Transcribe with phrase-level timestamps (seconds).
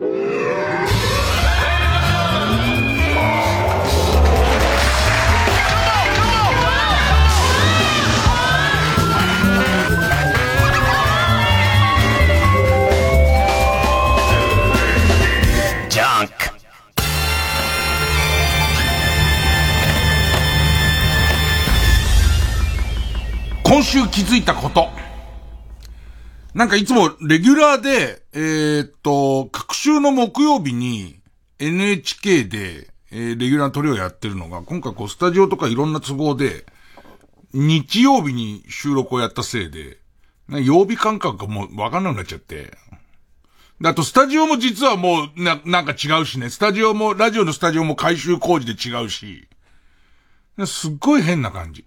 [0.00, 0.08] 今
[23.84, 24.99] 週気づいたこと。
[26.54, 31.20] なんかいつもレギュラーで、えー、っと、各週の木曜日に
[31.58, 36.66] NHK で、えー、レギュラーのトリをやってるのが、今回こうスタジオとかいろんな都合で、
[37.52, 39.98] 日曜日に収録をやったせいで、
[40.48, 42.72] 曜日感覚がもうわかんなくなっちゃって。
[43.82, 46.50] あと、スタジオも実はもう、な、なんか違うしね。
[46.50, 49.48] スタジオも、ラジオのスタジオも改修工事で違うし。
[50.66, 51.86] すっごい変な感じ。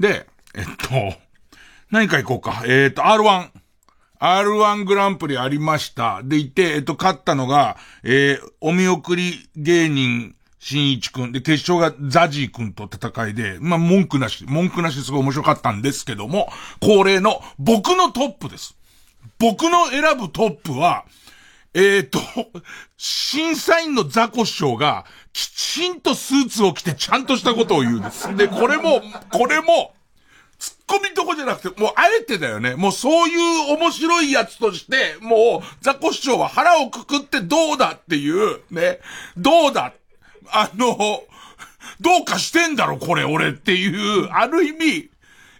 [0.00, 1.18] で、えっと、
[1.90, 2.64] 何か行こうか。
[2.66, 3.50] えっ、と、R1。
[4.20, 6.22] R1 グランプリありました。
[6.24, 11.32] でいて、えっと、勝ったのが、えー、お見送り芸人、新一くん。
[11.32, 16.48] で、決勝がザジーくんと戦いで、まあ、文句なし、文句なしすごい面白かったんですけども、
[16.80, 18.74] 恒例の僕のトップです。
[19.38, 21.04] 僕の選ぶトップは、
[21.74, 22.20] えっ、と、
[22.96, 28.34] 審査員のザコ師匠が、きちんとスーツを着てちゃんとしたことを言うんです。
[28.36, 29.93] で、これも、これも、
[30.58, 32.74] ツッコミとこじゃなくて、もうあえてだよね。
[32.74, 39.00] もうそういう面白いやつとして、もう、ザコ市長は腹をくくってどうだっていう、ね。
[39.36, 39.92] どうだ
[40.50, 41.22] あの、
[42.00, 45.10] どうかしてんだろ、これ、俺っていう、ある意味、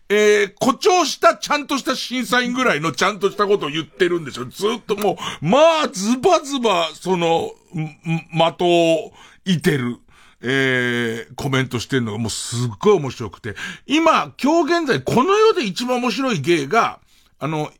[0.09, 4.47] えー、誇張したちゃんとした審査員ぐらいのちゃんとしたことを言ってるんですよ。
[4.47, 9.13] ずっともう、まあ、ズバズバ、その、的を
[9.45, 9.99] いてる。
[10.47, 13.55] えー、コメントしてるのがもうすっごい面白くて、
[13.87, 17.01] 今、今日現在、この世で一番面白い芸が、
[17.39, 17.71] あの、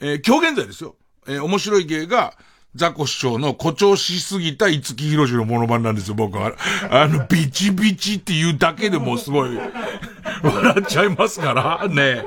[0.00, 0.96] えー、今日現在ですよ。
[1.28, 2.34] えー、面白い芸が、
[2.74, 6.52] ザコ市長の誇張しすぎた五木ひろしのモノマネなんですよ、僕は。
[6.90, 9.56] あの、ビチビチっていうだけでもすごい、
[10.42, 12.24] 笑っちゃいますから、ね。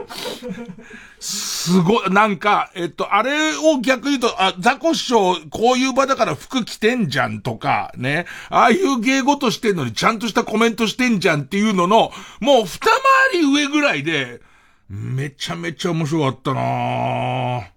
[1.21, 8.25] すごい、なんか、えっと、あれを逆に言うと、あ、ザコ師匠、こういう場だから服着てんじゃんとか、ね。
[8.49, 14.41] ああいう芸事してんのにちゃんとしたコメントしてんじゃんっていうのの、もう二回り上ぐらいで、
[14.89, 17.67] めちゃめちゃ面白かったな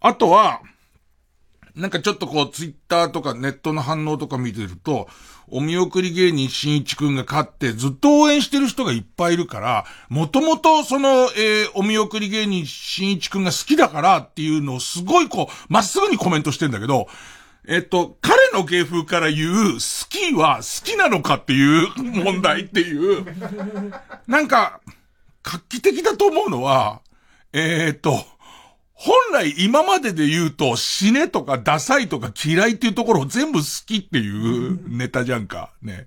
[0.00, 0.60] あとは、
[1.76, 5.08] なんかちょっとこう、ツイッターとかネットの反応とか見てると、
[5.48, 17.06] お見送り芸人新一くんが勝ってずっと応援してる人がいっぱいいるから、もともとその、えー、お見送り芸人新一くんが好きだからっていうのをすごいこう、まっすぐにコメントしてんだけど、
[17.68, 23.24] えっと、彼の芸風から言う、好きは好きなのかっていう問題っていう、
[24.28, 24.80] なんか、
[25.42, 27.00] 画期的だと思うのは、
[27.52, 28.24] えー、っと、
[28.98, 35.70] 本来今までで言うと死ねとかダサいとか嫌いっていうところを全部好きっていうネタじゃんか。
[35.82, 36.06] ね。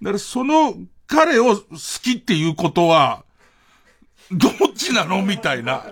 [0.00, 0.74] だからその
[1.06, 1.64] 彼を好
[2.02, 3.24] きっていうことは、
[4.30, 5.84] どっちなのみたいな。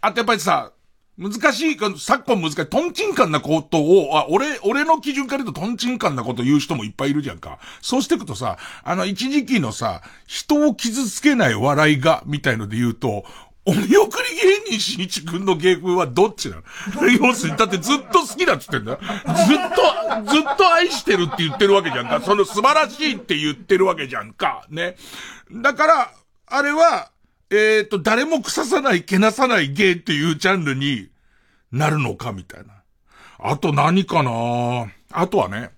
[0.00, 0.72] あとやっぱりさ、
[1.16, 7.58] 難しい、昨今難しい、トンチンカンなことを、あ、俺、俺の基準から言うとトンチンカンなこと言う人もいっぱいいるじゃんか。
[7.82, 13.24] そうしていくとさ、あの一時期のさ、人を傷つけない笑いが、みたいので言うと、
[13.68, 14.34] お見送り
[14.64, 16.62] 芸人しんいちくんの芸風はどっちなの？
[17.06, 18.98] 要するに、だってずっと好きだっつってんだよ。
[18.98, 22.22] ずっと、ずっと愛してるって言ってるわけじゃんか。
[22.22, 24.64] その素晴らしいって言ってるわけじゃんか。
[24.70, 24.96] ね。
[25.52, 26.12] だから、
[26.46, 27.10] あれは、
[27.50, 31.10] えっ、ー、と、誰も腐さない、けなさない芸っていうジャンルに
[31.70, 32.72] なるのかみたいな。
[33.38, 35.72] あと何かなあとはね、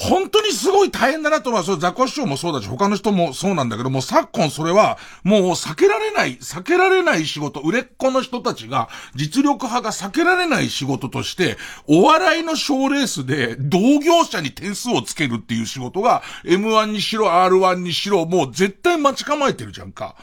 [0.00, 11.56] 本当にすごい大変だなとは、それザコシショウもそうだし、他の人もそうなんだけども、昨今それは、もう避けられない、避けられない仕事、売れっ子の人たちが、実力派が避けられない仕事として、
[11.88, 20.14] お笑いの賞レースで、同業者に点数をつけるっていう仕事が、M1 にしろ、R1 にしろ、もう絶対待ち構えてるじゃんか。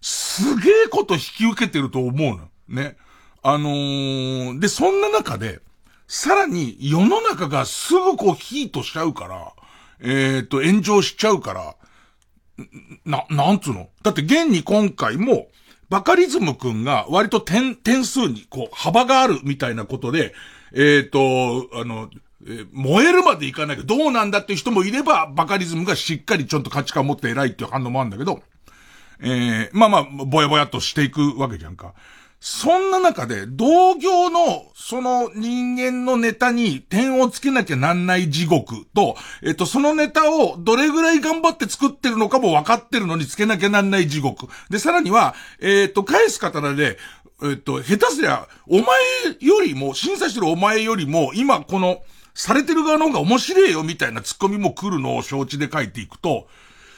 [0.00, 2.48] すげえこと引き受けてると思うの。
[2.68, 2.96] ね。
[3.44, 5.60] あのー、で、そんな中で、
[6.14, 9.54] さらに世の中がすぐこうヒートしちゃうから、
[9.98, 11.74] えっ、ー、と、炎上しちゃうから、
[13.06, 13.88] な、なんつうの？
[14.02, 15.48] だって現に今回も、
[15.88, 20.34] バカリズムくんが割と点、点数にこう幅があるみたいなことで、
[20.74, 22.10] えっ、ー、と、あの、
[22.46, 28.42] え燃えるまでいかないけど、どうなんだっていう人もいれば、バカリズムがしっかりちょっと価値観を持って偉いっていう反応もあるんだけど、
[29.20, 31.94] えー、まあまあ、ぼやぼやっとしていくわけじゃんか。
[32.44, 44.48] そんな中で、同業の、その人間のネタに点をつけなきゃなんない地獄と、えっと、そのネタをどれぐらい頑張って作ってるのかも分かってるのにつけなきゃなんない地獄。
[44.70, 46.98] で、さらには、えっと、返す刀で、
[47.44, 48.86] えっと、下手すりゃ、お前
[49.38, 52.02] よりも、審査してるお前よりも、今この、
[52.34, 56.48] されてる側の方が面白いよみたいなツッコミも来るのを承知で書いていくと、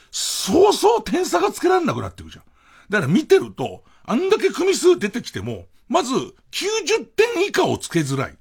[0.09, 2.43] そうそう点差がつけられなくなってくじゃん。
[2.89, 6.13] だから見てると、あんだけ組数出てきても、まず、
[6.51, 8.37] 90点以下をつけづらい。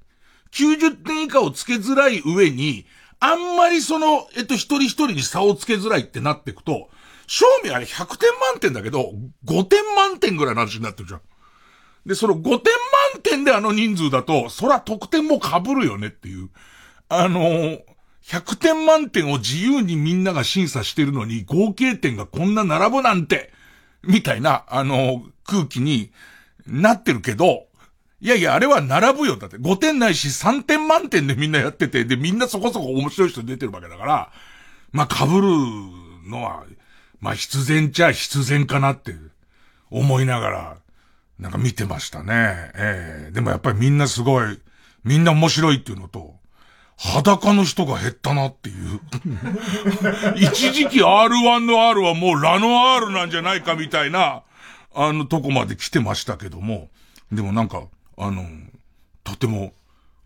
[0.52, 2.86] 90点以下をつけづらい上に、
[3.20, 6.90] あんまりその、えっと、一人一人に差をつけづらいってなっていくと、
[7.26, 9.12] 正味あれ100点満点だけど、
[9.46, 11.20] 5点満点ぐらいの話になってるじゃん。
[12.06, 16.50] で、その5点満点であの人数だと、そら得点も被るよねっていう。
[17.08, 17.82] あのー、
[18.24, 23.53] 100点満点を自由にみんなが審査してるのに、合計点がこんな並ぶなんて、
[24.06, 26.10] みたいな、あの、空気に
[26.66, 27.66] なってるけど、
[28.20, 29.36] いやいや、あれは並ぶよ。
[29.36, 34.32] だって5点ないし3点満点でみんなやってて、で、みんなそこそこ面白い人出てるわけだから、
[34.92, 35.42] まあ、被る
[36.28, 36.64] のは、
[37.20, 39.14] まあ、必然ちゃ必然かなって
[39.90, 40.76] 思いながら、
[41.38, 42.70] なんか見てましたね。
[42.74, 44.60] ええー、でもやっぱりみんなすごい、
[45.04, 46.33] みんな面白いっていうのと、
[46.96, 49.00] 裸の人が減ったなっていう。
[50.36, 54.42] 一時期 R1 の R はもうラの R なんじゃないかみたいな、
[54.94, 56.88] あのとこまで来てましたけども、
[57.32, 57.82] でもなんか、
[58.16, 58.44] あの、
[59.24, 59.72] とても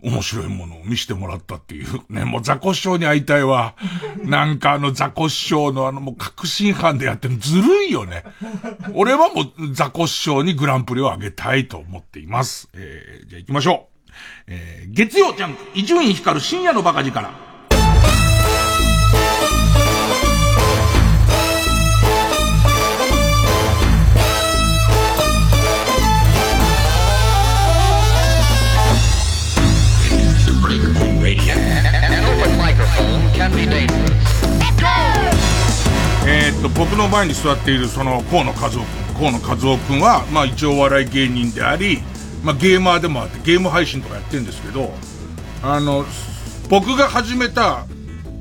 [0.03, 2.03] 面白いものを見せてもらったっていう。
[2.09, 3.75] ね、もうザコ師匠に会いたいわ。
[4.25, 8.23] なんかあのザコ師匠のあのもう確信犯でやってるずるいよね。
[8.94, 12.69] 俺はもうザコ師匠にグランプリをあげたいと思っています。
[12.75, 13.97] えー、じゃあ行きましょう。
[14.47, 17.49] えー、月曜ジャンク、伊集院光る深夜のバカ力。
[36.31, 38.85] えー、っと、僕の前に座っているその河野和夫君。
[39.15, 42.03] 河野和夫君は、まあ一応お笑い芸人であり、
[42.48, 44.94] まあゲーマーでもあって、ゲーム配信とかやってるんですけど、
[45.62, 46.06] あの、
[46.70, 47.84] 僕が始めた、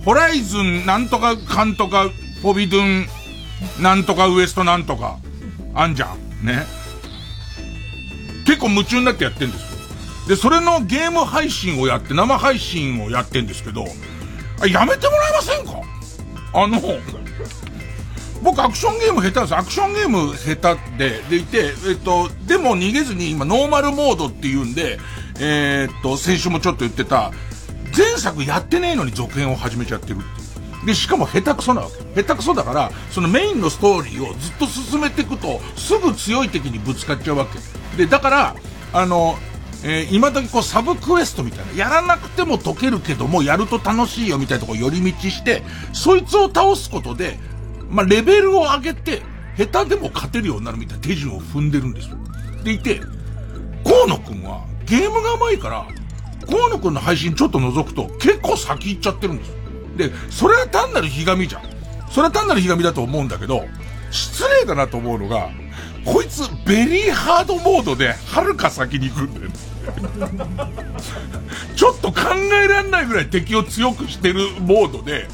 [0.06, 2.08] ホライズンなんとかかんとか、
[2.42, 3.08] フォビドゥン、
[3.82, 5.18] なんとかウエストなんとか、
[5.76, 6.46] あんじゃん。
[6.46, 6.66] ね。
[8.46, 9.68] 結構夢中になってやってんですよ。
[10.30, 13.84] で、それのゲーム配信をやって、生配信をやってんですけど、
[14.66, 15.82] やめてもらえませんか？
[16.54, 16.80] あの、
[18.42, 19.56] 僕アクションゲーム下手です。
[19.56, 25.00] アクションゲーム下手で、でいて、えっと、でも逃げずに今ノーマルモードっていうんで、
[25.40, 27.32] えー、っと、先週もちょっと言ってた、
[27.96, 30.86] 前作やってねえのに続編を始めちゃってるっていう。
[30.86, 32.24] で、しかも下手くそなわけ。
[32.24, 37.60] 下手くそだから、そのメインのストーリーをずっと進めていくと、すぐ強い敵にぶつかっちゃうわけ。
[37.98, 38.56] で、だから、
[38.94, 39.38] あの、
[39.84, 45.64] えー、今時こうサブクエストみたいな、やらなくても解けるけども、やると楽しいよみたいなとこ寄り道して、
[45.94, 47.38] そいつを倒すことで、
[47.90, 49.22] まあ、レベルを上げて、
[49.58, 52.18] 下手でも勝てるようになるみたいな手順を踏んでるんですよ。
[52.64, 53.02] でいて、
[53.84, 55.88] 河野くんはゲームが上手いから、
[56.50, 59.56] 河野くんの配信ちょっと覗くと結構先行っちゃってるんですよ。
[59.98, 61.64] で、それは単なるひがみじゃん。
[62.12, 63.66] それは単なるひがみだと思うんだけど、
[64.12, 65.50] 失礼だなと思うのが、
[66.06, 69.52] こいつベリーハードモードで遥か先に行くんだよ。
[71.76, 72.22] ちょっと考
[72.64, 75.28] えられないぐらい敵を強くしてるモードで、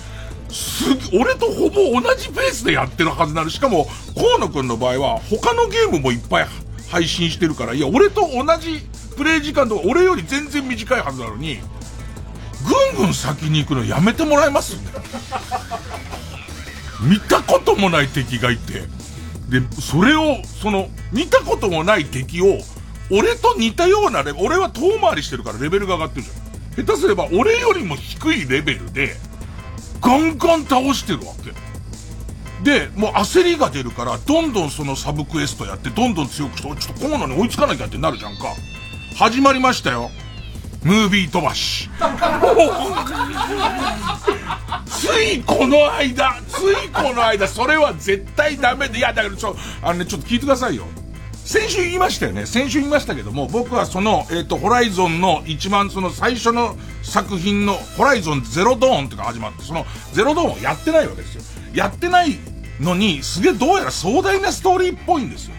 [0.53, 3.49] す、俺とほぼ同じペースでやってるはずなの。
[3.49, 6.47] しかも、河野くんの場合は、他のゲームもいっぱい
[6.89, 8.79] 配信してるから、いや、俺と同じ
[9.17, 11.59] プレイ時間とか、俺より全然短いはずなのに、
[12.95, 14.77] ぐんぐん先に行くのやめてもらえます？
[17.01, 18.83] 見たこともない敵がいて。
[19.49, 22.59] で、それを、その、見たこともない敵を、
[23.11, 26.85] 俺と似たようなレベル、俺は遠回りしてるからレベルが上がってるじゃん。
[26.85, 29.15] 下手すれば俺よりも低いレベルで、
[30.03, 31.53] ガンガン倒してるわけ。
[32.63, 38.53] で、もう焦りが出るから、どんどんそのサブクエストやって、どんどん強くして、ちょっと河野に追いつかなきゃってなるじゃんか。
[39.17, 40.11] 始まりましたよ。
[40.83, 41.89] ムービー飛ばし。
[44.85, 50.85] ついこの間、ついこの間、それは絶対ダメで、いや、だからちょ、あのね、ちょっと聞いてくださいよ。
[51.53, 52.47] 先週言いましたよね。
[52.47, 61.43] 先週言いましたけども、僕はその、えっ、ー、と、ホライゾンの一番その最初の作品の、ホライゾンゼロドーンっていうか始まって、そのゼロドーンをやってないわけですよ。
[61.75, 62.39] やってない
[62.79, 65.53] のに、すげえどうやら壮大なストーリーっぽいんですよ。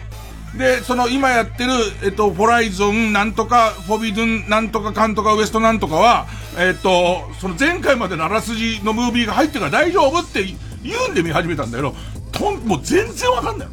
[0.57, 1.71] で、その今やってる、
[2.03, 10.43] えっと、ホライゾンなんとか、フォビドゥンなんとかかんとかウエストなんとかは、えっと、その前回までのあらすじのムービーが入ってから大丈夫って
[10.83, 11.95] 言うんで見始めたんだけど、
[12.33, 13.67] とん、もう全然わかんない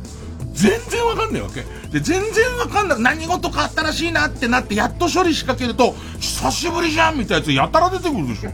[0.53, 1.63] 全然わかんないわけ。
[1.91, 3.01] で、全然わかんない。
[3.01, 8.51] 何事かあったらしいなってなって、やっと処理仕掛けると、久しぶりじゃんみたいなやつやたら出てくるでしょ。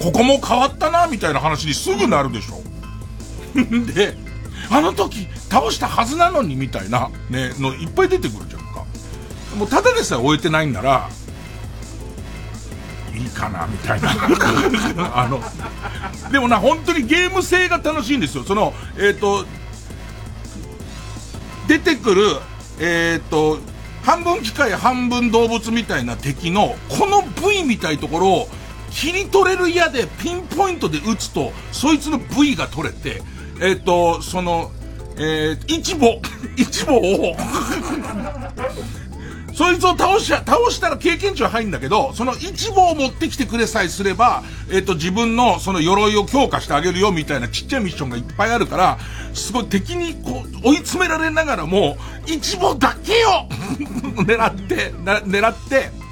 [0.00, 2.62] ここも変わったなみたいな話にすぐなるでしょ。
[3.94, 4.16] で、
[4.70, 8.84] あの時倒したはずなのにみたいな、ね、のいっぱい出てくるじゃんか。
[9.56, 11.08] もうただでさえ終えてないんなら、
[13.14, 14.10] いいかな、みたいな。
[15.16, 15.40] あの、
[16.32, 18.44] でもな、本当にゲーム性が楽しいんですよ。
[18.44, 19.46] その、えっ、ー、と、
[21.66, 22.22] 出てくる、
[22.80, 23.58] えっ、と、
[24.02, 28.48] 半分機械半分動物みたいな敵の、この部位みたいところを、
[28.90, 33.22] 切り取れる矢でピンポイントで撃つと、そいつの部位が取れて、
[33.60, 34.70] えっ、ー、と、その、
[35.16, 36.20] えー、一母、
[36.56, 37.36] 一母を
[39.54, 48.98] そいつを倒し、倒したら経験値は入るんだけど、その一号を持ってきてくれさえすれば、えっ、と、自分のその鎧を強化してあげるよみたいなちっちゃいミッションがいっぱいあるから、
[49.32, 51.96] すごい敵にこう、追い詰められながらも、
[52.26, 53.48] 一母だけを
[54.24, 56.03] 狙って、狙って、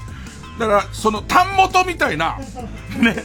[0.63, 2.39] だから、その、単元みたいな、
[3.01, 3.17] ね、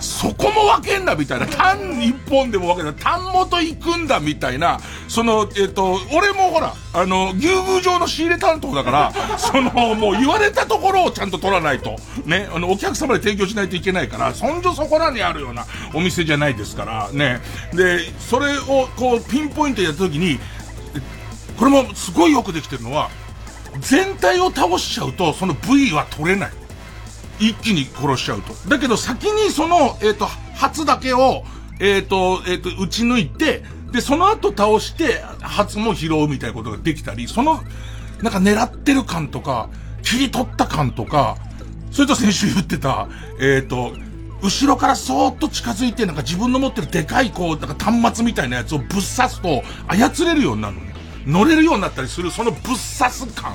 [0.00, 4.78] そこも分けんだみたいな、単一本でも分けんだ、単元行くんだみたいな、
[5.08, 17.40] その、えっ、と、俺もほら、あの、牛宮上の仕入れ担当だから、その、もう言われたところをちゃんと取らないと、ね、あの、お客様で提供しないといけないから、そんじょそこらにあるようなお店じゃないですから、ね。
[17.72, 20.38] で、それを、こう、ピンポイントやった時に、
[21.56, 23.08] これもすごいよくできてるのは、
[23.80, 26.52] 全体を倒しちゃうと、その部位は取れない。
[27.40, 28.52] 一気に殺しちゃうと。
[28.68, 31.44] だけど先にその、えっ、ー、と、初だけを、
[31.80, 37.62] えっ、ー、と、えっ、ー、と、打ち抜いて、で、その後倒して、初も拾うみたいなことができたり、その、
[38.22, 39.68] なんか狙ってる感とか、
[40.02, 41.36] 切り取った感とか、
[41.90, 43.08] それと先週言ってた、
[43.40, 43.92] えっ、と、
[44.42, 50.91] 後ろからそーっと近づいて、なんか自分の持ってるでかいこう、なんか端末みたいなやつをぶっ刺すと、操れるようになるのね。
[51.26, 53.54] 乗れるようになったりする、そのぶっ刺す感。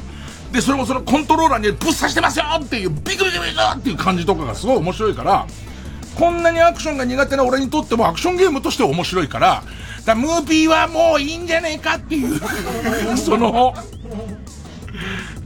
[0.52, 3.40] で、それもそのコントローラーにぶっ刺してますよっていう、ビクビクビク
[3.78, 5.46] っていう感じとかがすごい面白いから、
[6.16, 9.64] こんなにアクションが苦手な俺にとってもアクションゲームとして面白いから、
[10.06, 12.40] だムービーはもういいんじゃねえかっていう
[13.18, 13.74] その、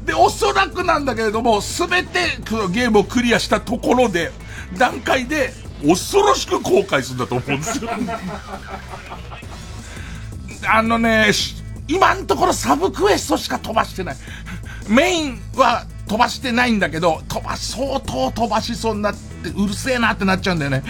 [0.06, 2.38] で、おそらくなんだけれども、すべて
[2.72, 4.32] ゲームをクリアしたところで、
[4.78, 5.54] 段階で、
[5.86, 7.90] 恐ろしく後悔するんだと思うんですよ。
[10.68, 11.32] あのね、
[11.88, 14.16] 今んところサブクエストしか飛ばしてない。
[14.88, 20.84] メインは飛ばしてないんだけど、飛ば、相当飛ばしそうになって、うるせえなってなっちゃうんだよね。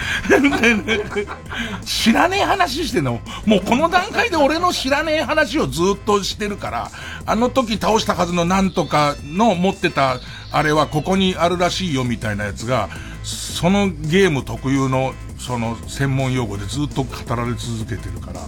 [1.86, 3.20] 知らねえ話してんの。
[3.46, 6.92] もうこの段階で俺の知らねえ話をずっとしてるから、
[7.28, 10.20] あの時倒したはずのなんとかの持ってた、
[10.52, 12.90] あれはここにあるらしいよみたいなやつが、
[13.24, 18.42] そのゲーム特有の、その専門用語でずっと語られ続けてるから。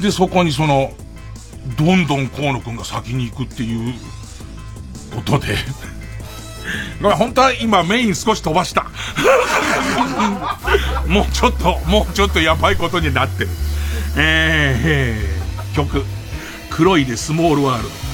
[0.00, 0.92] で、そこにその、
[1.78, 3.94] どんどん河野くんが先に行くっていう
[5.14, 5.56] ことで
[7.00, 8.86] ごめん、本当は今メイン少し飛ばした。
[11.06, 13.50] もうちょっと、もうちょっとやばいことになってる。
[14.16, 16.04] えー、曲、
[16.70, 18.05] 黒いでスモールワールド。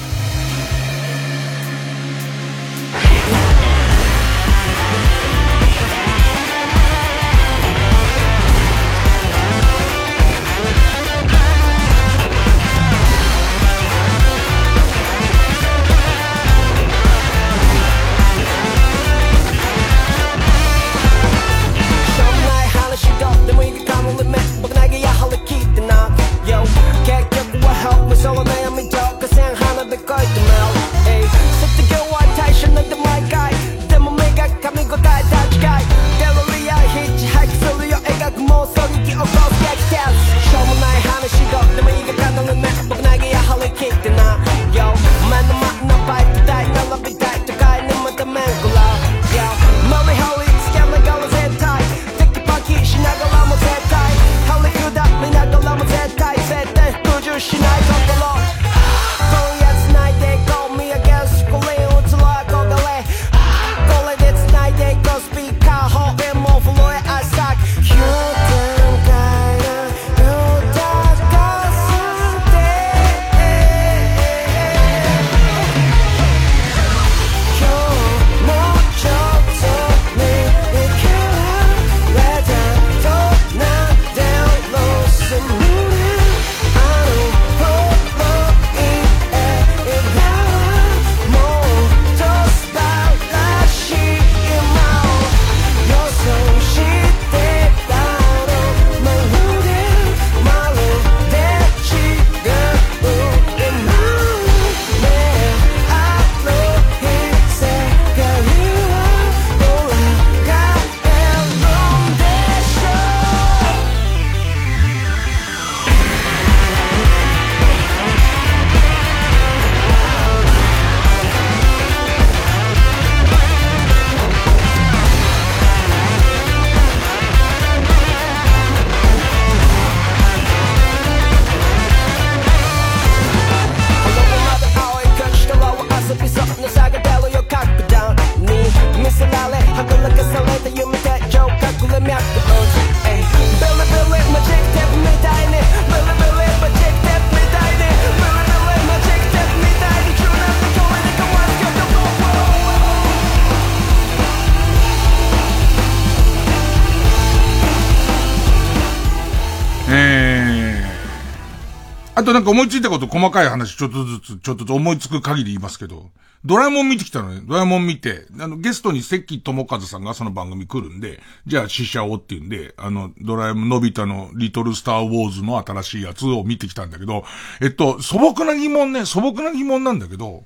[162.23, 166.09] あとなんか思いついたこと細かい話ちょっとずつ、ちょっとずつ思いつく限り言いますけど、
[166.45, 167.41] ドラえもん見てきたのね。
[167.45, 177.25] ドラえもん見て、あの、ゲストに関智和さんがその番組来るんで、じゃあ試写をっていうんで、あの、ドラえもんのび太のリトルスターウォーズの新しいやつを見てきたんだけど、
[177.61, 180.45] えっと、素朴な疑問ね、素朴な疑問なんだけど、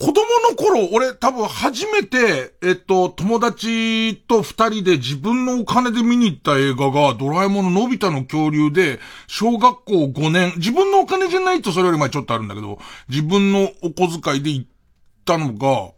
[0.00, 12.78] 子供の頃、俺多分初めて、えっと、友達と二人で自分のお金で見に行った映画が、ドラえもんののび太の恐竜で、小学校5年、自分のお金じゃないとそれより前ちょっとあるんだけど、
[13.08, 14.66] 自分のお小遣いで行っ
[15.24, 15.90] たのが、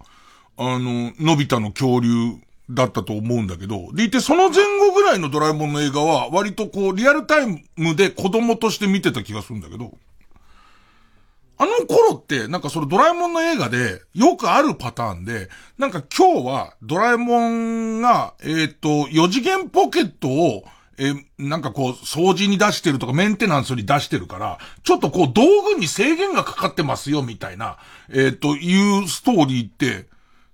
[0.56, 2.08] あの、のび太の恐竜
[2.70, 9.92] だったと思うんだけど、でいてその前後ぐらいのドラえもんの映画は、割とこう、リアルタイムで子供として見てた気がするんだけど、
[11.60, 20.64] あの頃って、なんかそのドラえもんの映画で、よくあるパターンで、なんか今日はドラえもんが、えっ、と、4次元ポケットを、
[20.96, 25.42] え、なんかこう、掃除に出してるとか、メンテナンスに出してるから、ちょっとこう、道
[25.74, 27.76] 具に制限がかかってますよ、みたいな、
[28.10, 30.08] えっ、と、いうストーリーって、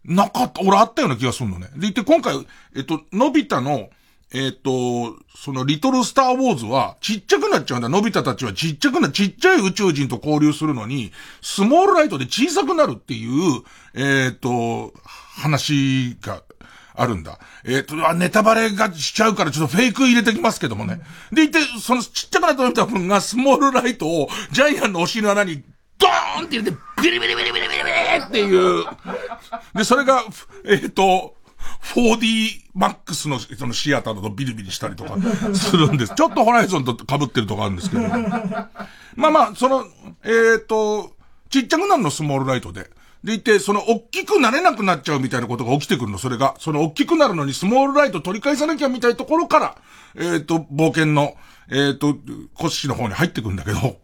[0.05, 1.69] なかった、俺あったような気がするのね。
[1.77, 2.45] で、いて今回、
[2.75, 3.91] えっ、と、のび太の、
[4.35, 7.89] えっ、と、そのリトルスターウォーズはちっちゃくなっちゃうんだ。
[7.89, 13.63] のび太たちはちっちゃくな、ちっちゃい宇宙人と交流するのに、スモールライトで小さくなるっていう、
[13.95, 16.43] えっ、と、話が
[16.95, 17.39] あるんだ。
[17.65, 21.01] えっ、と、ネタバレがしちゃうからちょっとフェイク入れてきますけどもね。
[21.31, 25.63] でいて、そのちっちゃくなったのび太くんがスモールライトをジャイアンのお尻の穴に
[25.99, 28.85] ドーンって入れて、ビリビリビリビリビリビリっていう。
[29.75, 30.25] で、それが、
[30.65, 31.37] えっ、と、
[31.95, 35.17] 4D 4DMAX のそのシアターだとビリビリしたりとか
[35.55, 36.15] するんです。
[36.15, 38.03] ちょっとホライゾンと被ってるとこあるんですけど。
[39.17, 39.87] まあまあ、その、
[40.25, 41.13] えっ、ー、と、
[41.49, 42.91] ちっちゃくなるのスモールライトで。
[43.25, 46.55] でいて、その、大きくなれなくなっちゃうみたいなことが起きてくるの、それが。
[46.59, 49.77] その、大きくなるのにスモールライト取り返さなきゃみたいなところから、
[50.15, 51.35] えっ、ー、と、冒険の、
[51.69, 52.15] えっ、ー、と、
[52.55, 53.97] コッシーの方に入ってくるんだけど、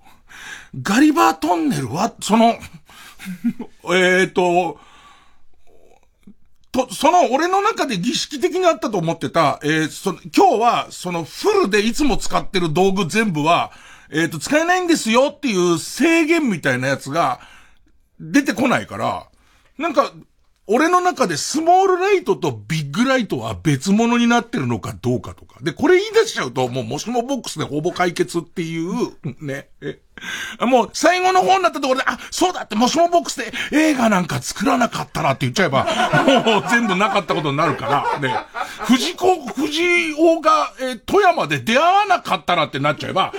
[0.82, 2.56] ガリバートンネルは、その、
[3.94, 4.80] えっと、
[6.72, 13.72] と、その俺の中で儀式的にあったと思ってた、えー、その、今日は、そのフルでいつも使ってる道具全部は、
[14.10, 17.40] えっ、ー、と、使えないんですよっていう制限みたいなやつが、
[18.18, 19.26] 出てこないから、
[19.78, 20.12] なんか、
[20.66, 25.51] 俺の中でスモールライトとビッグライトは別物になってるのかどうかとか。
[25.62, 29.68] で、これ言い出しちゃうと、もうもしもボックスでほぼ解決っていう、ね。
[30.60, 35.84] もう最後の方になったところで、あ、そうだってもしもボックスで映画なんか作らなかったらって言っちゃえば、
[36.44, 38.36] もう全部なかったことになるから、ね。
[38.86, 43.32] 藤子、藤尾が、え富山で出会わなかったらってなっちゃえば、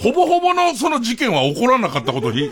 [0.00, 2.50] ほぼほぼのその事件は起こらなかったことに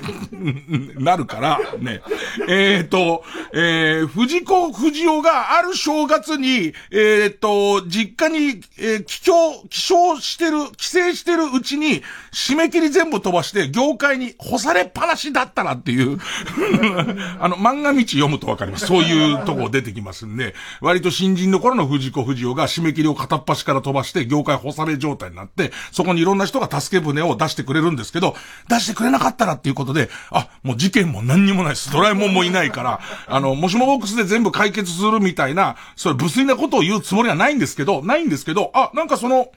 [0.98, 2.00] なるから、ね。
[2.48, 16.18] えっ、ー、と、えー、藤子藤尾がある正月に、えっ、ー、と、実家に、えー、帰郷、帰省してる、帰省してるうちに、締め切り全部飛ばして、業界に干されっぱなしだったらっていう
[17.40, 18.86] あの、漫画道読むとわかります。
[18.86, 28.34] そういうとこ出てきますんで、割と新人の頃の藤子藤尾が締め切りを片っ端から飛ばして、業界干され状態になって、そこにいろんな人が助け舟を出してくれるんですけど、
[28.68, 31.90] 出してくれなかったらっていうことで、あ、もう事件も何にもないです。
[31.92, 39.50] ドラえもんもいないから、あの、もしもボックスで全部解決するみたいな、それ無粋なことを言うつもりはないんですけど、ないんですけど、あ、なんかその、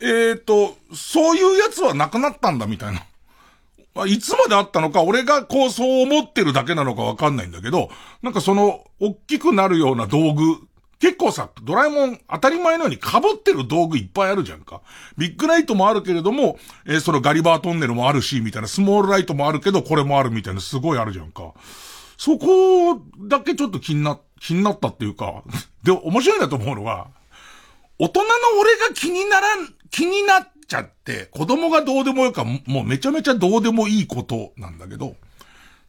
[0.00, 3.02] えっ、ー、と、そういうやつはなくなったんだみたいな。
[4.06, 7.90] いつまであったのか、俺がこうそう思ってるだけなのかわかんないんだけど、
[8.22, 10.60] なんかその、大きくなるような道具
[11.00, 14.82] 結構さ、ドラえもん当たり前のように被ってる道具いっぱいあるじゃんか。
[15.16, 21.54] ビッグライトもあるけれども、えー、そのガリバートンネルもあるし、みたいな、スモールライトもあるけど、これもあるみたいな、すごいあるじゃんか。
[22.18, 25.42] そこだけちょっと気にな、 気になったっていうか、
[25.82, 27.08] で、面白いなと思うのは、
[27.98, 28.28] 大人の
[28.60, 35.16] 俺が気にならん、気になっちゃって、子供がどうでもよか、もうめちゃめちゃどうでもいいことなんだけど、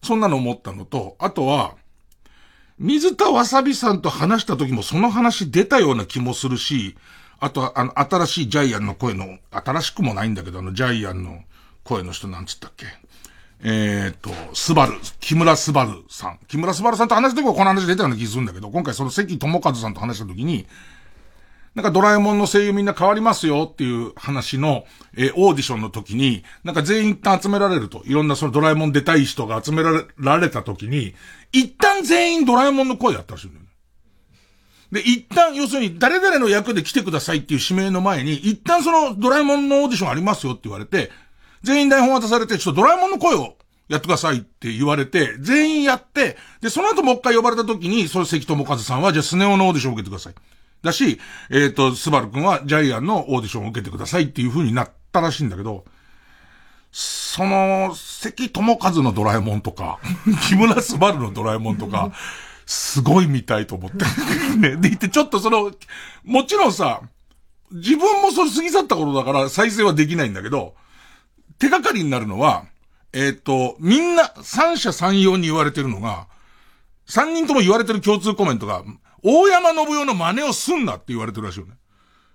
[0.02, 1.76] そんなの思ったのと、あとは、
[2.82, 6.96] 水田わさびさんと話した時もその話出たような気もするし、
[7.40, 11.44] あとは、あの、新しいジャイアンの声の、新しくもないんだけど、あの、ジャイアンの
[11.84, 12.88] 声の人なんつったっけ？
[13.64, 16.40] えー、と、スバル、木村スバルさん。
[16.48, 20.66] 木村スバルさんと話した時はこの話出たような気するんだけど、今回その関智和さんと話した時に、
[21.74, 24.84] なんかドラえもんの声優みんな変わりますよっていう話の、
[25.16, 31.16] えー、オーディションの時に、なんか全員一旦集められると、いろんなそのドラえもん出たい人が集められられた時に、
[31.54, 33.66] 一旦全員ドラえもんの声やったらしいんだよ。
[34.92, 41.10] で、一旦、要するに、誰々の役で来てくださいっていう指名の前に、一旦そのドラえもんのオーディションありますよって言われて、
[41.64, 43.56] 全員台本渡されて、ちょっとドラえもんの声を
[43.88, 50.34] やってくださいって言われて、全員やって、で、その後もう一回呼ばれた時に、その関智和さんは、じゃあスネ夫のオーディション受けてください。
[50.84, 55.86] だし、えっ、ー、と、スバル君はジャイアンのオーディションを受けてくださいっていう風になったらしいんだけど、
[56.92, 60.00] その、関智和のドラえもんとか、
[60.50, 62.12] 木村スバルのドラえもんとか、
[62.66, 64.06] すごい見たいと思って。
[64.58, 64.76] ね。
[64.78, 65.72] で、言ってちょっとその、
[66.24, 67.02] もちろんさ、
[67.72, 70.76] 自分もそれ過ぎ去った頃だから再生はできないんだけど、
[71.58, 72.66] 手がかりになるのは、
[73.14, 76.28] えっ、ー、と、みんな三者三様に言われてるのが、
[77.06, 78.84] 三人とも言われてる共通コメントが、
[79.24, 81.74] 大山信代の真似をすんなって言われてるらしいよね。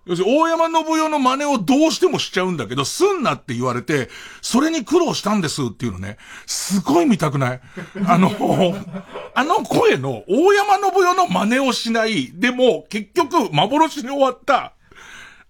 [0.07, 4.09] 要するに、大山信代の真似をどうしてもしちゃうんだけど、すんなって言われて、
[4.41, 7.61] それに苦労したんですっていうのね、すごい見たくない？
[8.07, 8.31] あの、
[9.35, 14.75] あの声の大山信代の真似をしない、でも、結局、幻に終わった、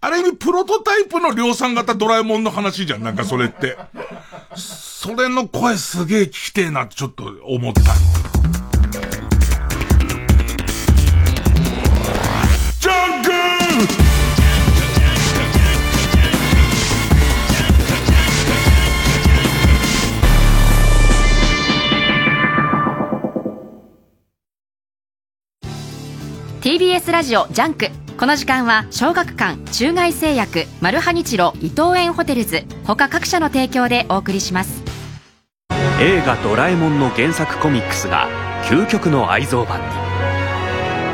[0.00, 3.76] ある意味、プロトタイプの量産型ドラえもんの話じゃん、なんかそれって。
[4.54, 7.82] それの声すげえ聞きてえなってちょっと思った。
[26.66, 27.90] TBS ラジオジャンク。
[28.18, 34.82] この時間は小学館中外製薬マルハニチロ伊藤園ホテルズ他各社の提供でお送りします。
[36.00, 38.26] 映画「ドラえもん」の原作コミックスが
[38.64, 39.86] 究極の愛蔵版に。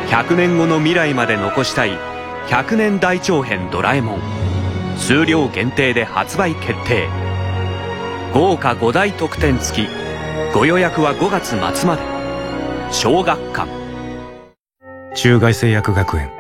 [0.09, 1.99] 100年後の未来まで残したい
[2.49, 4.21] 100年大長編ドラえもん。
[4.97, 7.11] 数量限定で発売決定。
[8.33, 9.88] 豪華5大特典付き。
[10.55, 12.03] ご予約は5月末まで。
[12.91, 13.82] 小学館。
[15.14, 16.31] 中外製薬学園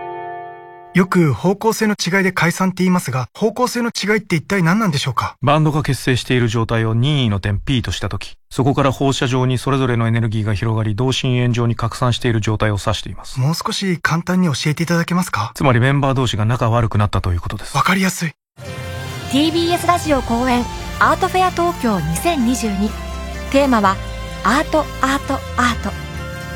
[0.94, 5.36] よく方向性の違いで解散って言いますが、方向性の違いって一体何なんでしょうか？
[5.42, 13.40] バンドが結成している状態を任意の点 P としたとき、そこから放射状にそれぞれのエネルギーが広がり、同心円状に拡散している状態を指しています。
[13.40, 15.52] もう少し簡単に教えていただけますか？
[15.54, 17.74] つまりメンバー同士が仲悪くなったということです。
[17.76, 18.32] わかりやすい。
[19.30, 20.62] TBS ラジオ公演
[20.98, 22.90] アートフェア東京2022。
[23.50, 23.96] テーマは、
[24.44, 26.01] アート、アート、アート。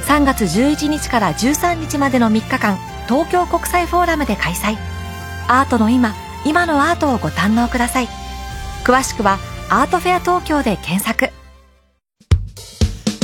[0.06, 4.76] 3月11日から13日までの3日間東京国際フォーラムで開催。
[5.48, 6.14] アートの今
[6.44, 8.08] 今のアートをご堪能ください。
[8.84, 9.38] 詳しくは
[9.68, 11.30] アートフェア東京で検索。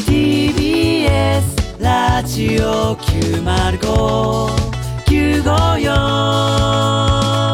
[0.06, 4.50] TBS ラジオ905
[5.06, 7.51] 954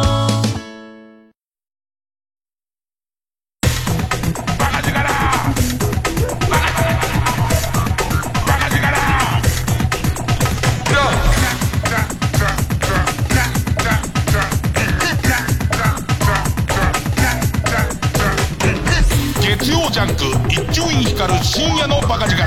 [19.98, 22.40] ジャンク一丁院光る深夜のバカ力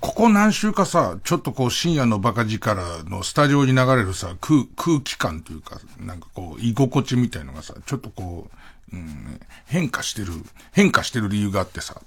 [0.00, 8.50] ここ何週かさ、ちょっとこう深夜のバカ力のスタジオに流れるさ、空、空気感というか、なんかこう、居心地みたいのがさ、ちょっとこ
[8.92, 10.32] う、うん、変化してる、
[10.72, 12.00] 変化してる理由があってさ、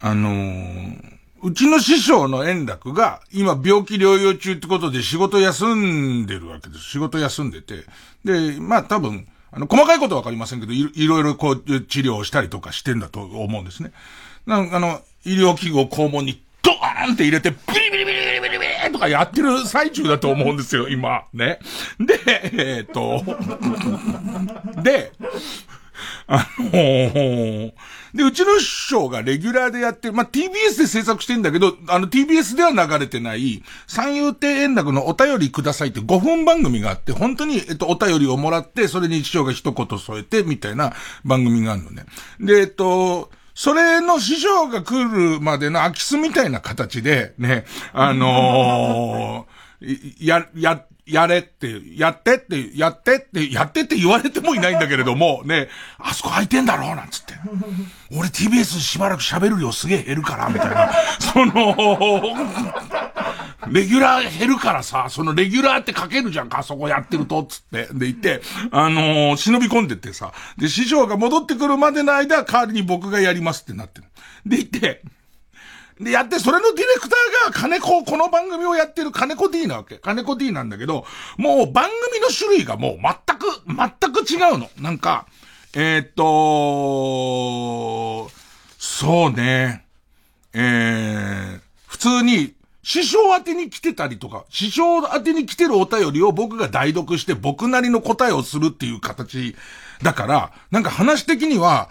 [0.00, 6.84] あのー、うちの師匠の円楽が今病気療養中ってことで仕事休んでるわけです。
[6.84, 7.84] 仕事休んでて。
[8.24, 13.92] で、まあ多分、あの、細かいことはわかりませんけどい、いろいろこう、治療をしたりとかしてんだと思うんですね。
[14.46, 21.24] なんかあの、医療器具を肛門にドーンって入れて、ビリビリビリビリビリビリとかやってる最中だと思うんですよ、今。
[21.32, 21.60] ね。
[22.00, 23.22] で、えー、っと、
[24.82, 25.12] で、
[26.26, 27.72] あのー、
[28.14, 40.92] で、うちの師匠がレギュラーでやってる、まあ、TBS で制作してんだけど、あの TBS では流れてない、三遊亭円楽のお便りくださいって5分番組があって、本当に、えっと、お便りをもらって、それに師匠が一言添えて、みたいな
[41.24, 42.06] 番組があるのね。
[42.38, 57.34] で、えっと、それの師匠が来るまでの空き巣みたいな形で、ね、あのー、や、や、やれって、やってって、やってって、やってって言われてもいないんだけれども、 ね、あそこ空いてんだろうなんつって。
[58.10, 60.90] 俺 TBS しばらく喋る量すげえ減るから、みたいな。
[61.20, 62.34] その、
[63.68, 67.86] レギュラー減るからさ、そのレギュラーって書けるじゃんか、そこやってると、つって。
[67.92, 68.40] で、言って、
[68.70, 70.32] あのー、忍び込んでってさ。
[70.56, 74.06] で、師匠が戻ってくるまでの間、代わりに僕がやりますってなってる。
[74.46, 75.02] で、言って、
[76.00, 79.96] で、やって、それのディレクターが金子、この番組をやってる金子 D なわけ。
[79.98, 81.04] 金子 D なんだけど、
[81.36, 84.68] もう番組の種類がもう全く、全く違うの。
[84.80, 85.26] なんか、
[85.74, 86.24] えー、っと、
[88.78, 89.84] そうね。
[90.52, 99.56] えー、普通に、師匠宛てに来てたりとか、師匠宛てに来てるお便りを僕が代読して僕なりの答えをするっていう形
[100.02, 101.88] だから、なんか話的には、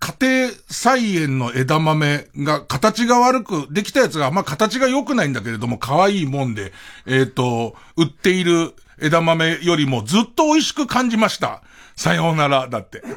[0.00, 6.72] 家庭菜園の枝豆が形が悪く、できたやつが、まあ、形が良くないんだけれども、可愛いもんで、
[7.06, 11.62] えっ、ー、と、売っている枝豆よりもずっと美味しく感じました。
[11.96, 13.02] さようなら、だって。
[13.02, 13.08] ね、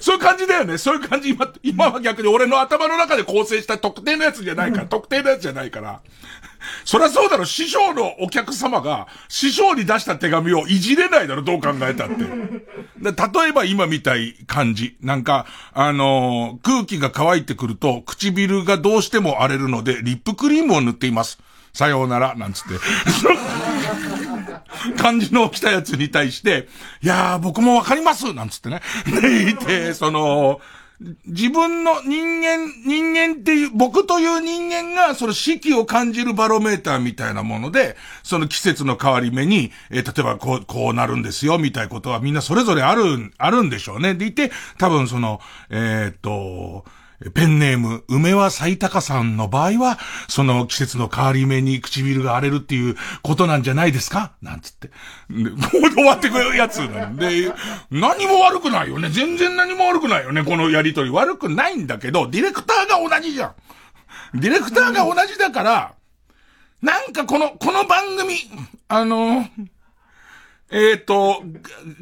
[0.00, 0.78] そういう感じだよね。
[0.78, 1.30] そういう感じ。
[1.30, 6.00] 今、今は逆に俺の頭の中で構成した特定のやつじゃないから、特定のやつじゃないから。
[6.84, 12.24] そりゃそうだろ、師匠のお客様が、師匠に出した手紙をいじれないだろ、どう考えたって。
[13.00, 14.96] 例えば今みたい感じ。
[15.00, 21.38] なんか、あのー、空気が乾いてくると、唇がどうしても荒れるので、リップクリームを塗っています。
[21.72, 22.70] さようなら、なんつって。
[24.96, 26.68] 感じの来たやつに対して、
[27.02, 28.80] いやー、僕もわかりますなんつってね。
[29.20, 30.60] で、いて、その、
[31.26, 44.14] 自分の人間、人間っていう、僕という人間が、その四季を感じるバロメーターみたいなもので、その季節の変わり目に、えー、例えばこう、こうなるんですよ、みたいなことはみんなそれぞれある、あるんでしょうね。
[44.14, 46.84] でいて、多分その、えー、っと、
[47.34, 54.32] ペンネーム、梅は咲いたかさんの場合は、その季節の変わり目に唇が荒れるっていうことなんじゃないですか？
[54.40, 54.88] なんつって。
[55.28, 55.50] で、
[55.92, 57.52] 終わってくるやつなんで、
[57.90, 59.10] 何も悪くないよね。
[59.10, 60.42] 全然何も悪くないよね。
[60.44, 61.10] このやりとり。
[61.10, 63.54] 悪くないんだけど、ディレクターが同じじゃん。
[64.40, 65.92] ディレクターが同じだから、
[66.80, 68.34] なんかこの、この番組、
[68.88, 69.46] あの
[70.72, 71.42] えっ、ー、と、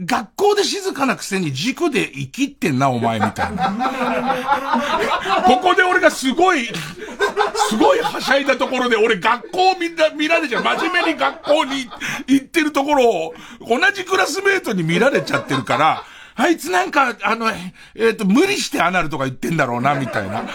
[0.04, 3.72] 学校で静かなくせに塾で生きってんな、お前みたいな。
[5.46, 10.62] ここで俺がすごい、すごいはしゃいだところで、俺学校みんな見られちゃう。
[10.62, 11.88] 真面目に学校に
[12.26, 16.04] 行ってるところを、同じクラスメートに見られちゃってるから、
[16.40, 20.42] あいつなんか、あの、えっ、ー、と、無理してアナルとか言ってんだろうな、みたいな。
[20.46, 20.48] だ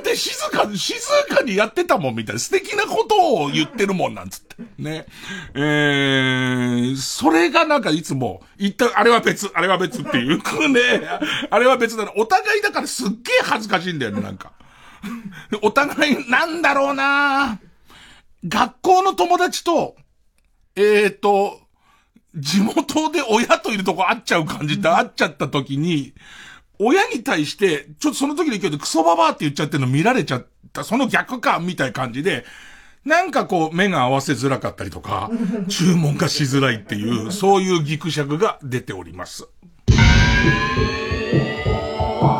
[0.00, 1.00] って静か、静
[1.32, 2.40] かにやってたもん、みたいな。
[2.40, 4.56] 素敵なことを言ってるもん、なんつって。
[4.76, 5.06] ね。
[5.54, 10.80] えー、それがなんかいつも、言った、あれは別、あれは別っていうく ね。
[11.50, 12.12] あれは別だな。
[12.16, 14.50] お互いだからすっげえ恥ずかしいんだよね、なんか。
[15.62, 17.60] お互い、なんだろうな
[18.44, 19.94] 学校の友達と、
[20.74, 21.63] えっ、ー、と、
[22.34, 26.14] 地元で親といるとこ会っちゃう感じって会っちゃった時に、
[26.78, 32.44] 親に対して、ちょっとその時の勢いでクソババアって言っちゃってるの見られちゃった、その逆感みたいな感じで、
[33.04, 35.30] なんかこう目が合わせづらかったりとか、
[35.68, 39.46] 注文がしづらいっていう、そういうギクシャクが出ております。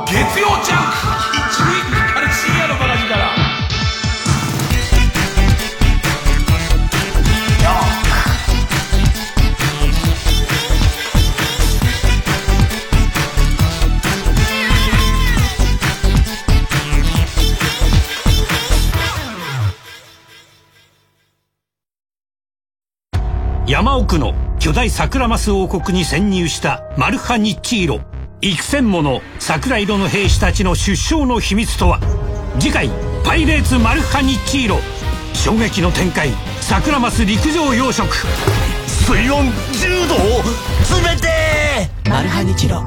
[0.07, 0.84] 月曜ジャン
[23.67, 28.01] 山奥の巨大桜マス王国に潜入したマルハニッチーロ。
[28.43, 31.99] 幾千もの桜色の兵士たちの出生の秘密とは？
[32.61, 32.91] 次回
[33.25, 34.81] 「パイレーツマルハニッチーロ」
[35.33, 36.29] 衝撃の展開
[36.61, 38.05] 桜マス陸上養殖。
[38.87, 40.15] 水温10度
[41.09, 42.11] 冷て！
[42.11, 42.83] マルハニチロ。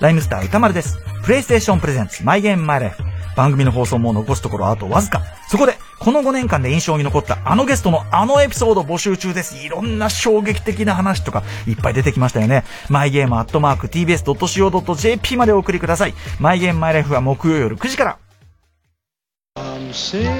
[0.00, 0.98] ライムスター歌丸です。
[1.24, 3.02] プレイステーションプレゼンツマイゲームマイライフ。
[3.38, 5.22] 番組の放送も残すところあとわずか。
[5.48, 9.64] そこで、この5年間で印象に残ったあのゲストのあのエピソード募集中です。
[9.64, 12.64] いろんな衝撃的な話とかいっぱい出てきましたよね。
[12.88, 16.14] マイゲームアットマーク tbs.co.jp までお送りください。
[16.40, 18.18] マイゲームマイライフは木曜夜9時から。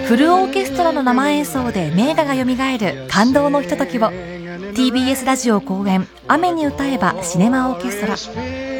[0.09, 4.11] フルオーケストラの生演奏で名画が蘇る感動のひとときを
[4.75, 8.17] TBS ラジオ公演「雨に歌えばシネマオーケストラ」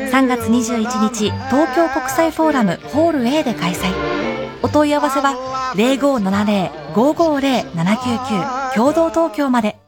[0.09, 0.81] 3月21
[1.13, 3.93] 日東京国際フォーラムホール A で開催。
[4.63, 5.35] お問い合わせは
[6.95, 9.88] 0570-550-799共同東京まで。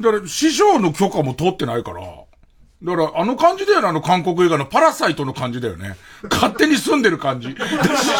[0.00, 2.00] だから、師匠の許可も取ってないから、
[2.82, 5.96] だから、あの感じだよね、あの韓国映画のパラサイトの感じだよね。
[6.30, 7.48] 勝手に住んでる感じ。
[7.48, 7.54] 師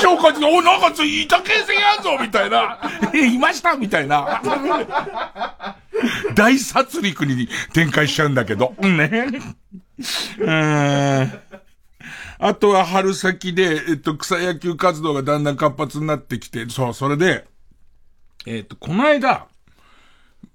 [0.02, 2.78] 匠感じで、お、なんかついた形跡あんぞみたいな。
[3.14, 3.74] え、いました？
[3.74, 4.42] みたいな。
[6.34, 8.74] 大殺戮に展開しちゃうんだけど。
[8.80, 9.30] ね。
[10.38, 11.40] うーん。
[12.38, 17.46] あとは春先で、えっと、草野球活動がだんだん活発になってきて、そう、それで、
[18.46, 19.46] えっと、この間、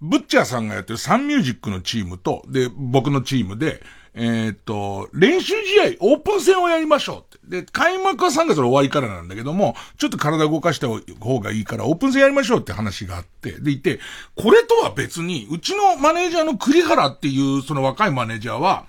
[0.01, 3.81] ブッチャーさんがやってるサンミュージックのチームと、で、僕のチームで、
[4.13, 7.61] えっ、と、練習試合、オープン戦をやりましょうって。
[7.61, 13.99] で、開幕は3月の終わりからなんだけども、ちょっと体動かした方がいいから、オープン戦やりましょうって話があって、でいて、
[14.35, 18.85] これとは別に、うちのマネージャーの栗原っていう、その若いマネージャーは、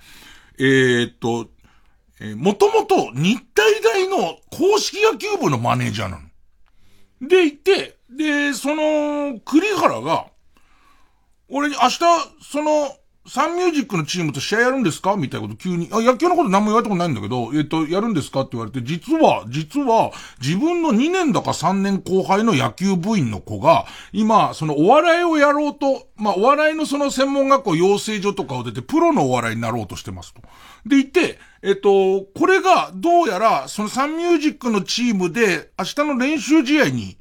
[0.59, 1.49] えっ、と、
[2.19, 7.27] えー、もともと日体大の公式野球部のマネージャーなの。
[7.27, 10.27] でいて、で、その、栗原が、
[11.49, 11.99] 俺に明日、
[12.41, 12.95] その、
[13.29, 15.17] サンミュージックのチームと試合やるんですか？
[15.17, 18.41] みたいなこと急に、あ、野球のこと何も言われたことないんだけど、えっ、と、やるんですか？
[18.41, 30.41] って言われて、実は、実は、自分の2年だか3年後輩の野球部員の子が、今、そのお笑いをやろうと、まあ、お笑いのその専門学校養成所とかを出て、プロのお笑いになろうとしてますと。
[30.85, 37.17] でいて、えっと、これが、どうやら、そのサンミュージックのチームで、明日の練習試合に、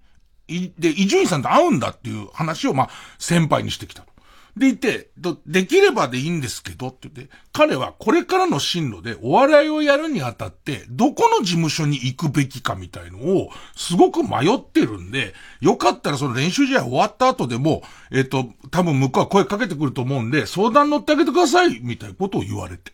[0.78, 4.15] で、伊集院さんと会うんだっていう話を、まあ、先輩にしてきたと。
[4.56, 5.10] でいて、
[5.46, 22.92] できればでいいんですけどって言って、彼はこれからの進路でお笑いをやるにあたって、どこの事務所に行くべきかみたいのを、すごく迷ってるんで、よかったらその練習試合終わった後でも、えっ、と、多分向こうは声かけてくると思うんで、相談乗ってあげてくださいみたいなことを言われて。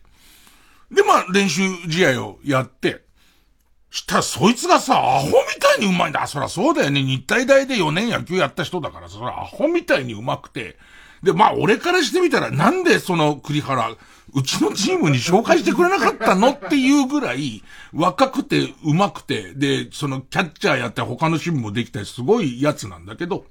[0.91, 3.03] で、まあ、練習試合をやって、
[3.89, 6.25] したらそいつがさ、アホみたいにうまいんだ。
[6.25, 7.03] そらそうだよね。
[7.03, 10.77] 日体大で4年野球やった人だからそらアホみたいにうまくて、
[11.23, 13.95] で、まあ、俺からしてみたら、なんでその栗原、
[14.35, 16.51] うちのチームに紹介してくれなかったの？
[16.51, 23.45] っていうぐらい、若くて上手くて、で、そのキャッチャーやって他の趣味もできたりすごいやつなんだけど、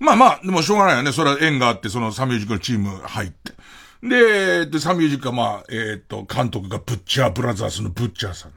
[0.00, 1.12] まあまあ、でもしょうがないよね。
[1.12, 3.52] それは縁があって、そのサミュージックのチーム入って。
[4.02, 8.52] で、で、サミュージックはまあ、えっ、ー、と、監督がブッチャーブラザーズのブッチャーさん。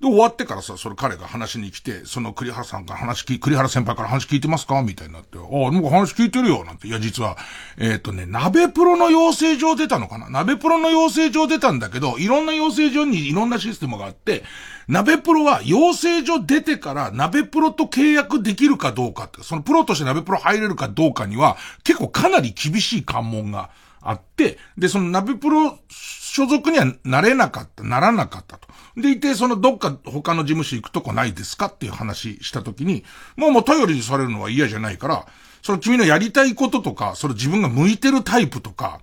[0.00, 4.80] で、終わってからさ、それ彼が話に来て、その栗原さんから話聞栗原先輩から話聞いてますか？
[4.82, 6.88] みたいになって、ああ、なんか話聞いてるよ、なんて。
[6.88, 7.36] いや、実は、
[7.76, 10.30] えっ、ー、とね、鍋プロの養成所出たのかな？
[10.30, 14.42] 鍋プロの養成所出たんだけど、いろんな養成所にいろんなシステムがあって、
[14.88, 23.68] 鍋プロは養成所出てから鍋プロと契約できるかどうかって、そのプロとして鍋プロ入れるかどうかには、結構かなり厳しい関門が
[24.02, 28.68] あって、で、その鍋プロ所属にはなれなかった、ならなかったと。
[28.96, 31.66] でいて、そのどっか他の事務所行くとこないですか？
[31.66, 33.04] っていう話したときに、
[33.36, 35.26] もうもう頼りにされるのは嫌じゃないから、
[35.62, 39.00] その君のやりたいこととか、その自分が向いてるタイプとか、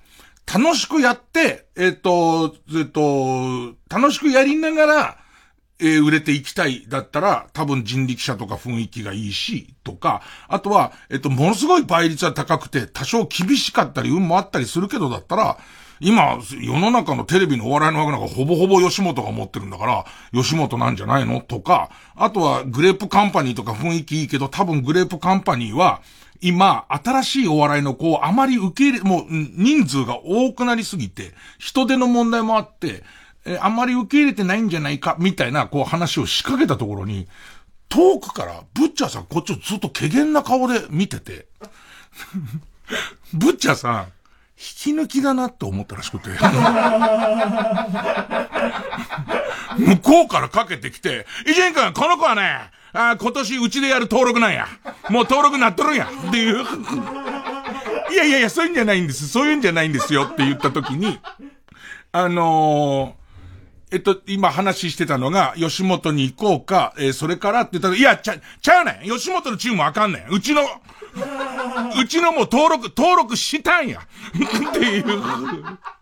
[0.52, 5.17] 楽しくやって、えっ、と、えっ、と、楽しくやりながら、
[5.80, 15.58] えー、売れていきたいだったら、多分人力車とか雰囲気がいいし、とか、あとは、えっ、と、ものすごい倍率は高くて、多少厳しかったり、運もあったりするけどだったら、
[16.00, 21.42] 今、世の中のテレビのお笑いの枠なんかほぼほぼ吉本が持ってるんだから、吉本なんじゃないの？
[21.42, 26.02] とか、あとはグレープカンパニーとか雰囲気いいけど、多分グレープカンパニーは、
[26.40, 33.04] 今、新しいお笑いの子をあまり受け入れ、もう人数が多くなりすぎて、人手の問題もあって、
[33.48, 37.28] えあんまり受け入れてないんじゃないか、みたいな、こう話を仕掛けたところに、
[37.90, 41.48] 遠くから、ブッチャーさんこっちをずっと怪げな顔で見てて、
[43.34, 44.08] ブッチャーさん、
[44.60, 46.30] 引き抜きだなって思ったらしくて。
[49.78, 54.68] 向こうからかけてきて、伊集院君、この子はね、あ今年うちでやる登録なんや。
[55.10, 56.10] もう登録なっとるんや。
[56.30, 56.66] っていう。
[58.12, 59.28] いやいやいや、そういうんじゃないんです。
[59.28, 61.20] そういうんじゃないんですよって言った時に、
[62.12, 63.27] あのー、
[63.90, 74.02] えっと、今話してたのが、吉本に行こうか、えー、それからって言ったら、いや、ちゃ、ちゃうねん吉本のチームわかんねんうちの、うちのもう登録、登録したんや。
[74.36, 75.06] っていう。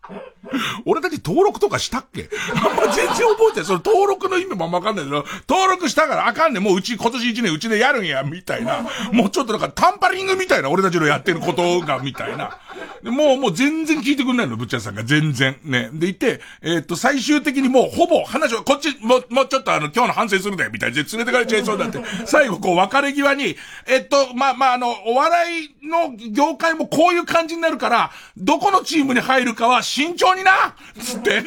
[0.85, 2.29] 俺たち登録とかしたっけ？
[2.55, 3.65] あんま全然覚えてない。
[3.65, 6.63] その登録の意味もわかんないけど、登録したからあかんねん。
[6.63, 8.85] もううち今年1年うちでやるんや、みたいな。
[9.11, 12.57] もうちょっとなんかタンパリングみたいな俺たちのやってることが、みたいな。
[13.03, 15.03] もう、もう全然聞いてくんないの、ぶっちゃんさんが。
[15.03, 15.57] 全然。
[15.63, 15.89] ね。
[15.93, 20.95] でいて、えー、っと、最終的にもうほぼ話を、こっち、もう、もうちょっとあの、今日の反省するで、みたいな。
[20.95, 21.99] 連れてかれちゃいそうだって。
[22.25, 23.55] 最後こう別れ際に、
[23.87, 31.41] えっと、まあ、まあ、あの、お笑いの業界もこういう感じになるから、どこのチームに入るかは慎重になつって。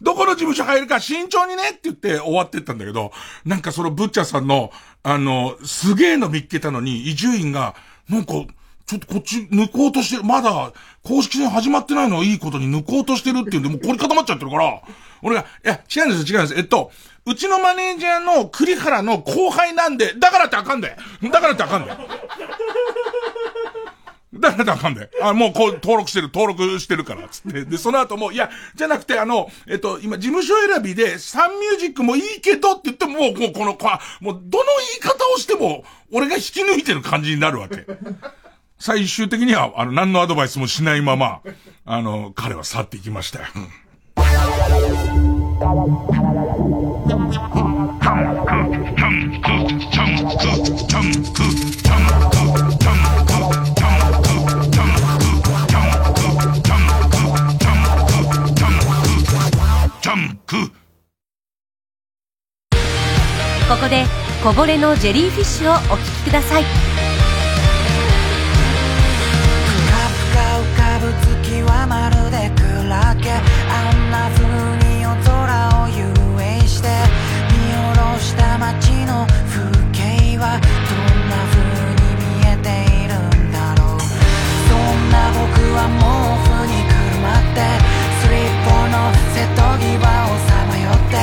[0.00, 3.10] どこの事務所入るか慎重にねって言って終わってったんだけど、
[3.44, 4.70] なんかそのブッチャさんの、
[5.02, 7.74] あの、すげえの見っけたのに、伊集院が、
[8.08, 8.34] なんか、
[8.86, 14.82] ちょっとこっち抜こうとしてる、まだ公式戦始まってないのはいいことに抜こうとしてるっていうんで、もう凝り固まっちゃってるから、
[15.20, 16.54] 俺が、いや、違うんです、違うんです。
[16.54, 16.92] えっと、
[17.26, 20.96] うちのマネージャーの栗原の後輩なんで、だからってあかんで。
[21.24, 21.90] だからってあかんで。
[24.40, 25.10] だらってあかんで。
[25.22, 27.64] あ、もうこう登録してる、登録してるから、つって。
[27.64, 33.88] で、その後も、いや、じゃなくて、あの、えっと、今、事務所選びで、サンミュージックもいいけどって言っても、もう、もうこの、こ
[34.20, 37.86] もう、どの言い方をしても、俺が引き抜いてる感じになるわけ。
[38.78, 41.40] 最終的には、あの、何のアドバイスもしないまま、
[41.84, 43.44] あの、彼は去っていきましたよ。
[63.66, 64.04] ここで
[64.42, 66.64] こぼれのジェリーフィッシュをお聞きください。
[66.64, 66.68] ぷ
[70.36, 71.10] か浮かぶ
[71.42, 74.44] 月はまるでクラゲあんな風
[74.84, 75.32] に夜空
[75.82, 76.04] を遊
[76.40, 76.88] 泳して
[77.50, 79.64] 見下ろした街の風
[79.96, 81.56] 景はどんな風
[82.04, 82.68] に見えて
[83.00, 83.98] いるんだろう。
[84.68, 86.04] そんな僕は毛
[86.52, 87.64] 布にくるまって
[88.20, 91.16] スリッポの瀬戸際をさまよって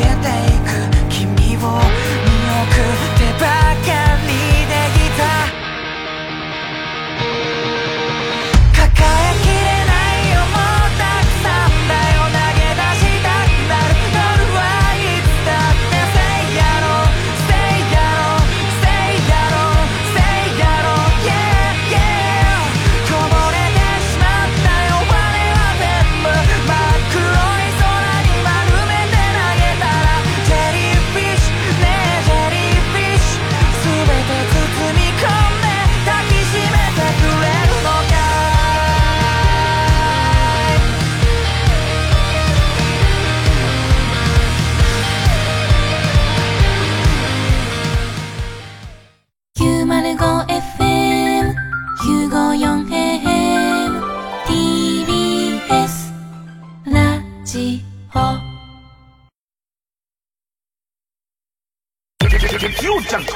[0.00, 0.68] えていく
[1.08, 2.74] 君を見送
[3.04, 3.09] る
[62.60, 63.32] 月曜ジャンク。
[63.32, 63.34] 伊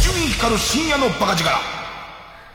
[0.00, 1.50] 集院光る深夜のバカ力。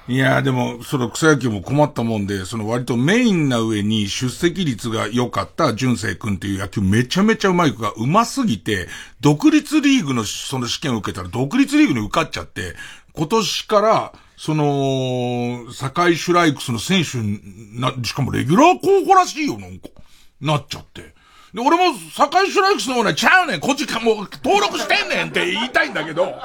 [0.05, 8.87] いやーでも、その草野球も困ったもんで、その割とメインな上に出席率が良かった淳星君っていう野球めちゃめちゃうまい子が上手すぎて、
[9.21, 12.75] 独立リーグのその試験を受けたら独立リーグに受かっちゃって、
[13.15, 17.19] 今年から、その、堺シュライクスの選手
[17.79, 19.89] な、しかもレギュラー候補らしいよ、なんか。
[20.41, 21.13] なっちゃって。
[21.53, 26.35] で、俺も、堺シュライクスの方ね、ちゃうねん、こっちか、もう、登録してんねんって言いたいんだけど、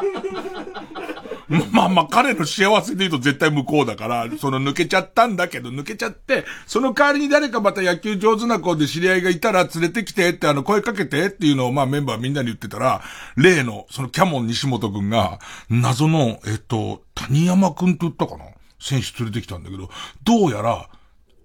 [1.73, 13.03] まあまあ彼の幸せで言うと絶対向こうだから、その抜けちゃったんだけど、抜けちゃって、その代わりに誰かまた野球上手な子で知り合いがいたら連れてきてってあの声かけてっていうのをまあメンバーみんなに言ってたら、
[13.37, 15.39] 例のそのキャモン西本くんが、
[15.71, 18.45] 謎の、えっと、谷山くんって言ったかな？
[18.81, 19.91] 選手連れてきたんだけど、
[20.25, 20.89] どうやら、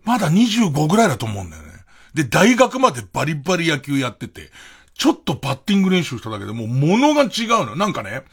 [0.04, 1.70] まだ25ぐらいだと思うんだよね。
[2.14, 4.52] で、大学までバリバリ野球やってて、
[4.96, 7.30] ちょっとバッティング練習しただけでもう物が違う
[7.66, 7.76] の。
[7.76, 8.24] なんかね、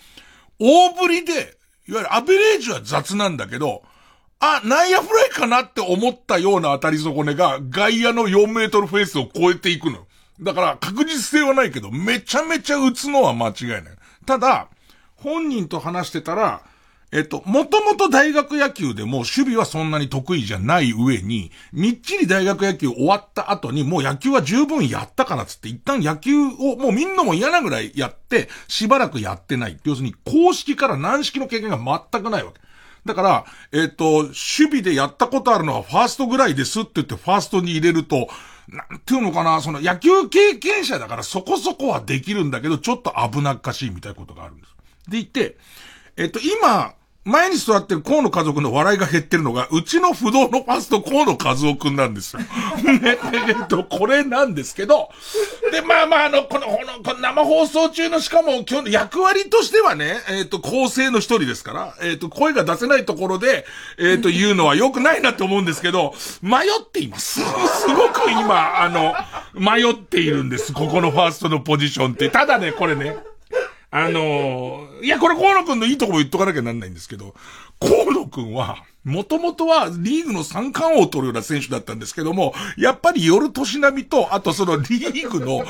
[0.58, 1.56] 大振りで、
[1.91, 3.82] いわゆるアベレージは雑なんだけど、
[4.38, 10.07] あ、内野フライかなって思ったような当たり損ねが外野の4メートルフェースを超えていくの。
[10.41, 13.82] だから確実性はないけど、めちゃめちゃ打つのは間違いない。
[14.24, 14.68] ただ、
[15.16, 16.62] 本人と話してたら、
[17.12, 29.78] えっと、もともと大学野球でも守備はそんなに得意じゃない上に、みっちり大学野球終わった後にもう野球は十分やったからっつって一旦野球をもうみんなも嫌なぐらいやって、しばらくやってない。
[29.82, 32.61] 要するに公式から軟式の経験が全くないわけ。
[33.04, 38.28] だから、えっ、と、守備でやったことあるのはファーストぐらいですって言ってファーストに入れると、
[38.68, 44.74] なんていうのかな、その野球経験者だからそこそこはできるんだけど、ちょっと危なっかしいみたいなことがあるんです。
[45.11, 45.56] でいて、
[46.16, 46.94] えっ、と、今、
[47.24, 52.40] 前に座ってる河野家族の笑いが減ってるのが、うちの不動のファースト河野和夫くんなんですよ。
[52.40, 53.18] ね、
[53.48, 55.10] えっと、これなんですけど、
[55.70, 63.66] で、まあまあ、あの、この、この、この生放送中のしかも、今日の役割としてはね、えっ、と、構成の一人ですから、えっ、と、声が出せないところで、
[63.98, 67.40] えっ、と、言うのは良くないなって思うんですけど、迷っています。
[67.44, 69.14] すごく今、あの、
[69.52, 70.72] 迷っているんです。
[70.72, 72.30] ここのファーストのポジションって。
[72.30, 73.18] ただね、これね、
[73.91, 77.34] あのーいや、これ河野くんのいいとこも言っとかなきゃなんないんですけど、
[77.80, 85.64] 河野くんは、もともとはリーグの三冠王を取るような選手だったんですけども、やっぱり夜年並みと、あとそのリーグの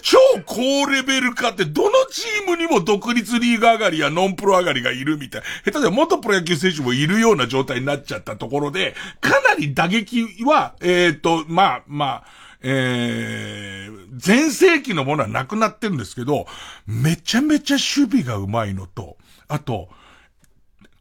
[0.00, 5.42] 超高レベル化ってどのチームにも独立リーグ上がりやノンプロ上がりがいるみたい。
[5.64, 16.46] 下手では元プロ野球選手もいるような状態になっちゃったところで、かなり打撃は、えっ、と、まあまあ、えー、前世紀のものはなくなってるんですけど、
[16.86, 19.16] めちゃめちゃ守備が上手いのと、
[19.48, 19.88] あと、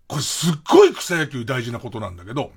[0.08, 2.52] これすっごい草野球大事なことなんだけど、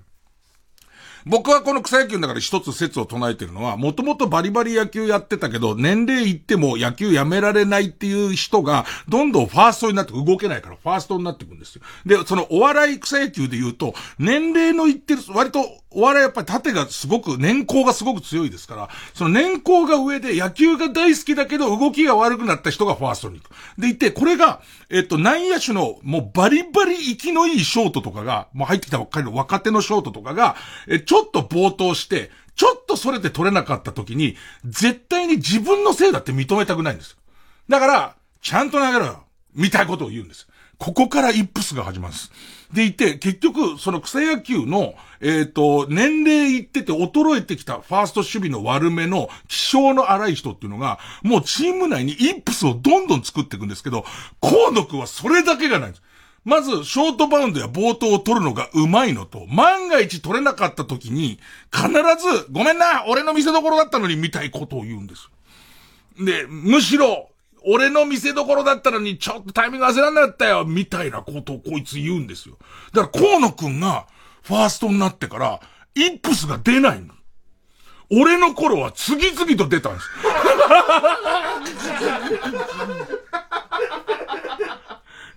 [1.24, 11.82] 僕はこの草野球の中で一つ説を唱えてるのは、もともとバリバリ野球やってたけど、年齢いっても野球やめられないっていう人が、どんどんファーストになって動けないからファーストになっていくんですよ。
[12.06, 23.52] で、そのお笑い草野球で言うと、年齢のいってる、割とお笑いやっぱり縦がすごく、年功がすごく強いですから、その年功が上で野球が大好きだけど動きが悪くなった人がファーストに行く。
[23.80, 30.56] でいて、これが、えっと、内野手のもうバリバリ生きのいいショートとかが、もう入ってきたばっかりの若手のショートとかが、
[30.88, 37.16] え、ちょっと冒頭して、ちょっとそれで取れなかった時に、絶対に自分のせいだって認めたくないんです。
[37.68, 39.24] だから、ちゃんと投げろよ。
[39.54, 40.48] みたいことを言うんです。
[40.78, 42.32] ここからイップスが始まるんです。
[42.72, 54.04] でいて、結局、その草野球の、えっ、と、年齢いってて衰えてきたファースト守備の悪めの気性の荒い人っていうのが、もうチーム内にイップスをどんどん作っていくんですけど、
[54.40, 56.02] 河野くんはそれだけがないんです。
[56.44, 61.38] まず、ショートバウンドや冒頭を取るのが上手いのと、万が一取れなかった時に、
[61.72, 65.30] 必ず、ごめんな、俺の見せ所だったのに、みたいことを言うんです。
[66.18, 67.28] で、むしろ、
[67.64, 72.56] 俺の見せ所だったのにちょっとタイミング焦らんなかったよ、みたいなことをこいつ言うんですよ。
[72.92, 74.06] だから河野くんが
[74.42, 75.60] ファーストになってから、
[75.94, 77.14] イップスが出ないの。
[78.10, 80.08] 俺の頃は次々と出たんです。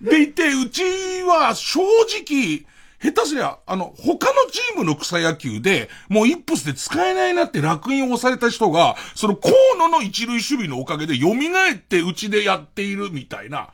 [0.00, 0.82] でいて、うち
[1.22, 2.66] は正直、
[3.02, 13.70] 下手すりゃ、あの、他のチームの草野球で、もうイップスで使えないなって楽印を押された人が、その河野の一塁守備のおかげで蘇ってうちでやっているみたいな、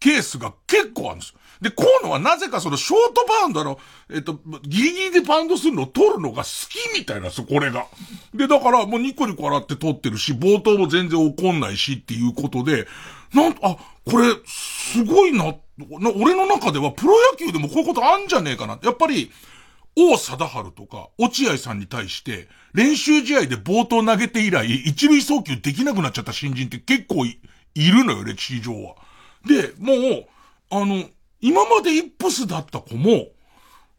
[0.00, 1.34] ケースが結構あるんです。
[1.64, 3.78] で、河野はなぜかそのショートバウンドの、
[4.12, 7.86] えっと、ギリギリでバウンドするのを取るのが好きみたいなんですよ、これが。
[8.34, 12.86] で、だからもうニコニコ笑って取ってるし、冒頭も全然怒んないしっていうことで、
[13.32, 18.78] なんと、あ、これ、すごいな、な俺の中ではプロ野球でもこういうことあんじゃねえかな。
[18.82, 19.32] やっぱり、
[19.96, 27.38] 王貞治とか、落合さんに対して、練習試合で冒頭投げて以来、一塁送球できなくなっちゃった新人って結構い
[27.74, 28.96] るのよ、歴史上は。
[29.46, 30.26] で、もう、
[30.70, 31.04] あの、
[31.44, 33.26] 今までイップスだった子も、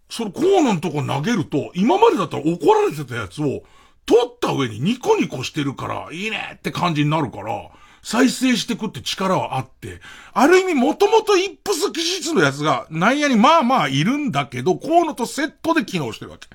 [0.09, 3.61] そのコーナのとこ投げると、今までだったら怒られてたやつを、
[4.07, 7.69] 取った上にニコニコしてるから、いいねって感じになるから、
[8.01, 10.01] 再生してくって力はあって、
[10.33, 16.47] ある意味もともとイップス気質のやつが内野にまあまあいるんだけど、こうのとセットで機能してるわけ。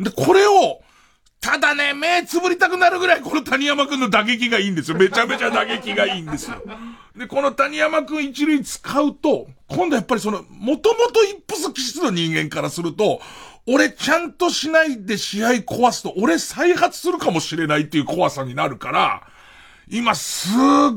[0.00, 0.80] で、これを、
[1.40, 4.96] ただね、目つぶりたくなるぐらいこの谷山くんの打撃がいいんですよ。
[4.96, 6.62] めちゃめちゃ打撃がいいんですよ。
[7.16, 13.20] で、この谷山くん一塁使うと、今度やっぱりその、もともとイップス気質の人間からすると、
[13.66, 19.22] 俺ちゃんとしないで試合壊すと、俺再発するかもしれないっていう怖さになるから、
[19.88, 20.52] 今すっ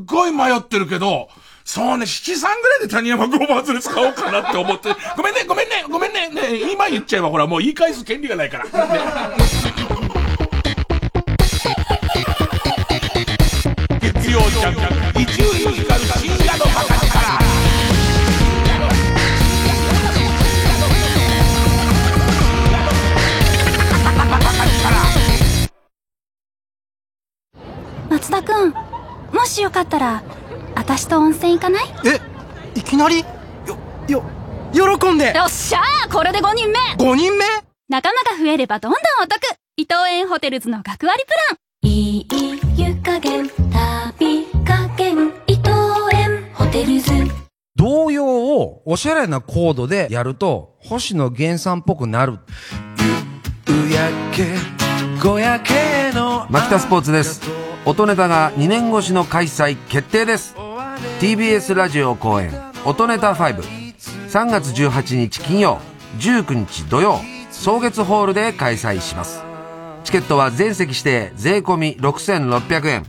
[0.06, 1.30] ごい迷ってるけど、
[1.66, 8.66] そうね、七三ぐらいで谷山グローバーズで使おうかなって思って、 ごめんね、ごめんね、ごめんね、ね、今言っちゃえばほらもう言い返す権利がないから。
[8.66, 8.72] ね、
[14.02, 14.76] 月曜ジャン
[15.14, 16.66] ク、一流ミュージカル深夜の
[28.10, 28.74] 松田くん
[29.34, 30.24] もしよかったら
[30.76, 31.86] 私と温泉行かない？
[32.06, 33.20] えいきなり？
[33.20, 34.24] よよ
[34.98, 35.34] 喜んで。
[35.36, 36.80] よっしゃーこれで5人目。
[36.98, 37.46] 5人目？
[37.88, 39.40] 仲間が増えればどんどんお得。
[39.78, 41.58] 伊藤園ホテルズの学割プラン。
[41.84, 42.28] いい
[42.76, 45.70] 湯加減旅加減伊藤
[46.14, 47.12] 園ホテルズ。
[47.76, 52.40] 童謡をおしゃれなコードでやると星野源さんっぽくなる。
[53.68, 54.48] 夕焼け
[55.22, 57.42] 小焼けのマキタスポーツです。
[57.86, 60.56] 音ネタが2年越しの開催決定です。
[61.20, 62.54] TBS ラジオ公演
[62.86, 65.80] 音ネタ53月18日金曜
[66.20, 67.20] 19日土曜
[67.52, 69.44] 草月ホールで開催します。
[70.04, 73.06] チケットは全席指定税込6600円。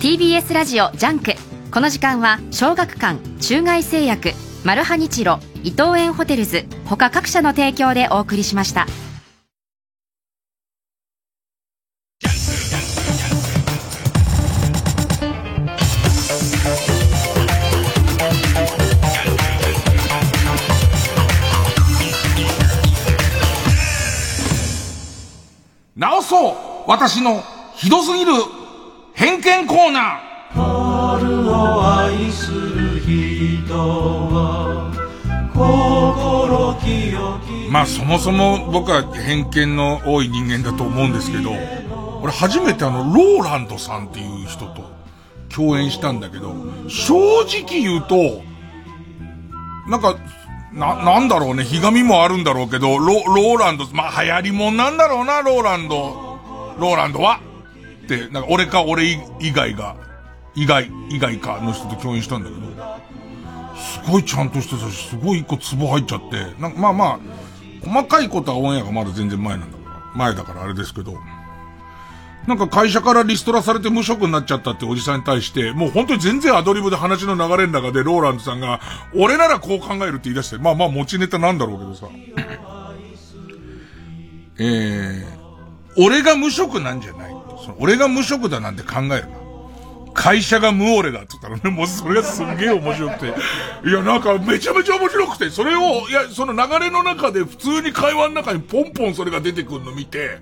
[0.00, 1.34] TBS ラジオジャンク。
[1.74, 4.30] この時間は小学館中外製薬
[4.64, 8.86] マルハニチロ伊藤園ホテルズ他各社の提供でお送りしました
[26.86, 27.42] 私の
[27.74, 28.32] ひどすぎる
[29.14, 34.92] 偏見コーナー春を愛する人は
[35.52, 41.52] 心清きまあそもそも僕は偏見の多い人間だと思うんですけど、
[42.20, 44.90] 俺初めてあの、ローランドさんっていう人と
[45.48, 46.54] 共演したんだけど、
[46.88, 48.42] 正直言うと、
[49.88, 50.16] なんか、
[50.72, 56.33] な、なんだろうね、ひがみもあるんだろうけど、ロ、ローランド、まあ流行りもんなんだろうな、ローランド。
[56.78, 57.40] ローランドは？
[58.04, 59.04] って、なんか俺か俺
[59.40, 59.96] 以外が、
[60.54, 62.62] 以外、以外かの人と共演したんだけど、
[63.76, 67.18] すごいちゃんとしてたし、すごい一個ツボ入っちゃって、なんかまあまあ、
[67.84, 71.14] 細かいことはオンエアがまだ全然前なんだから、前だからあれですけど、
[72.46, 78.80] なんか会社からリストラされて無職になっちゃったっておじさんに対して、もう本当に全然アドリブで話の流れの中でローランドさんが、
[79.14, 82.06] 俺ならこう考えるって言い出して、まあまあ持ちネタなんだろうけどさ。
[84.56, 85.43] えー、
[85.96, 87.30] 俺が無職なんじゃない。
[87.64, 89.44] その俺が無職だなんて考えるな。
[90.14, 93.26] 会社が無俺だって言ったらね、もうそれがすげえ面白くて。
[93.88, 100.38] いや、なんかめちゃめちゃ面白くて、それを、いや、その流れの中で普通に会話の中にポンポンそれが出てくるの見て、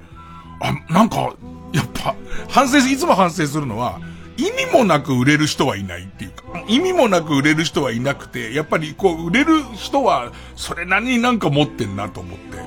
[0.61, 1.35] あ、なんか、
[1.73, 2.15] やっぱ、
[2.49, 3.99] 反省、いつも反省するのは、
[4.37, 12.59] 意味もなく売れる人はいないっていうか、意味もなく売れる人はいなくて、やっぱりこう、売れる人は、それなりになんか持ってんなと思って、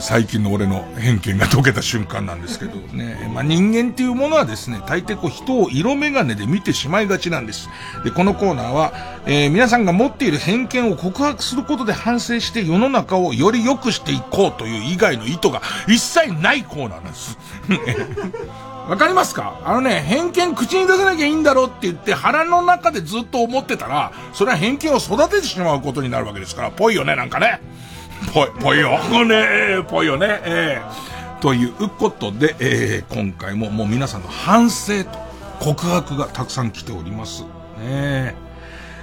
[0.00, 3.30] 最近の俺の偏見が解けた瞬間なんですけどね。
[3.34, 7.68] まあ、人間っていうものはですね、大抵こう人を色眼鏡で見てしまいがちなんです。
[8.04, 8.92] で、このコーナーは、
[9.26, 17.38] えー皆さんが持っている偏見を告白することで反省して世の中をより良くしていこうという以外の意図が一切ないコーナーなんです。
[18.88, 19.60] わかりますか？
[19.64, 27.60] あのね、偏見口に出さなきゃいいんだろうって言って腹の中でずっと思ってたら、それは偏見を育ててしまうことになるわけですから、ぽいよね、なんかね。
[28.32, 28.98] ぽい、ぽいよ。
[29.24, 30.40] ねぽいよね。
[30.44, 31.10] えー
[31.40, 35.10] ということで、えー今回ももう皆さんの反省と
[35.58, 37.44] 告白がたくさん来ております。
[37.78, 38.34] ね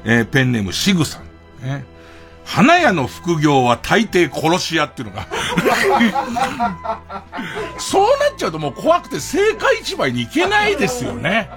[0.05, 1.23] えーペンネームシグさん。
[1.65, 1.83] ね
[2.45, 5.27] 花屋の副業は大抵殺し屋っていうのが。
[7.77, 11.49] そうなっちゃうともう怖くて青果市場に行けないですよね。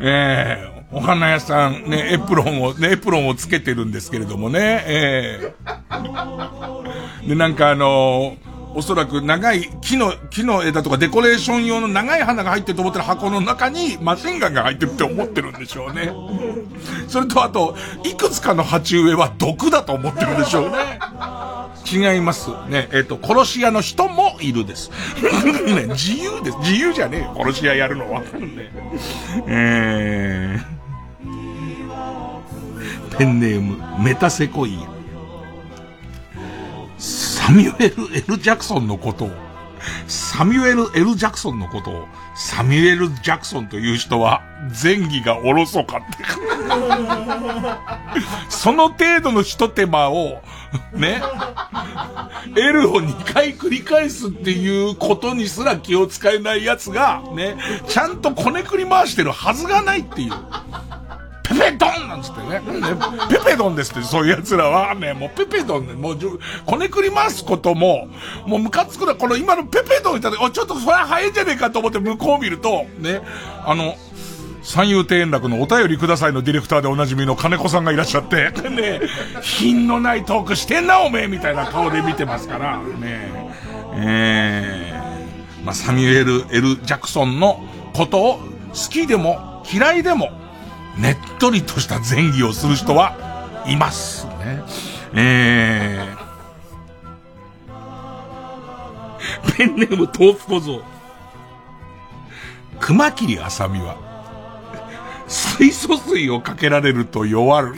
[0.00, 5.54] ええお花屋さん、ね、エプロンを、ね、エプロンをつけてるんですけれどもね、え
[7.24, 8.38] えで、なんかあの
[8.74, 16.12] おそらく長い木の、木の枝とかデコレーション用の長い花が入ってると思ってる箱の中にマシンガンが入ってるって思ってるんでしょうね。
[17.08, 20.98] それとあと、いくつかの鉢植えは毒だと思ってるんでしょうね。
[21.90, 22.50] 違います。
[22.68, 24.90] ね、えっ、と、殺し屋の人もいるです。
[25.66, 26.58] ね、自由です。
[26.58, 28.20] 自由じゃねえよ、殺し屋やるのは。
[28.20, 28.26] ね、
[29.46, 30.75] えー、
[33.18, 34.96] ペンネーム、メタセコイア。
[36.98, 39.30] サミュエル・エル・ジャクソンのことを、
[40.06, 44.42] サミュエル・エル・ジャクソンのことを、サミュエル・ジャクソンという人は、
[44.82, 46.24] 前儀がおろそかって。
[48.50, 50.42] その程度の一手間を、
[50.92, 51.22] ね、
[52.54, 57.56] L を2回繰り返すっていうことにすら気を使えない奴が、ね、
[57.88, 60.32] ちゃんとこねくり回してるはずがないっていう。
[61.48, 62.60] ペペドンなんつってね。
[63.28, 64.94] ペペドンですって、そういう奴らは。
[64.94, 68.08] ね、もうペペドンね、もうじゅ、こねくり回すことも、
[68.46, 73.20] もうムカつくな、この今のペペドンいたら、ちょっとそれは早いんじゃねえかと思って向こう見ると、ね、
[73.64, 73.94] あの、
[74.62, 79.00] 三遊亭円楽のお便りくださいのディレクターでおなじみの金子さんがいらっしゃって、ね、
[79.40, 83.30] 品のないトークしてんな、おめえみたいな顔で見てますから、ね、
[83.94, 88.38] えー、まあ、サミュエル・エル・ジャクソンのことを
[88.70, 90.45] 好きでも嫌いでも、
[90.98, 94.62] ねっとりとした前儀をする人はいますね。
[95.14, 100.82] えー、ペンネーム豆腐小僧。
[102.80, 103.96] 熊切あさみは、
[105.26, 107.74] 水素水をかけられると弱る。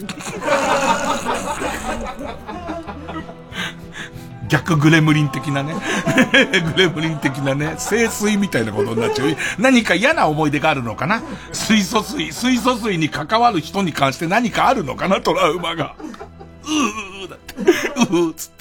[4.48, 5.74] 逆グレムリン的なね。
[6.74, 7.76] グレムリン的なね。
[7.78, 9.36] 清水みたいなことになっちゃう。
[9.58, 11.22] 何か嫌な思い出があるのかな？
[11.52, 15.20] 水素水、水素水に関わる人に関して何かあるのかな？
[15.20, 15.94] トラウマが。
[16.64, 17.54] うーだって。
[17.56, 18.58] うーつって。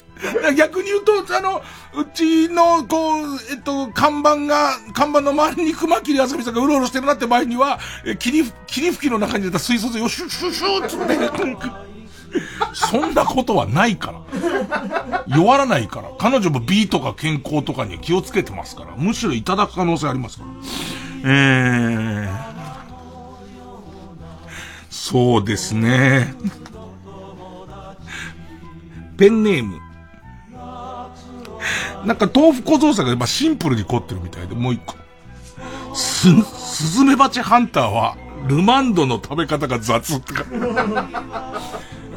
[0.56, 1.62] 逆に言うと、あの、
[1.96, 11.97] うちの、こう、えっと、看板が、看板の周りに熊切あさみさんがうろうろしてるなって場合には、え霧、霧吹きの中に出た水素水をシュッシュッシュッつって、
[12.74, 15.26] そんなことはないから。
[15.28, 16.10] 弱らないから。
[16.18, 18.96] 彼女も美とか健康とかに気をつけてますから。
[18.96, 20.50] むしろいただく可能性ありますから。
[21.24, 22.32] えー、
[24.90, 26.34] そうですね。
[29.18, 29.80] ペンネーム。
[32.06, 34.96] なんか豆腐小僧さんがやっぱシンプルに凝ってるみたいで、もう一個。
[35.96, 38.16] す、スズメバチハンターは、
[38.48, 40.46] ルマンドの食べ方が雑ってか。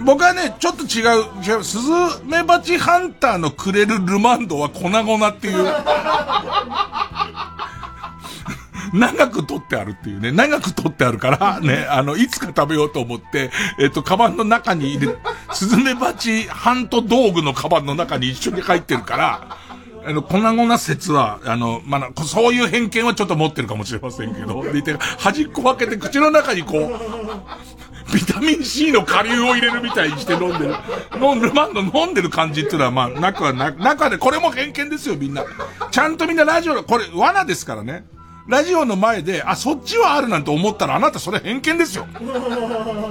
[0.05, 1.91] 僕はね、ちょっと違う、違う、スズ
[2.25, 5.65] メバチハンターのくれるルマンドは粉々っていう。
[8.93, 10.33] 長く取ってあるっていうね。
[10.33, 15.17] 長く取ってあるから、ね、あの、いつか食べようと思って、えっと、カバンの中に入れ、
[15.53, 19.57] スズメバチハント道具のカバンの中に一緒に入ってるから、
[20.05, 26.91] あの、粉々説は、あの、まあ、そういう偏見はちょっと持ってるかもしれませんけど、でいて端っこ分けて口の中にこう、
[28.13, 30.75] ビタミン C の下流を入れるみたいにして飲んでる。
[31.21, 35.45] 飲んでる、マンド飲んでる感じっていうのは、まあ、中はな、中で、これも偏見ですよ、みんな。
[35.91, 38.05] ちゃんとみんなラジオの、これ、罠ですからね。
[38.49, 42.07] ラジオの前で、あ、そっちはあるなんて思ったら、あなたそれ偏見ですよ。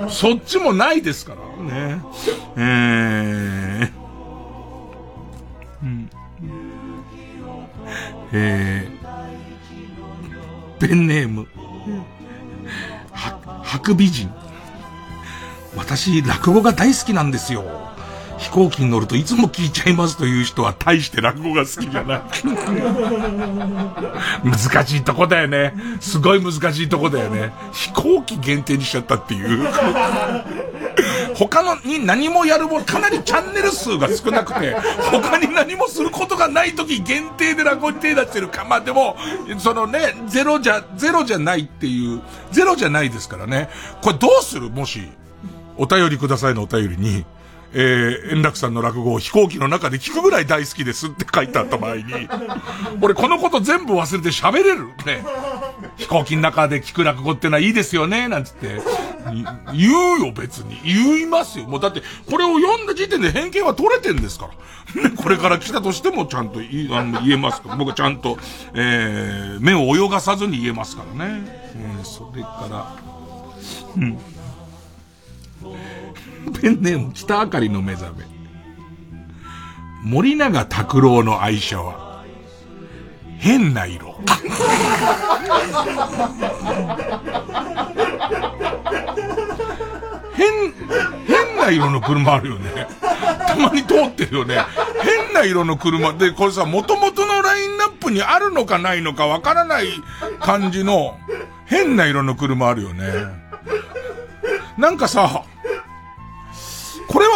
[0.10, 1.40] そっちもないですから。
[1.64, 2.02] ね。
[2.58, 3.92] えー。
[5.84, 6.10] うん。
[8.34, 10.88] えー。
[10.88, 11.48] ペンネーム。
[13.12, 14.30] は、ハク美人。
[15.80, 17.64] 私、落語が大好きなんですよ。
[18.38, 22.22] 飛行機に乗るといつも聞いちゃいますという人は大して落語が好きじゃない。
[24.48, 25.74] 難しいとこだよね。
[26.00, 27.52] すごい難しいとこだよね。
[27.74, 29.68] 飛行機限定にしちゃったっていう。
[31.36, 34.74] 他のに何もやるもかなりチャンネル数が少なくて、
[35.12, 38.64] 他に何もすることがない時限定で落語に手出してるか。
[38.64, 39.18] まあでも、
[39.58, 42.22] そのね、ゼロじゃ、ゼロじゃないっていう、
[42.52, 43.70] ゼロじゃないですからね。
[44.02, 44.70] これどうする？
[44.70, 45.10] もし、
[45.80, 47.26] お便りくださいのお便りに、
[47.74, 52.04] えー、円楽さんの落語を飛行機の中で聞くぐらい大好きですって書いてあった場合に、
[53.02, 55.24] 俺このこと全部忘れて喋れるね。
[55.96, 58.82] 飛行機の中で聞く落語ってのはいいですよね、なんつって。
[59.74, 60.82] 言うよ、別に。
[60.84, 61.66] 言いますよ。
[61.66, 64.50] もうだって、これを読んだ時点で偏見は取れてんですか
[64.96, 65.10] ら。
[65.10, 67.76] ね、これから来たとしてもちゃんと言いあの言えますから。
[67.76, 68.38] 僕はちゃんと、
[68.74, 71.44] えー、目を泳がさずに言えますからね。
[71.76, 72.96] えー、それから、
[73.96, 74.18] うん。
[76.50, 78.26] ペンネーム北あかりの目覚め。
[80.04, 82.24] 森永拓郎の愛車は、
[83.38, 84.16] 変な色。
[90.34, 90.72] 変、
[91.28, 92.88] 変な色の車あるよね。
[93.48, 94.58] たまに通ってるよね。
[95.02, 99.88] 変な色の車で、これさ、元々のラインナップにあるのかないのかわからない
[100.40, 101.18] 感じの、
[101.66, 103.06] 変な色の車あるよね。
[104.78, 105.44] なんかさ、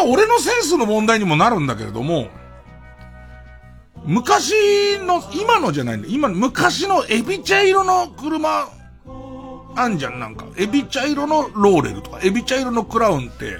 [0.05, 2.27] 俺のセンスの問題にもなるんだけれども、
[4.05, 4.53] 昔
[4.99, 6.07] の、今のじゃないんだ。
[6.09, 8.67] 今、昔のエビ茶色の車、
[9.75, 10.45] あんじゃん、なんか。
[10.57, 13.57] エビ茶色のローレルとか、エビ茶色のクラウンって、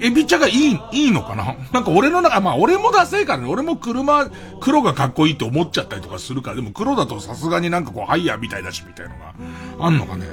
[0.00, 1.54] エビ茶がいい、いいのかな？
[1.72, 3.48] なんか俺の中、まあ俺もダセいからね。
[3.48, 4.28] 俺も車、
[4.60, 6.56] 黒がかっこいいって思っちゃったりとかするから。
[6.56, 9.34] でも黒だとさすがになんかこう、ハイヤーみたいだし、みたいのが、
[9.78, 10.26] あんのかね。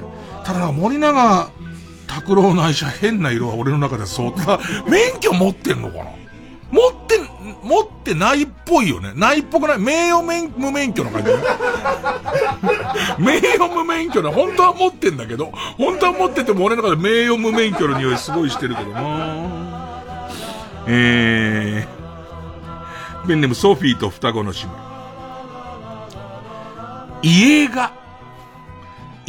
[0.44, 1.52] ただ森永
[2.10, 4.34] 拓郎の愛車変な色は俺の中でそう。
[4.90, 6.06] 免許持ってんのかな？
[6.72, 7.20] 持って、
[7.64, 9.14] 持ってないっぽいよね。
[9.16, 9.80] ないっぽくない？
[9.80, 11.30] 名誉免、無免許の感じ、
[13.18, 20.02] 名誉無免許な、本当は持ってんだけど、本当は持ってても俺の中で名誉無免許の匂いすごいしてるけどな
[20.88, 24.90] えー、ペンネームソフィーと双子の姉妹。
[27.22, 27.94] 家が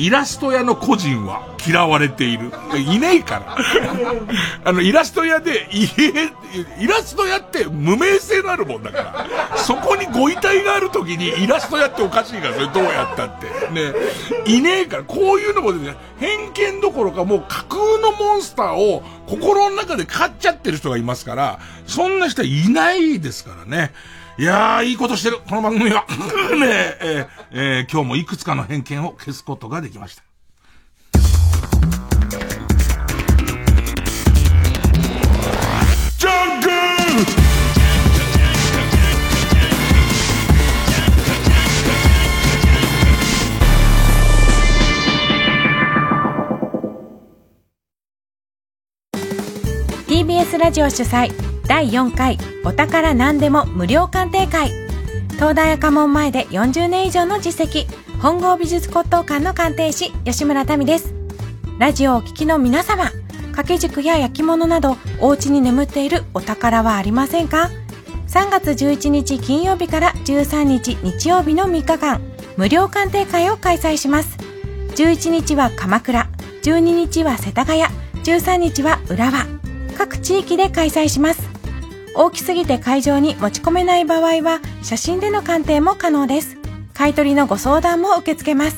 [0.01, 2.51] イラスト屋の個人は嫌われている。
[2.75, 3.59] いねえから。
[4.65, 5.85] あの、イラスト屋で、い
[6.81, 9.59] イラスト屋って無名性のあるもんだから。
[9.59, 13.47] そこにご遺体がある時にイラスト屋っておかしいから、それどうやったって。
[13.73, 13.93] ね。
[14.47, 23.93] いねえから、こういうのもね、偏見どころかもう架空のモンスターを心の中で飼っちゃってる人がいますから、そんな人はいないですからね。
[24.39, 25.39] いやー、いいことしてる。
[25.49, 26.07] この番組は。
[26.59, 30.22] ねえ、えーえー今日もいくつかの偏見を消すことができました。
[50.07, 54.73] TBS ラジオ主催第4回お宝何でも無料鑑定会。
[55.35, 57.87] 東大赤門前で40年以上の実績
[58.21, 61.14] 本郷美術骨董館の鑑定士吉村民です。
[61.79, 67.71] ラジオをお聞きの皆様掛け軸や焼き物などお家に眠っているお宝はありませんか
[68.27, 72.21] ？3月11日金曜日から13日日曜日の3日間
[72.57, 74.37] 無料鑑定会を開催します。
[74.97, 76.29] 11日は鎌倉
[76.64, 77.85] 12日は世田谷
[78.25, 79.47] 13日は浦和
[79.97, 81.60] 各地域で開催します。
[82.15, 86.59] 大きすぎて会場に持ち込めない場合は写真での鑑定も可能です。
[86.93, 88.77] 買取のご相談も受け付けます。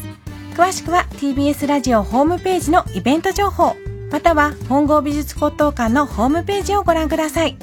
[0.54, 3.74] 詳しくは TBS ラジオホームページのイベント情報
[4.10, 7.56] または本郷美術骨董館のホームページをご覧ください。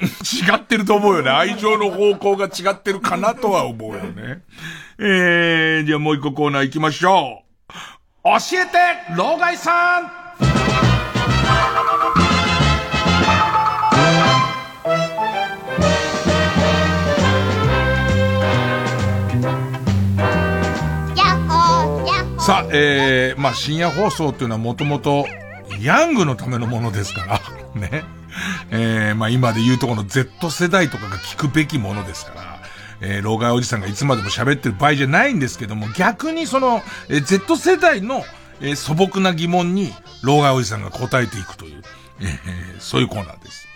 [0.00, 1.30] 違ってると思うよね。
[1.30, 4.42] 愛情の方向が違ってるかなとは思うよね。
[4.98, 7.74] えー、じゃあもう一個コーナー行きましょう。
[8.22, 8.78] 教えて、
[9.16, 10.10] 老害さん
[22.50, 25.24] さあ、えー、まあ深夜放送っていうのはもともと、
[25.80, 27.40] ヤングのためのものですから、
[27.80, 28.02] ね。
[28.72, 32.60] えー、まあ今で言うとこの Z 世代とかが聞くべきものですから、
[33.02, 38.24] えー、老害おじさんがいつまでも喋ってる場合じゃないんですけども、逆にその、えー Z 世代の、
[38.60, 41.82] えー素朴な疑問に、老害おじさんが答えていくという、
[42.18, 43.68] えーそういうコーナーです。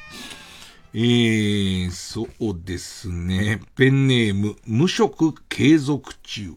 [0.95, 3.61] えー、そうですね。
[3.77, 6.55] ペンネーム、無職継続中。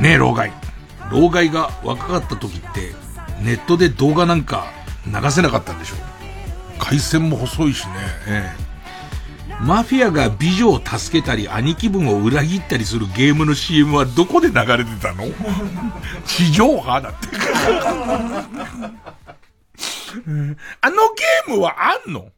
[0.00, 0.52] ねえ、老害。
[1.10, 2.92] 老害が若かった時って、
[3.42, 4.66] ネットで動画なんか
[5.06, 5.96] 流せなかったんでしょ
[6.78, 7.92] 回線も細いしね。
[8.28, 8.70] ええ
[9.62, 15.24] マフィアが美女を助けたり、兄貴分を裏切ったりするゲームの CM はどこで流れてたの？
[16.24, 17.28] 地上波だって。
[20.80, 20.96] あの
[21.46, 22.28] ゲームはあんの？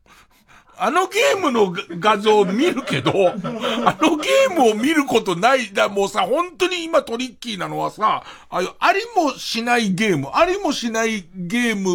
[0.85, 5.73] あのゲームの画像を見るけど、あのゲームを見ることない。
[5.73, 11.93] だ、もうさ、本当に今トリッキーなのはさ、ああいうありもしないゲーム、ありもしないゲーム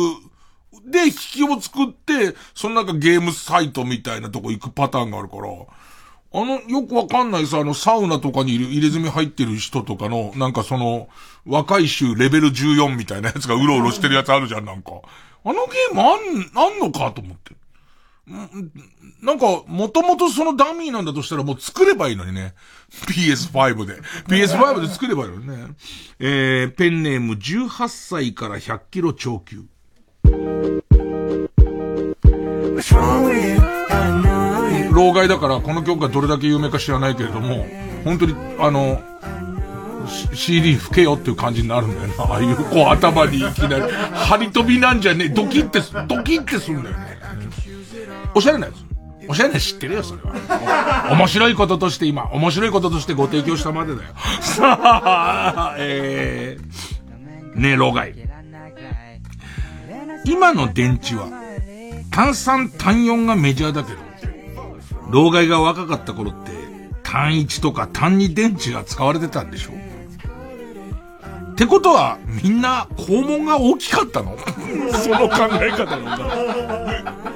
[0.89, 11.09] で引きを作って、そのなんかゲームサイトみたいなとこ行くパターンがあるから、あの、よくわかんないさ、あの、サウナとかにいる入れ墨入ってる人とかの、なんかその、
[11.45, 14.91] 若い衆レベル14みたいなやつがうろうろしてるやつあるじゃん、なんか。
[15.43, 17.53] あのゲームあん、あんのかと思って。
[19.21, 22.53] なんか、もともとそのダミーなんだとしたらもう作ればいいのにね。
[23.07, 24.01] PS5 で。
[24.27, 25.67] PS5 で作ればいいのにね。
[26.19, 29.63] えー、ペンネーム18歳から100キロ超級。
[34.91, 37.65] 老害だからこの曲がどれだけ有名か知らないけれども、
[38.03, 39.01] 本当に、あの、
[40.33, 42.23] CD 吹けよっていう感じになるんだよな。
[42.23, 47.16] ああいう、こう頭にいきなり、張り飛びなんじゃねえ、ドキって、ドキってするんだよね。
[48.37, 48.75] おしゃれなやつ。
[49.27, 51.09] おしゃれなやつ知ってるよ、それは。
[51.11, 54.09] 面白いこととして今、面白いこととしてご提供したまでだよ。
[54.41, 58.13] さあ、えー、ねえ、老害。
[60.25, 61.27] 今の電池は、
[62.11, 63.97] 単酸単4がメジャーだけど、
[65.09, 66.51] 老害が若かった頃って、
[67.03, 69.71] 単1とか単2電池が使われてたんでしょ？
[71.51, 74.37] ってことは、みんな肛門が大きかったの？
[74.93, 77.26] その考え方がおかしい。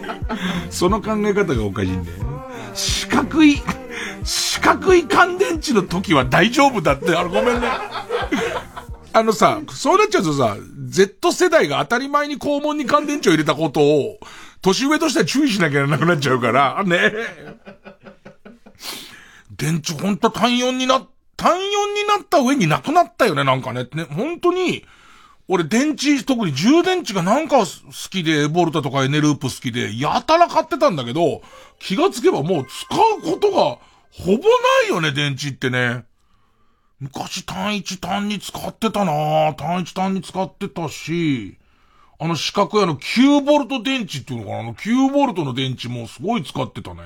[0.70, 2.18] その考え方がおかしいんだよ。
[2.74, 3.62] 四角い、
[4.24, 7.68] 四角い乾電池の時は大丈夫だって、あれごめんね。
[9.14, 10.56] あのさ、そうなっちゃうとさ、
[10.88, 14.20] Z 世代が当たり前に肛門に乾電池を入れたことを、
[14.62, 17.12] 年上としては注意しなきゃならなくなっちゃうから、ね。
[19.52, 21.06] 電池ほんと単4にな、
[21.36, 21.64] 単4に
[22.08, 23.88] なった上になくなったよね、なんかね。
[23.94, 24.86] ね、本当に、
[25.54, 27.66] 俺電池、特に充電池がなんか好
[28.10, 31.42] きで、ボルタとかエネループ好きで、やたら買ってたんだけど、
[31.78, 33.78] 気がつけばもう使うことが
[34.12, 34.40] ほぼな
[34.86, 36.06] いよね、電池ってね。
[37.02, 41.58] 昔単一単に使ってたな単一単に使ってたし、
[42.24, 44.60] あの四角いあの9ボルト電池っていうのかな？
[44.60, 47.02] あの9ボルトの電池もすごい使ってたね。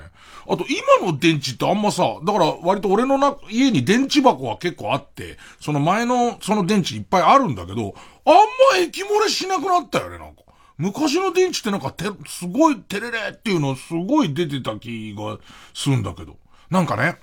[0.46, 0.66] あと
[1.00, 7.96] 今の電池ってあんまさ、だから割と俺のな家に電池箱は結構あって、その前のその電池いっぱいあるんだけど、
[8.26, 8.34] あん
[8.74, 10.42] ま液漏れしなくなったよね、なんか。
[10.78, 15.38] 昔の電池ってなんかて、すごいテレレっていうのすごい出てた気が
[15.74, 16.36] するんだけど。
[16.70, 17.18] なんかね、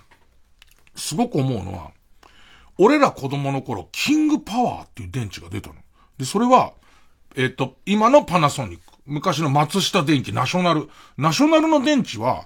[0.95, 1.91] すごく思うのは、
[2.79, 5.75] 俺ら子供の頃、キングパワーっていう電池が出たの。
[6.17, 6.73] で、それは、
[7.37, 10.89] えっ、と、今のパナソニック、昔の松下電器、ナショナル。
[11.17, 12.45] ナショナルの電池は、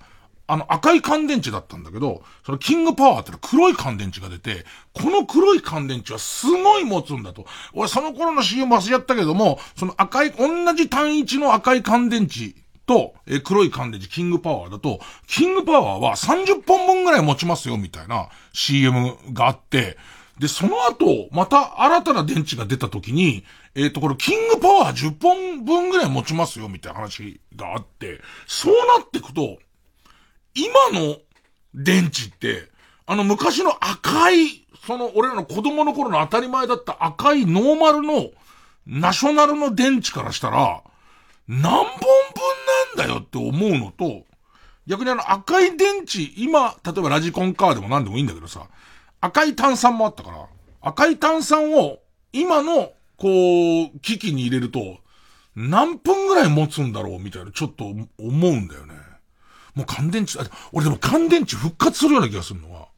[0.48, 7.46] あの赤い乾電池だったんだけど、そのキングパワーって黒い乾電池が出て、この黒い乾電池はすごい持つんだと。
[7.72, 12.54] 俺その頃の CM 忘れちゃったけども、その赤い、同じ単一の赤い乾電池
[12.86, 19.98] と、え黒い乾電池、キングパワーだと、キングパワーは30本分ぐらい持ちますよ、みたいな CM があって、
[20.38, 23.44] で、その後、また新たな電池が出た時に、
[23.78, 29.58] えっ、と、これ、キングパワー10本分ぐらい持ちますよ、みたいな話があって、そうなってくと、
[30.54, 31.18] 今の
[31.74, 32.70] 電池って、
[33.04, 38.30] あの昔の赤い、その俺らの子供の頃の当たり前だった赤いノーマルの
[38.86, 40.82] ナショナルの電池からしたら、
[41.46, 41.96] 何本分
[42.96, 44.24] なんだよって思うのと、
[44.86, 48.68] 逆にあの赤い電池、今、例えばラジコンカーでも何でもいいんだけどさ、
[49.20, 50.46] 赤い炭酸もあったから、
[50.80, 51.98] 赤い炭酸を
[52.32, 54.98] 今の、こう、機器に入れると、
[55.54, 58.94] 何分ぐらい持つんだろうみたいな、ちょっと思うんだよね。
[59.74, 62.88] もう乾電池、あ俺でも乾電池復活するような気がするのは、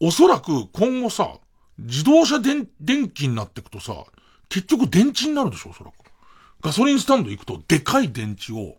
[0.00, 1.38] おそらく今後さ、
[1.78, 4.04] 自動車電、電気になってくとさ、
[4.48, 5.94] 結局電池になるでしょ、おそらく。
[6.60, 8.76] ガソリンスタンド行くと、でかい電池を、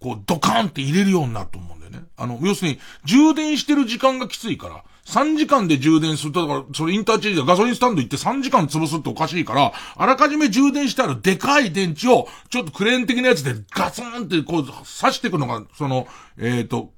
[0.00, 2.04] こう、ドカーンって入れるようになると思うんだよね。
[2.16, 16.06] あの、要するに、充電してる時間がきついから、3時間で充電すると、だから、それインターチェンジでガソリンスタンド行って3時間潰すっておかしいから、あらかじめ充電してあるでかい電池を、ちょっとクレーン的なやつでガツンってこう、刺していくのが、その、
[16.38, 16.92] えっ、と、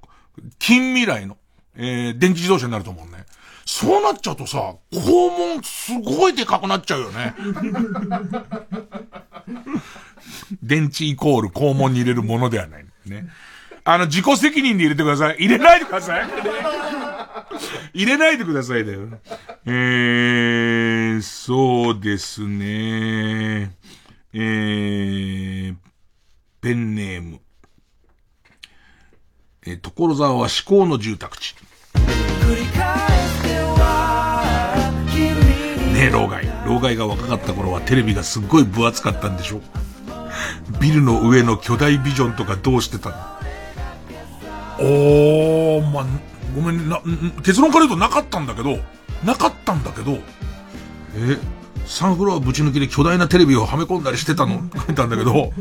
[0.59, 1.37] 近未来の、
[1.77, 3.25] えー、電気自動車になると思うね。
[3.65, 7.35] そうなっちゃうとさ、肛門すごいでかくなっちゃうよね。
[10.63, 12.87] 電池イコール肛門に入れるものではない。
[13.07, 13.29] ね。
[13.85, 15.37] あの、自己責任で入れてください。
[15.37, 16.27] 入れないでください。
[17.95, 19.09] 入れないでくださいだよ。
[19.67, 23.77] えー、そうですね。
[24.35, 25.75] えー、
[26.61, 27.41] ペンネーム。
[29.65, 31.55] えー、所沢は思考の住宅地。
[35.93, 36.47] ねえ、老害。
[36.67, 39.61] 老害が若かった頃はテレビがすっごい分厚かったんでしょ
[40.81, 43.17] ビルの上の巨大ビジョンとかどうしてたの？
[44.81, 46.07] おー、まあ、
[46.55, 47.01] ごめん、な、
[47.43, 48.79] 結論から言うとなかったんだけど、
[49.25, 50.19] なかったんだけど、
[51.15, 51.39] え、
[51.87, 54.63] サンフロアぶち抜きで巨大なテレビをはめ込んだりしてたの？
[54.87, 55.53] 書いたんだけど、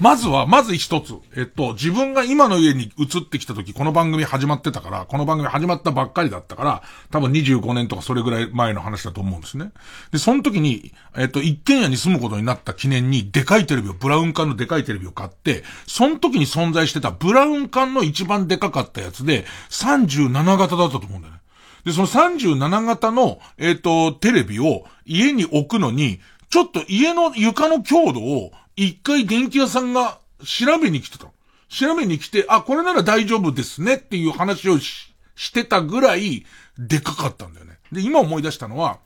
[0.00, 1.14] まずは、まず一つ。
[1.36, 9.72] えっと、自分が今の家に移ってきた時、この番組始まってたから、この番組始まったばっかりだったから、多分25年とかそれぐらい前の話だと思うんですね。
[10.10, 21.40] で、その時に、えっと、一軒家に住むことになった記念に、でかいテレビを、ブラウン管のでかいテレビを買って、その時に存在してたブラウン管の一番でかかったやつで、37型だったと思うんだよね。
[21.84, 31.26] で、その37型の、えっ、と、テレビを家に置くのに、ちょっと家の床の強度を一回電気屋さんが調べに来てた。
[31.68, 36.44] 調べに来て、あ、これなら大丈夫ですねっていう話をししてたぐらい
[36.78, 37.78] でかかったんだよね。
[37.92, 38.98] で、今思い出したのは、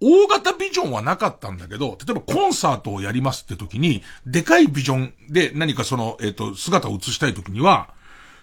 [0.00, 7.92] 大型ビジョンはなかったんだけど、例えばコンサートをやりますって時に、でかいビジョンで何かその、えっ、と、姿を映したい時には、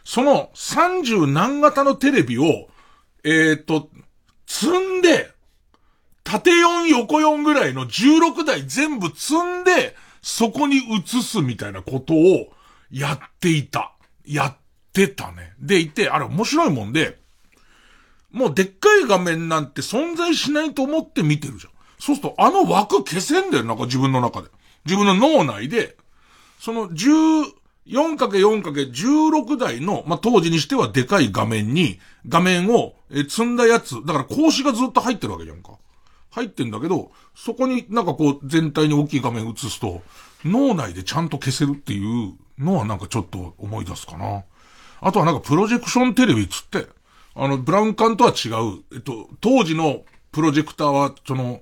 [0.04, 2.68] その30何型のテレビを、
[3.24, 3.90] えっ、と、
[4.46, 4.68] 積
[5.00, 5.32] んで、
[6.24, 9.96] 縦4横4ぐらいの16台全部積んで、
[10.26, 12.48] そこに移すみたいなことを
[12.90, 13.94] やっていた。
[14.26, 14.58] やっ
[14.92, 15.54] てたね。
[15.60, 17.20] でいて、あれ面白いもんで、
[18.32, 21.74] もうでっかい画面なんて存在しないと思って見てるじゃん。
[22.00, 24.48] そうするとあの枠消せんだよ、なんか自分の中で。
[24.86, 25.96] 自分の脳内で、
[26.60, 32.96] その 14×4×16 台の、まあ、当時にしてはでかい画面に、画面を、
[33.30, 35.78] 積んだやつ、だから格子がずっと入ってるわけじゃんか。
[36.36, 40.04] 入ってんだけど、そこになんかこう全体に大きい画面映すと、
[40.44, 44.44] 脳内でちゃんと消せるっていうのはなんかちょっと思い出すかな。
[45.00, 46.88] あとはなんかプロジェクションテレビつって、
[47.36, 51.62] あの、ブラウン管とは違う、えっと、当時のプロジェクターは、その、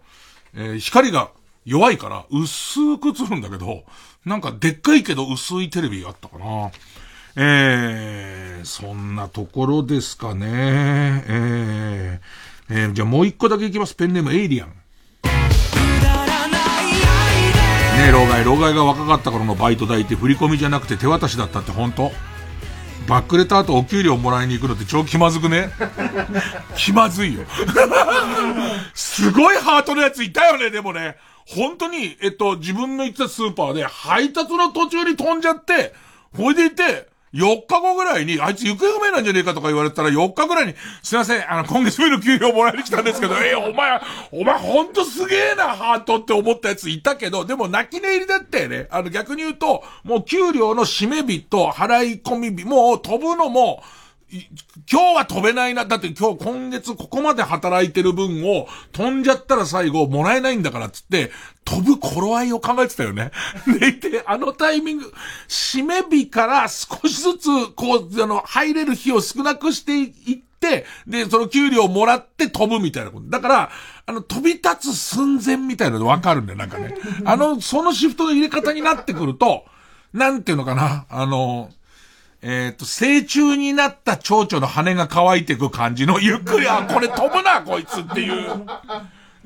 [0.55, 1.29] えー光が
[1.65, 3.83] 弱いから薄く映るんだけど、
[4.25, 6.71] なんかでっかいけど薄いテレビがあったかな。
[7.35, 10.45] えー、そんなところですかね。
[11.27, 13.93] えー、えーじゃあもう一個だけいきます。
[13.93, 14.69] ペンネームエイリアン。
[14.69, 14.73] ね
[18.07, 18.43] え、老害。
[18.43, 22.11] 老害が若かった頃のバイト代って振り込みじゃなくて手渡しだったって本当？
[23.07, 25.69] バックレた後お給料もらいに行くのって超気まずくね？
[26.75, 27.41] 気まずいよ。
[28.95, 31.17] すごいハートのやついたよね、でもね。
[31.45, 35.93] 本当に、えっと、自分の行ったスーパーで配達の途中に飛んじゃって、
[36.35, 48.87] ほいでいて、4日後ぐらいに、あいつ行方不明なんじゃねえかとか言われたら4日ぐらいに、すいません、あの、今月分の給料もらいに来たんですけど、えお前、お前ほんとすげえな、ハートって思ったやついたけど、でも泣き寝入りだったよね。
[48.91, 53.81] あの、逆に言うと、もう給料の締め日と払い込み日、もう飛ぶのも、
[54.91, 55.85] 今日は飛べないな。
[55.85, 61.31] だって今日今月ここまで働いてる分を飛んじゃったら最後もらえないんだからっつって、
[61.65, 63.31] 飛ぶ頃合いを考えてたよね。
[63.79, 65.13] でいて、あのタイミング、
[65.47, 73.29] 締め日から少しずつ、こう、あの、入れる日を少なくしていって、で、その給料をもらって飛ぶみたいなこと。
[73.29, 73.71] だから、
[74.05, 76.95] あの、飛び立つ寸前みたいなのわかるんだよ、なんかね。
[77.25, 79.65] あの、そのシフトの入れ方になってくると、
[80.11, 81.69] なんていうのかな、あの、
[82.45, 88.49] えっ、と、成虫になった蝶々の羽が乾いていく感じの、ゆっくり、あ、これ飛ぶな、こいつっていう。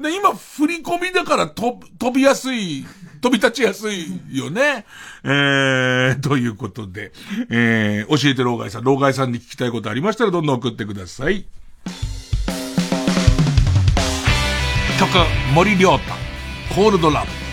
[0.01, 2.87] で、今、振り込みだから飛飛びやすい、
[3.21, 4.85] 飛び立ちやすいよね。
[5.23, 7.11] えー、ということで、
[7.51, 11.45] えー、教えて老害さん、老害さんに聞きたいことありましたらどんどん送ってください。
[14.99, 15.09] 曲、
[15.53, 16.13] 森良太、
[16.73, 17.46] コールドラブ。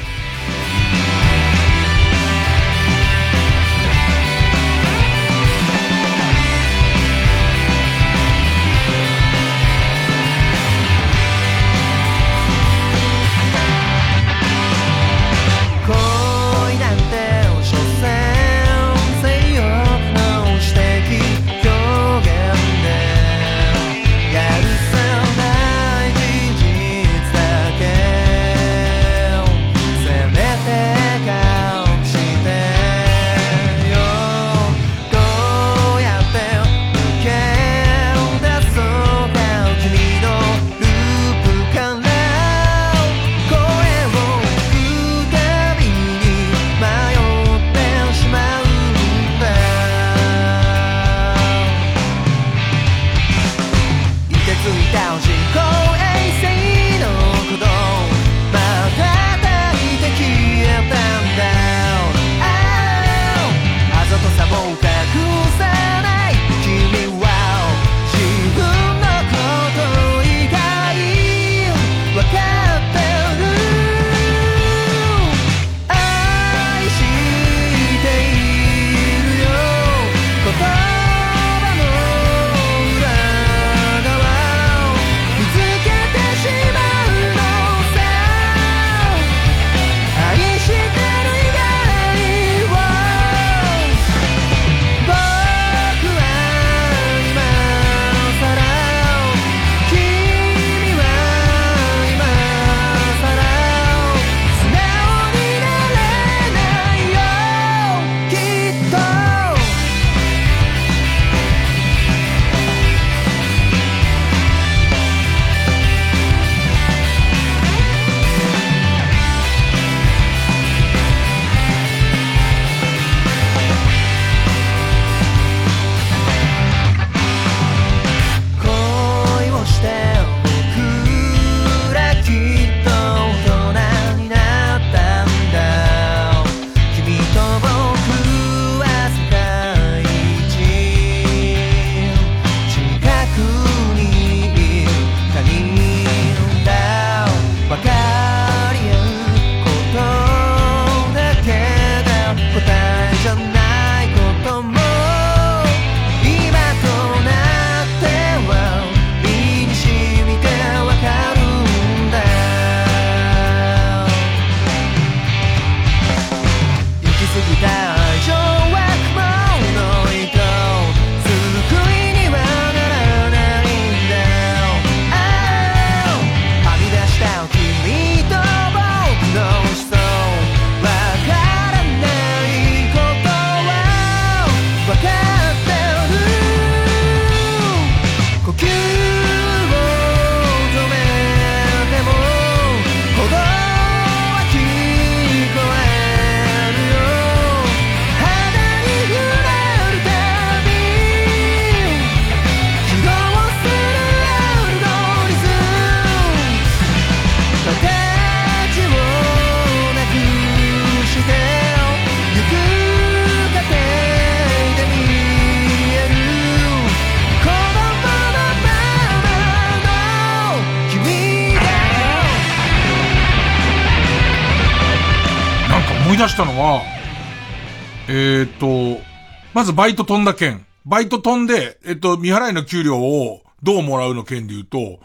[229.65, 230.67] まずバイト飛んだ件。
[230.85, 235.01] バイト飛んで、えっと、未払いの給料をどうもらうの件で言うと、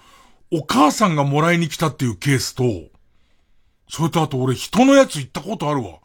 [0.52, 2.66] お母さんがもらいに来たっていうケースと、
[3.88, 6.00] それとあと俺人のやつ行ったことあるわ。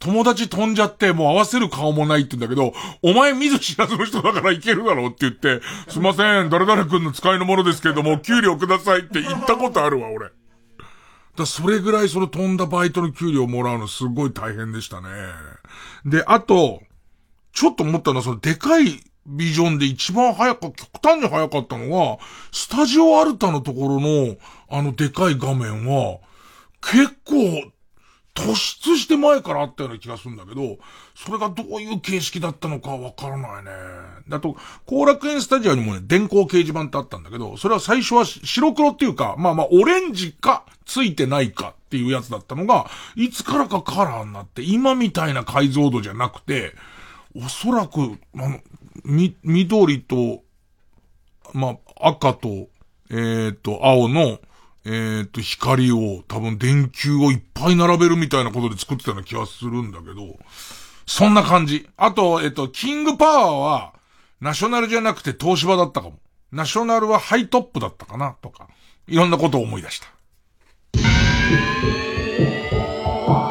[0.00, 2.74] 友達飛んじゃってもう合わせる顔もないって言うんだけど、
[3.08, 10.30] お前見ず知らずの人だから行けるだろうって言って、すいません、誰々君の使いのものですけれども、給料くださいって言ったことあるわ、俺。
[11.36, 15.08] だそれぐらいその飛んだバイトの給料をもらうのすごい大変でしたね。
[16.04, 16.82] で、あと、
[17.52, 22.18] ちょっと思ったのは、そのでかいビジョンで一番早か、極端に早かったのは、
[22.52, 24.36] スタジオアルタのところの、
[24.68, 26.18] あのでかい画面は、
[26.80, 27.70] 結構、
[28.32, 30.78] 突出して前からあったような気がするんだけど、
[31.14, 33.70] それがどういう形式だったのかわからないね。
[34.28, 34.56] だと、
[34.86, 46.74] 後楽園スタジオにもね、電光掲示板ってあったんだけど、それは最初は白黒っていうか、まあまあ、オレンジか、ついてないかっていうやつだったのが、いつからかカラーになって、今みたいな解像度じゃなくて、
[47.36, 48.60] おそらく、あの、
[49.04, 50.42] み、緑と、
[51.52, 52.68] まあ、赤と、
[53.10, 54.40] えっ、と、青の、
[54.84, 60.38] えっ、と、光を、多分電球をいっぱい並べるみたいなことで作ってたような気がするんだけど、
[61.06, 61.88] そんな感じ。
[61.96, 63.92] あと、えっ、と、キングパワーは、
[64.40, 66.18] ナショナルじゃなくて東芝だったかも。
[66.50, 68.68] ナショナルはハイトップだったかな、とか。
[69.06, 70.06] いろんなことを思い出した。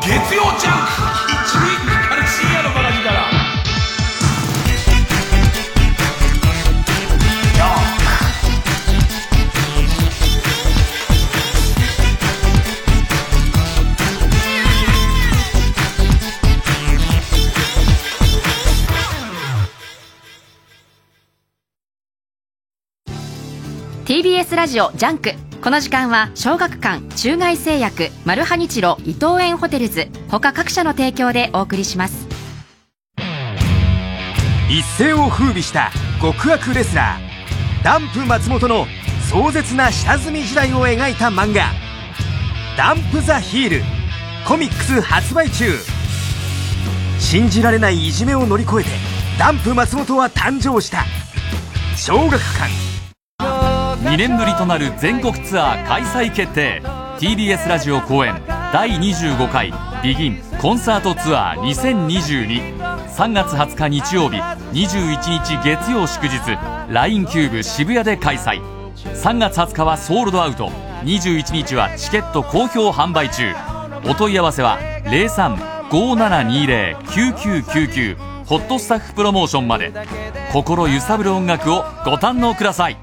[0.01, 1.89] 月曜ジャンク
[24.20, 25.32] TBS ラジオジャンク。
[25.62, 32.28] この時間は小学館中外製薬マルハニチロ伊藤園ホテルズ他各社の提供でお送りします。
[34.70, 35.91] 一世を風靡した
[36.22, 38.88] 極悪レスラーダンプ松本の
[39.32, 41.72] 壮絶な下積み時代を描いた漫画
[42.78, 43.84] 「ダンプ・ザ・ヒール」
[44.46, 45.72] コミックス発売中。
[47.20, 48.90] 信じられないいじめを乗り越えて
[49.40, 51.06] ダンプ松本は誕生した。
[51.96, 52.89] 小学館。
[54.10, 56.81] 2年ぶりとなる全国ツアー開催決定。
[57.19, 58.41] TBS ラジオ公演
[58.73, 59.72] 第25回
[60.02, 66.40] ビギンコンサートツアー20223月20日日曜日21日月曜祝日
[66.91, 68.60] LINE キューブ渋谷で開催。
[68.95, 70.69] 3月20日はソールドアウト。
[71.03, 73.53] 21日はチケット好評販売中。
[74.10, 74.80] お問い合わせは
[75.91, 78.18] 0357209999
[78.48, 79.94] ホットスタッフプロモーションまで。
[80.52, 82.98] 心揺さぶる音楽をご堪能ください。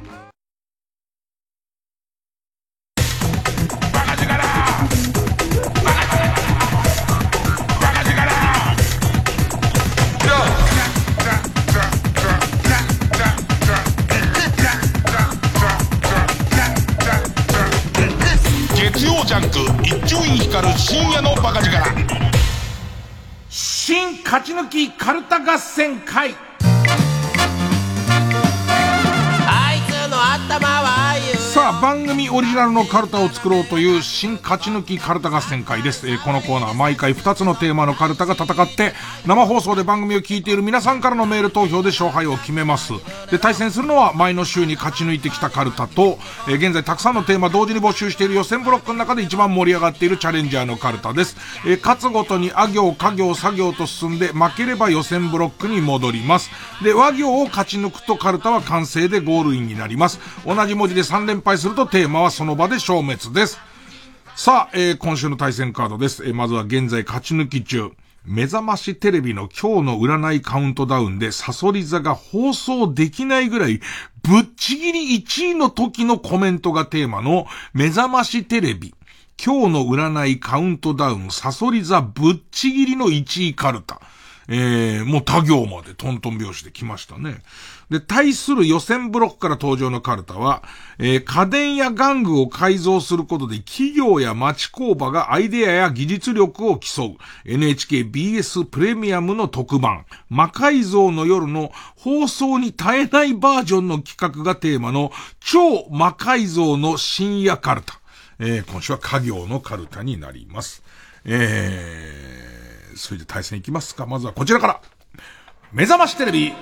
[19.37, 21.77] ャンク一丁院光る深夜のバカ力。
[23.51, 26.35] 新勝ち抜きカルタ合戦会。
[29.47, 31.26] あいつの頭はあゆ
[31.57, 38.93] さあ番組オリジナルのカルタを作ろうという新勝ち抜きカルタ合戦会です、えーこのコーナー毎回2つのテーマのカルタが戦って
[39.27, 42.93] 生放送で番組を聞いている皆さんからのメール投票で勝敗を決めます。
[43.31, 56.51] で対戦するのは前の週に勝ち抜いてきたカルタと、えー現在たくさんのテーマ同時に募集している予選ブロックの中で一番盛り上がっているチャレンジャーのカルタです、えー勝つごとにあ行家行作業と進んで負ければ予選ブロックに戻ります。
[56.85, 60.21] で和行を勝ち抜くとカルタは完成でゴールインになります。
[60.45, 63.59] 同じ文字で3連敗するとテーマはその場で消滅です
[64.35, 66.23] さあ、えー今週の対戦カードです。
[66.27, 67.93] えーまずは現在勝ち抜き中。
[68.27, 73.81] 目覚ましテレビの今日の占いカウントダウンでサソリ座が放送できないぐらい
[74.23, 78.95] ぶっちぎり1位の時のコメントがテーマの目覚ましテレビ。
[79.43, 84.03] 今日の占いカウントダウンサソリ座ぶっちぎりの1位カルタ。
[84.49, 87.37] えー、もう他行までトントン拍子で来ましたね。
[87.91, 90.63] で、対する予選ブロックから登場のカルタは、
[90.99, 108.01] えー家電や玩具を改造することで企業や町工場がアイデアや技術力を競う NHKBS プレミアムの特番、魔改造の夜の放送に耐えないバージョンの企画がテーマの超魔改造の深夜カルタ。
[108.39, 110.83] えー今週は家業のカルタになります。
[111.25, 114.07] えー、それで対戦いきますか。
[114.07, 114.81] まずはこちらから。
[115.73, 116.53] 目覚ましテレビ、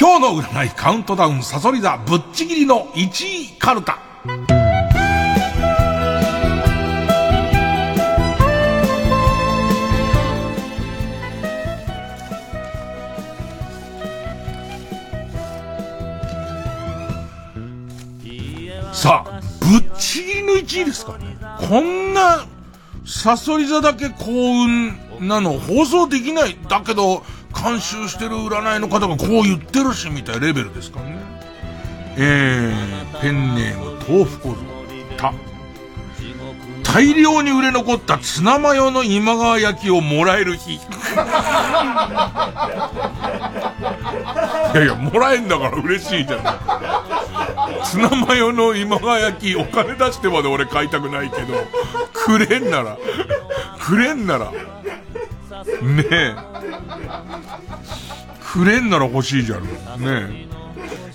[0.00, 3.98] 今日の占いカウントダウンサソリ座ぶっちぎりの1位カルタ。
[18.94, 21.36] さあ、ぶっちぎりの1位ですかね。
[21.68, 22.46] こんな、
[23.04, 24.30] サソリ座だけ幸
[24.64, 26.56] 運なの放送できない。
[26.70, 27.22] だけど、
[27.62, 31.20] 監修してる占いの方がこう言ってるし、みたいなレベルですからね。
[32.16, 34.60] えー、ペンネーム、豆腐小僧、
[35.16, 35.32] た。
[36.82, 40.74] 大量に売れ残ったツナマヨの今川焼きをもらえる日。
[40.74, 40.78] い
[44.74, 46.40] やいや、もらえんだから嬉しいじゃん。
[47.84, 51.54] ツナマヨの今川焼き、お金出してまで俺買いたくないけど、
[52.12, 52.98] くれんなら、
[53.78, 54.52] くれんなら、
[55.82, 56.34] ねえ。
[58.42, 59.62] くれんなら欲しいじゃん。
[59.62, 59.68] ね
[60.02, 60.46] え。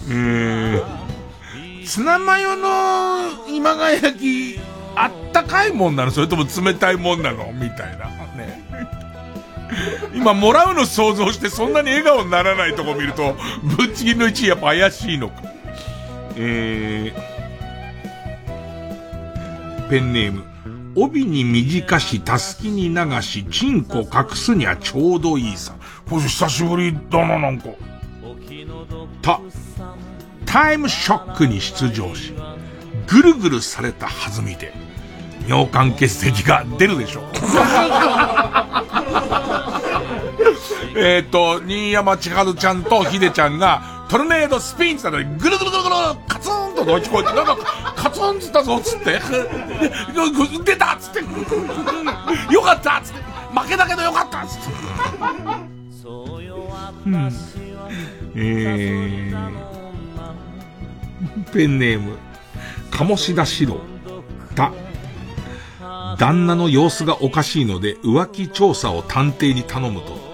[0.07, 4.59] えー、ツナマヨの今川焼き、
[4.95, 6.11] あったかいもんなの？
[6.11, 7.51] それとも冷たいもんなの？
[7.53, 8.05] みたいな。
[8.35, 8.63] ね。
[10.13, 15.41] 今、もらうの想像してそんなに笑顔にならないとこ見ると、ぶっちぎりの1位やっぱ怪しいのか。
[16.37, 20.45] えー、ペンネーム。
[20.95, 25.75] 帯に短し、たすきに流し、チンコ隠すにはちょうどいいさ。
[26.09, 27.69] これ久しぶりだな、なんか。
[29.21, 29.41] た、
[30.45, 32.33] タイムショックに出場し、
[33.07, 34.73] ぐるぐるされた弾みで、
[35.47, 37.23] 尿管結石が出るでしょう。
[40.97, 45.95] えっと、新山千春ちゃんとひでちゃんが、トルネードスピンって言ったら、ぐるぐるぐるぐる、
[46.35, 47.57] カツンと聞こえて、なんか、
[47.95, 49.21] カツンつったぞ、つって。
[50.65, 51.19] 出たっつって。
[52.53, 53.21] よかったっつって。
[53.57, 54.63] 負けだけどよかったっつって。
[57.05, 57.31] うん。
[58.35, 59.53] えー、
[61.53, 62.17] ペンネーム、
[62.91, 63.79] 鴨志田四郎。
[64.55, 64.73] た。
[66.17, 70.24] 旦那の様子がおかしいので浮気調査を探偵に頼むと、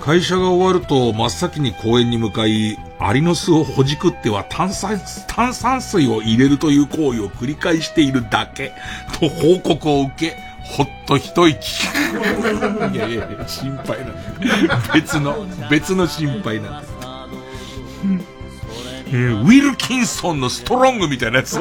[0.00, 8.72] 会社が終わると真っ先に公園に向かい、アリの巣をほじくっては炭酸、炭酸水を入れるという行為を繰り返しているだけ、
[9.20, 11.86] と報告を受け、ほっと一息。
[12.92, 14.94] いやいやいや、心配なんだ。
[14.94, 16.98] 別の、別の心配なんだ。
[19.10, 21.58] えー、ウィルキンソンのストロングみたいなやつ。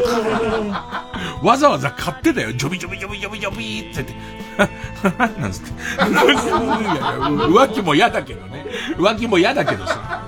[1.41, 2.51] わざわざ買ってたよ。
[2.53, 4.13] ジョビジョビジョビジョビジョビって言って。
[5.39, 5.71] なんつって。
[6.03, 8.65] 浮気も嫌だけどね。
[8.97, 10.25] 浮気も嫌だけどさ。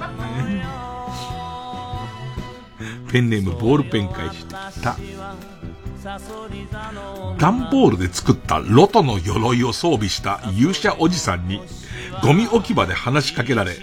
[3.12, 4.96] ペンネームボールペン返してきた。
[7.38, 11.62] 段ボールで作ったロトの鎧を装備した勇者おじさんに、
[12.24, 13.76] ゴミ置き場で話しかけられ、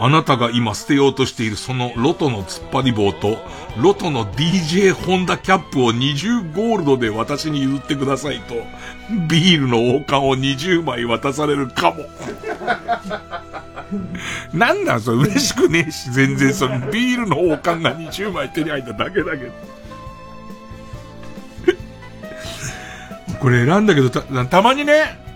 [0.00, 3.38] あなたが今捨てようとしているそのロトの突っ張り棒と、
[3.82, 8.54] ロトの DJ ホンダキャップを20ゴールドで私に譲ってくださいと、
[9.28, 12.04] ビールの王冠を20枚渡されるかも。
[14.52, 19.52] なんなんそれ嬉しくねえし、全然そのビールの王冠が20枚手に入っただけだけど。
[23.40, 25.27] これ選んだけどた、たまにね、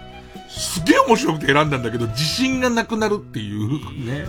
[0.57, 4.27] すげえ面白くて選んだんだけど、自信がなくなるっていうね。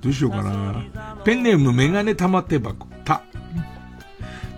[0.00, 0.84] どうしようかな。
[1.24, 2.86] ペンネームメガネ玉手箱。
[3.04, 3.22] た。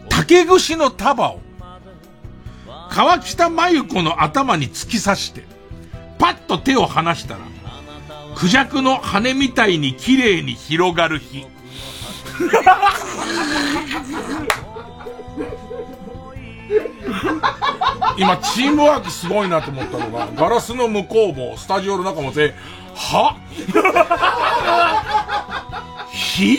[0.09, 1.41] 竹串の束を、
[2.91, 5.45] 川北真由子の頭に突き刺して、
[6.19, 7.41] パッと手を離したら、
[8.37, 11.47] クジャクの羽みたいに綺麗に広がる日。
[18.17, 22.53] 今、チームワークすごいなと思ったのが、ガラスの向こうも、スタジオの中も全員、
[22.95, 23.37] は？
[26.13, 26.57] ひ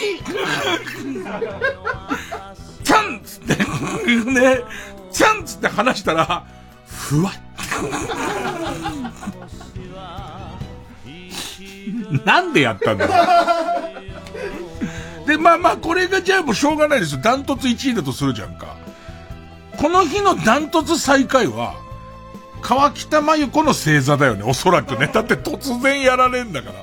[2.83, 3.55] チャンつって、
[4.31, 4.59] ね、
[5.11, 6.45] チャンつって話したら、
[6.85, 7.33] ふわっ。
[12.25, 13.07] なんでやったんだ？
[13.07, 13.13] ろ
[15.23, 17.21] うで、まあまあ、これがじゃあもうしょうがないですよ。
[17.21, 18.75] ダントツ1位だとするじゃんか。
[19.77, 21.75] この日のダントツ最下位は、
[22.61, 25.09] 川北真由子の星座だよね、おそらくね。
[25.13, 26.75] だって突然やられんだから。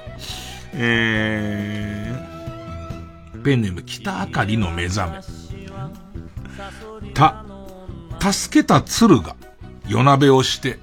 [0.75, 5.21] えー、ペンネーム北あかりの目覚め。
[7.13, 7.45] た、
[8.33, 9.37] 助けた鶴が
[9.89, 10.79] 夜鍋をして、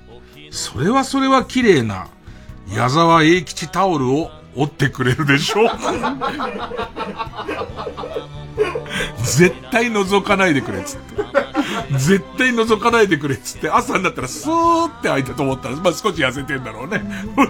[0.52, 2.08] それはそれは綺麗な
[2.74, 5.70] 矢沢永吉タオルを折ってくれるでしょ？
[9.24, 11.24] 絶対覗かないでくれっつって。
[11.92, 17.02] 絶対覗かないでくれっつって、朝になったらスーって開いたと思ったら、まあ少し痩せてんだろうね。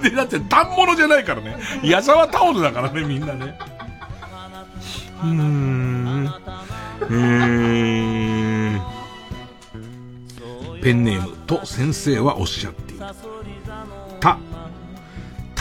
[0.02, 1.58] で、だって単物じゃないからね。
[1.84, 3.60] 矢沢タオルだからね、みんなね。
[5.24, 6.34] うーん。
[7.02, 8.82] えー。
[10.82, 13.06] ペンネームと先生はおっしゃっている。
[14.22, 14.38] た、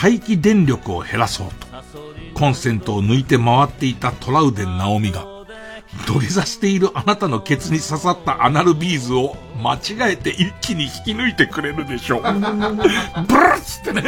[0.00, 1.66] 待機電力を減らそうと、
[2.34, 5.26] コンセントを抜いて回っていたトラウデン直美が、
[6.06, 12.22] 土下座しているあなたのケツに刺さったアナルビーズを間違えて一気に引き抜いてくれるでしょう。
[12.22, 14.04] ブルッつってね。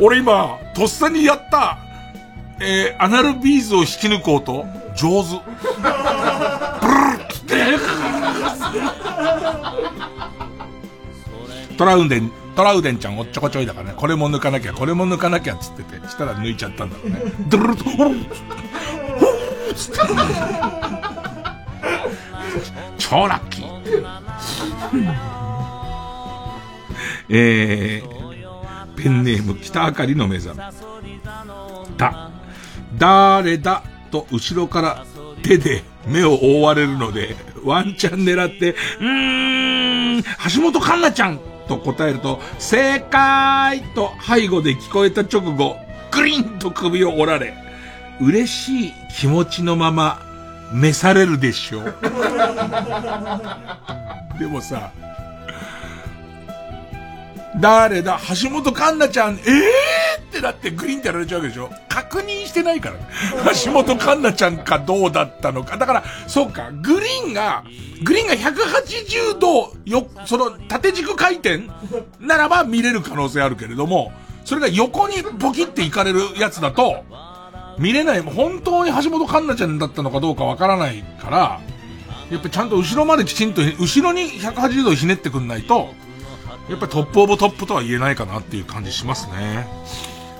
[0.00, 1.76] 俺今、とっさにやった、
[2.60, 4.64] えー、アナルビーズを引き抜こうと、
[4.96, 5.40] 上手。
[5.82, 5.86] ブ
[6.88, 7.76] ルッつって。
[11.76, 12.30] トラウデン、
[12.60, 17.22] トラウデンちゃんおっちょこちょいだからね、これも抜かなきゃ、これも抜かなきゃっつってて、したら抜いちゃったんだろうね。
[17.48, 18.10] ドゥルルと、ほら
[19.74, 19.98] つって。
[22.98, 23.80] 超ラッキー。
[27.30, 30.62] えー、ペンネーム北あかりの目覚め。
[31.96, 32.30] だ、
[32.98, 35.06] 誰だと後ろから
[35.42, 41.40] 手で目を覆われるので、ワンチャン狙って、うーん、橋本環奈ちゃん
[41.70, 45.76] と答えると、正解と背後で聞こえた直後、
[46.10, 47.54] グリンと首を折られ、
[48.20, 50.20] 嬉しい気持ちのまま、
[50.72, 51.94] 召されるでしょう。
[54.38, 54.90] でもさ、
[57.58, 58.20] 誰だ？
[58.42, 61.70] 橋本環奈ちゃん、ええー、ってなってグリーンってやられちゃうわけでしょ？
[61.88, 63.06] 確認してないからね。
[63.64, 65.76] 橋本環奈ちゃんかどうだったのか。
[65.76, 67.64] だから、そうか、グリーンが、
[68.04, 71.68] グリーンが180度、よ、その、縦軸回転？
[72.20, 74.12] ならば見れる可能性あるけれども、
[74.44, 77.04] それが横にボキっていかれるやつだと、
[77.78, 81.60] 見れない、本当に橋本環奈ちゃんだったのかどうかわからないから、
[82.30, 85.94] やっぱちゃんと後ろまできちんと、後ろに180度ひねってくんないと、
[86.68, 89.66] やっぱりトップオブトップとは言えないかなっていう感じしますね。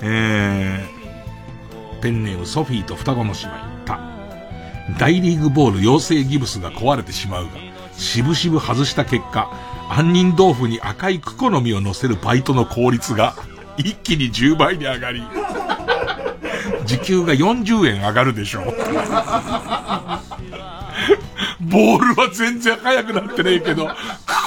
[0.02, 3.70] えー、ペンネームソフィーと双子の姉妹。
[3.84, 4.00] た。
[4.98, 7.50] 大リーグボール養成ギブスが壊れてしまうが、
[7.92, 9.50] しぶしぶ外した結果、
[9.90, 13.34] 杏仁豆腐に赤いクコの実を乗せるバイトの効率が、
[13.76, 15.22] 一気に10倍に上がり、
[16.84, 18.64] 時給が40円上がるでしょう。
[21.60, 23.88] ボールは全然速くなってねえけど、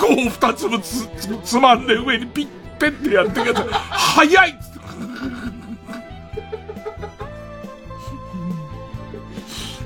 [0.04, 2.48] コーン二粒つつつまんで上にピッ
[2.78, 4.60] ペッてやってるやつ、早い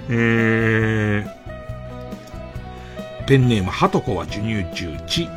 [0.09, 5.29] えー、ペンネーム、はとこは授乳中、ち。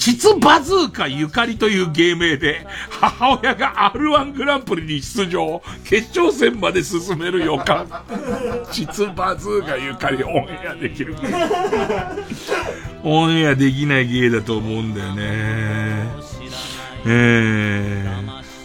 [0.00, 7.86] 実バズーカゆかりという芸名で、母親が R1 グランプリに出場、決勝戦まで進める予感。
[8.72, 11.14] 実バズーカゆかりオンエアできる。
[13.04, 16.08] オンエアできない芸だと思うんだよね。
[17.04, 18.06] え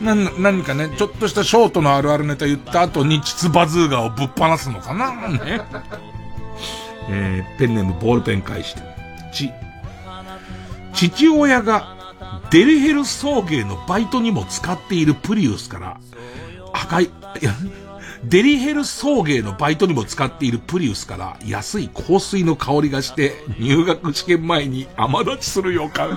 [0.02, 5.60] ー、な、何かね、ちょっとしたショートのあるあるネタ言った後に、実バズーガをぶっ放すのかなね。
[7.10, 8.82] えー、ペンネームボールペン返して。
[9.34, 9.52] ち。
[10.96, 11.96] 父親が
[12.52, 16.00] デリヘル送迎のバイトにも使っているプリウスから、
[16.74, 17.10] 赤い、い
[17.42, 17.54] や、
[18.24, 26.12] デリヘル送迎のバイトにも使っているプリウスから安い香水の香りがして入学試験前に甘立ちする予感。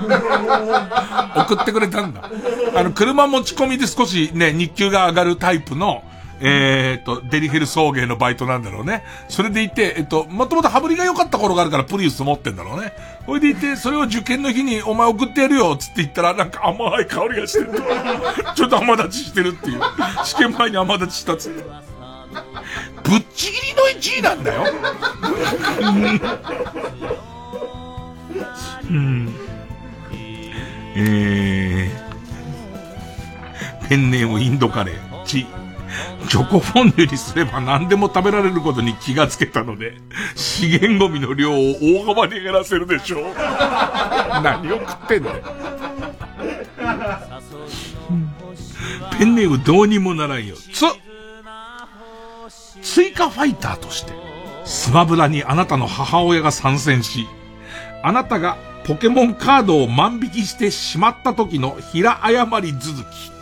[1.37, 2.31] 送ってくれたんだ。
[2.75, 6.03] あの、車持ち込みで少しね、日給が上がるタイプの、
[6.41, 9.03] えー、っと、デリヘル送迎のバイトなんだろうね。
[9.29, 12.93] それでいて、えっと、もともと羽振りが良かった頃があるからプリウス持ってんだろうね。
[13.29, 17.73] それでいて、それを受験の日にお前送ってやるよ、つって言ったらなんか甘い香りがしてる。
[18.57, 19.81] ちょっと甘立ちしてるっていう。
[20.25, 21.63] 試験前に甘立ちしたっつって。
[21.63, 24.65] ぶっちぎりの1位なんだよ。
[28.91, 29.35] うん。
[30.97, 35.47] えー、ペンネームインドカレー、チ。
[36.29, 39.95] チョコフォンデュにすれば何でも食べられることに気がつけたので、
[40.35, 43.35] 資源ゴミの量を大幅に減らせるでしょう。
[44.43, 45.37] 何を食ってんだよ。
[49.19, 50.55] ペンネームどうにもならんよ。
[50.57, 50.85] つ
[52.83, 54.13] 追加ファイターとして、
[54.65, 57.27] スマブラにあなたの母親が参戦し、
[58.03, 58.57] あなたが
[58.87, 63.38] ポケモンカードを万引きしてしまった時の平誤り続き。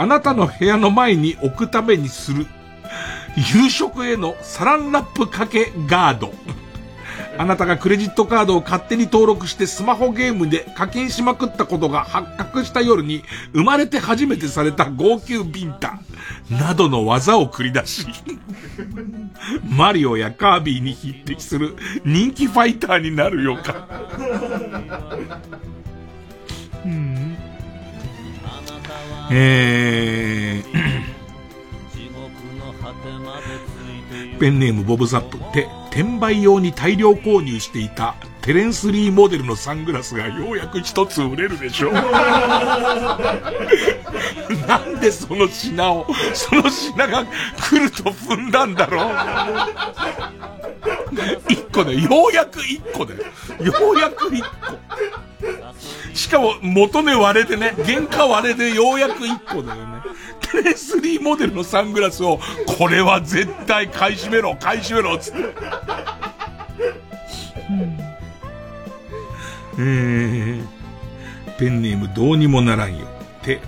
[0.00, 2.46] あなたの部屋の前に置くためにする、
[3.36, 6.32] 夕食へのサランラップかけガード。
[7.36, 13.22] あなたがクレジットカードを勝手に登録してスマホゲームで課金しまくったことが発覚した夜に
[13.52, 16.00] 生まれて初めてされた号泣ビンタ
[16.50, 18.06] などの技を繰り出し、
[19.68, 23.86] マリオやカービィに匹敵する人気ファイターになる予感。
[26.86, 27.29] うん
[29.32, 30.72] えー、
[34.40, 35.38] ペンネームボブザップ。
[35.38, 38.16] って、転売用に大量購入していた。
[38.42, 41.92] テレンス・リーモデルのサングラスがようやく一つ売れるでしょう。
[44.66, 47.26] なんでその品を、その品が
[47.60, 49.10] 来ると踏んだんだろう。
[51.48, 52.00] 一個だよ。
[52.32, 53.20] うやく一個だよ。
[53.60, 53.64] う
[53.98, 54.48] やく一個。
[56.14, 60.00] しかも元値割れでね、原価割れでようやく一個だよね。
[60.40, 62.40] テレスリーモデルのサングラスを、
[62.78, 65.40] これは絶対買い占めろ、買い占めろ、つって。
[69.78, 70.64] えー、
[71.58, 73.06] ペンネームどうにもならんよ。
[73.40, 73.60] って、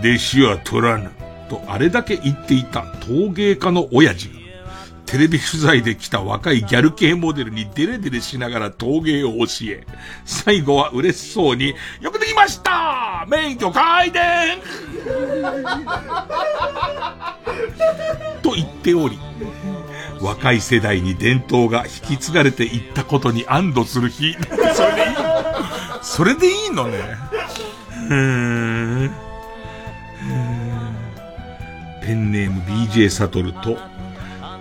[0.00, 1.10] 弟子は取らぬ。
[1.48, 4.40] とあれだけ言っていた陶芸家の親父が、
[5.04, 9.86] テレビ取材で来た若いギャル系モデルにデレデレしながら陶芸を教え、
[10.24, 14.58] 最後は嬉しそうに、よくできました免許開伝
[18.42, 19.18] と言っており、
[20.22, 24.34] 若い世代に伝統が引き継がれていったことに安堵する日。
[24.74, 25.31] それでいい
[26.14, 26.98] それでいいのね。
[28.10, 29.10] うーん。
[32.02, 33.78] ペンネーム BJ サトルと、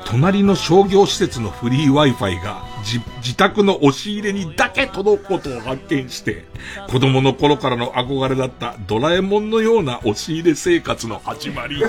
[0.05, 6.45] 隣の商業施設のフリー Wi-Fi が自自宅の押し入れにだけ届くことを発見して、
[6.89, 11.79] 子供の頃からの憧れだったドラえもんのような押し入れ生活の始まり。
[11.79, 11.85] で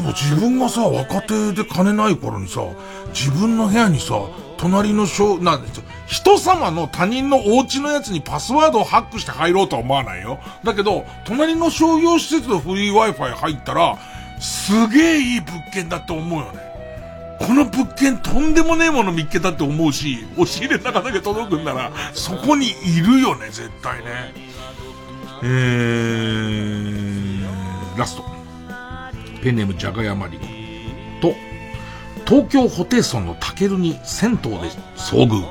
[0.00, 2.62] も自分がさ、若手で金ない頃にさ、
[3.14, 4.14] 自分の部屋にさ、
[4.62, 5.82] 隣の商、なんですよ。
[6.06, 10.38] 人様の他人のお家のやつにパスワードをハックして入ろうとは思わないよ。
[10.62, 13.98] だけど、隣の商業施設のフリー Wi-Fi 入ったら、
[14.38, 16.60] すげえいい物件だって思うよね。
[17.40, 24.32] この物件とんでもねえもの見っけたって思うし、押し入れの中だけ届くんなら、そこにいるよね、絶対ね。
[25.42, 28.24] えー、ラスト。
[29.42, 30.46] ペンネームジャガヤマリコ。
[31.20, 31.34] と、
[32.32, 34.56] 東京ホテイソンのタケルに銭湯で
[34.96, 35.44] 遭遇。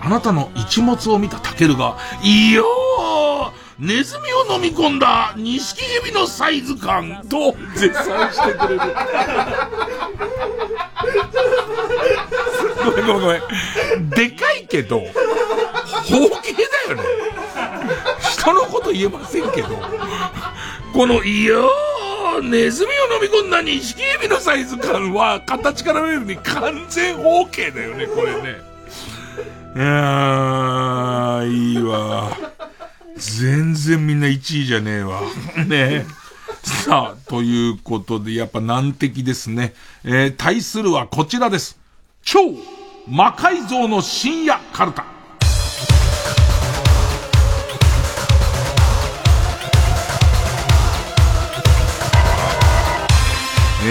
[0.00, 8.80] あなたの一物を見たタケルが、いいよーネズミを飲み込んだ錦蛇のサイズ感と絶賛してくれる。
[12.84, 13.38] ごめんごめんごめ
[13.98, 14.10] ん。
[14.10, 15.12] でかいけど、方形
[16.08, 16.20] だ
[16.90, 17.02] よね。
[18.20, 19.68] 人のこと言えませんけど、
[20.92, 28.68] この、いやー、ネズミを飲み込んだ錦蛇のサイズ感は、形から見るに完全方形だよね、これね。
[29.76, 32.36] いやー、いいわ。
[33.16, 35.20] 全然みんな1位じゃねえわ。
[35.66, 36.06] ね
[36.62, 39.74] さあ、ということで、やっぱ難敵ですね。
[40.04, 41.78] えー、対するはこちらです。
[42.22, 42.40] 超
[43.06, 45.17] 魔改造の深夜カルタ。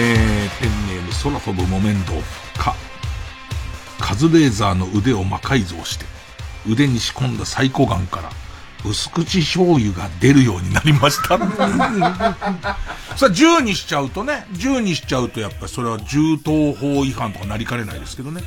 [0.46, 2.76] ー、ペンネーム空飛ぶ木綿豆腐か。
[3.98, 6.04] カズレーザーの腕を魔改造して、
[6.70, 8.30] 腕に仕込んだサイコガンから、
[8.88, 11.36] 薄口醤油が出るようになりました。
[13.16, 18.44] さあ、10にしちゃうとね、10にしちゃうとやっぱそれは銃刀法違反とかなりかねないですけどね。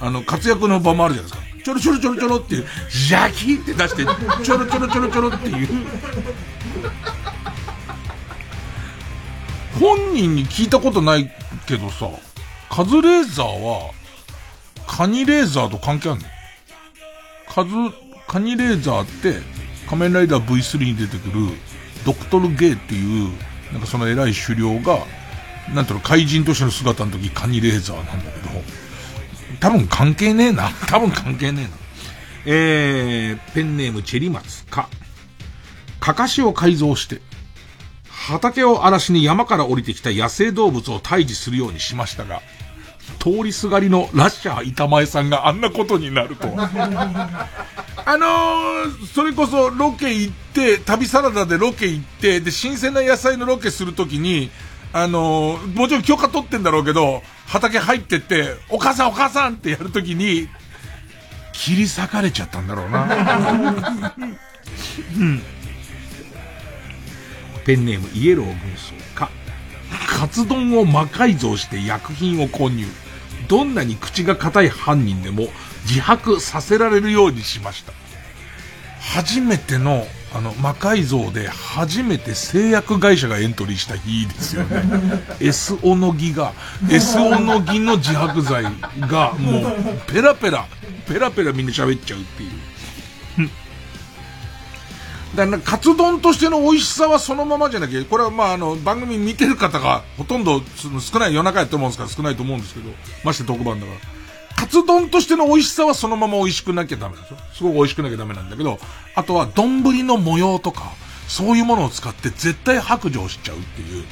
[0.00, 1.64] あの、活躍の場もあるじゃないですか。
[1.64, 4.04] ちょろちょろちょろちょろっていう、ジャキって出して、
[4.44, 5.68] ちょろちょろちょろちょろっていう。
[9.78, 11.30] 本人に聞いたことない
[11.66, 12.08] けどさ、
[12.68, 13.92] カズレーザーは、
[14.86, 16.26] カニレーザーと関係あるの？
[17.48, 17.70] カズ、
[18.26, 19.40] カニレーザーって、
[19.88, 21.48] 仮面ライダー V3 に出てくる、
[22.04, 23.30] ドクトル・ゲイっていう、
[23.72, 24.98] なんかその偉い狩猟が、
[25.74, 28.62] なんていうの、怪人としての姿の時カニレーザーなんだけど、
[29.60, 30.70] 多分関係ねえな。
[30.88, 31.70] 多分関係ねえな。
[32.46, 34.88] えー、ペンネームチェリマツか。
[36.00, 37.20] かかしを改造して、
[38.20, 42.42] 畑を荒らしに山から降りてきた野生動物を退治するようにしましたが、
[43.18, 47.48] 通りすがりのラッシャー板前さんがあんなことになるとは。
[48.04, 54.50] あのー、それこそロケ行って、旅サラダでロケ行って、で、新鮮な野菜のロケするときに、
[54.92, 60.48] あのー、もちろん許可取ってんだろうけど、畑入ってって、お母さんお母さんってやるときに、
[61.52, 64.14] 切り裂かれちゃったんだろうな。
[65.18, 65.42] うん。
[67.64, 69.30] ペンネームイエロー軍曹か。
[70.08, 72.86] カツ丼を魔改造して薬品を購入。
[73.48, 75.48] どんなに口が硬い犯人でも
[75.88, 77.92] 自白させられるようにしました。
[79.00, 84.82] 初めての、あの、魔改造で初めて製薬会社がエントリーした日ですよね。
[85.40, 86.52] S オノギが、
[86.90, 88.64] S オノギの自白剤
[89.00, 89.62] がもう
[90.06, 90.66] ペラペラ、
[91.08, 92.50] ペラペラみんな喋っちゃうっていう。
[95.34, 102.90] だから、カツ丼としての美味しさはそのままじゃなきゃ、これはまああの、番組見てる方がほとんどその少ない夜中やってるもんですから少ないと思うんですけど、
[103.24, 104.20] まして特番だから。
[104.56, 107.38] カツ丼としての美味しさはそのまま美味しくなきゃダメなんですよ。
[107.54, 108.78] すごく美味しくなきゃダメなんだけど、
[109.14, 110.92] あとは丼の模様とか、
[111.28, 114.04] そういうものを使って絶対白状しちゃうっていう。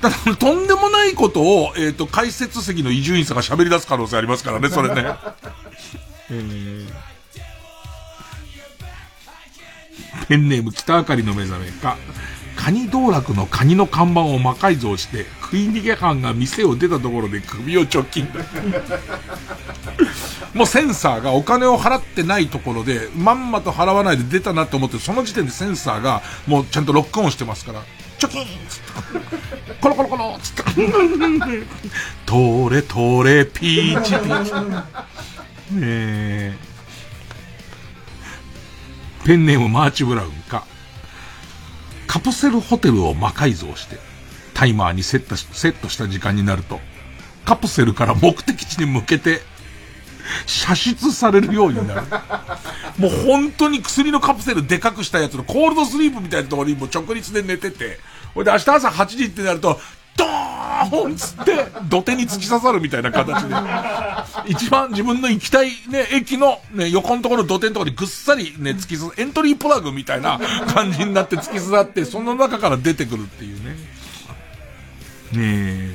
[0.00, 5.14] だから、とんでもないことを、えっ、ー、と、解説席の伊集院さんが喋り出す可能性ありますからね、それね。
[6.30, 6.88] えー、
[10.28, 11.96] ペンネーム北あかりの目覚めか。
[12.56, 18.28] カニ道楽のカニの看板を魔改造して、食い逃げ犯が店を出たところで首を直近。
[20.52, 27.82] もうセンサーがお金を払ってないところで、まんまと払わないで出たなって思って、その時点でセンサーがもうちゃんとロックオンしてますから、
[28.18, 28.92] チョキーンつって、
[29.80, 30.62] コロコロコロつって、
[32.26, 34.52] 通れ通れピーチピーチ。
[35.76, 36.69] ね え。
[39.24, 40.64] ペンネームマーチブラウンか。
[42.06, 43.98] カプセルホテルを魔改造して、
[44.54, 46.80] タイマーにセットセットした時間になると、
[47.44, 49.42] カプセルから目的地に向けて、
[50.46, 52.02] 射出されるようになる。
[52.98, 57.98] もう本当に薬のカプセルでかくしたやつのコールドスリープみたいなところにもう直立で寝てて、
[58.34, 59.78] ほいで明日朝8時ってなると、
[60.16, 63.54] ドーンつって、土手に突き刺さるみたいな形で、
[64.46, 70.40] 一番自分の行きたいね、駅のね、横のところ土手のところにぐっさりね、突き刺さ、エントリープラグみたいな
[70.72, 73.70] 感じになって突き刺さって、その中から出てくるっていうね。
[73.70, 73.76] ね
[75.36, 75.94] え。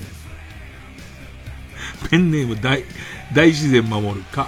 [2.10, 2.84] ペンネーム大、
[3.34, 4.48] 大自然守るか。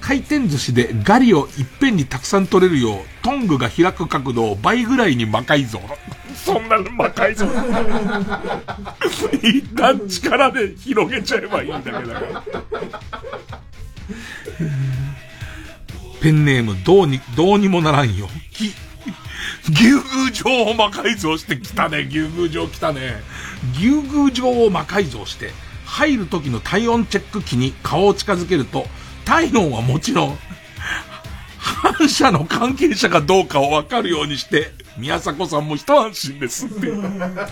[0.00, 5.80] 回転寿司でガリをいっぺんにたくさん取れるよう、トングが開く角度を倍ぐらいに魔改造。
[6.34, 7.46] そんなの魔改造。
[9.42, 12.14] 一旦力で広げちゃえばいいんだけど。
[16.20, 18.28] ペンネーム、どうに、どうにもならんよ。
[18.52, 18.74] き、
[19.70, 22.06] 牛宮城を魔改造してきたね。
[22.08, 23.22] 牛宮城来たね。
[23.74, 25.50] 牛宮城を魔改造して、
[25.86, 28.86] 入る時の体温チェック機に顔を近づけると、
[29.24, 30.38] 体温はもちろん、
[31.58, 36.88] 反社の関係者かどうかをわかるようにして、宮迫さんも一安心ですって。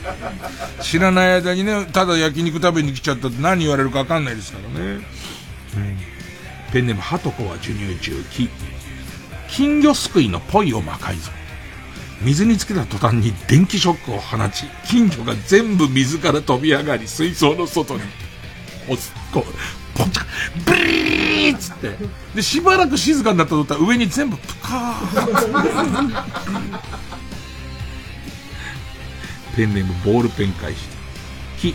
[0.83, 5.01] 知らない間にね、ただ焼肉食べに来ちゃったって何言われるかわかんないですからね。
[5.77, 5.99] うん、
[6.73, 8.49] ペンネーム、ハトコは授乳中期。
[9.49, 11.31] 金魚すくいのポイを魔改造。
[12.21, 18.01] 水につけた途端に電気ショックを放ち、金魚が全部水から飛び上がり、水槽の外に、
[18.89, 20.25] おす、こう、ポンチャ
[20.65, 21.97] ブリーっつって。
[22.35, 26.39] で、しばらく静かになったと思ったら上に全部プカー
[29.59, 30.77] ペンネームボールペン返し。
[31.61, 31.75] き、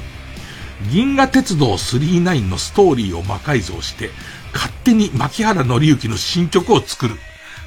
[0.89, 4.09] 銀河鉄道39のストーリーを魔改造して、
[4.53, 7.15] 勝手に牧原紀之の新曲を作る。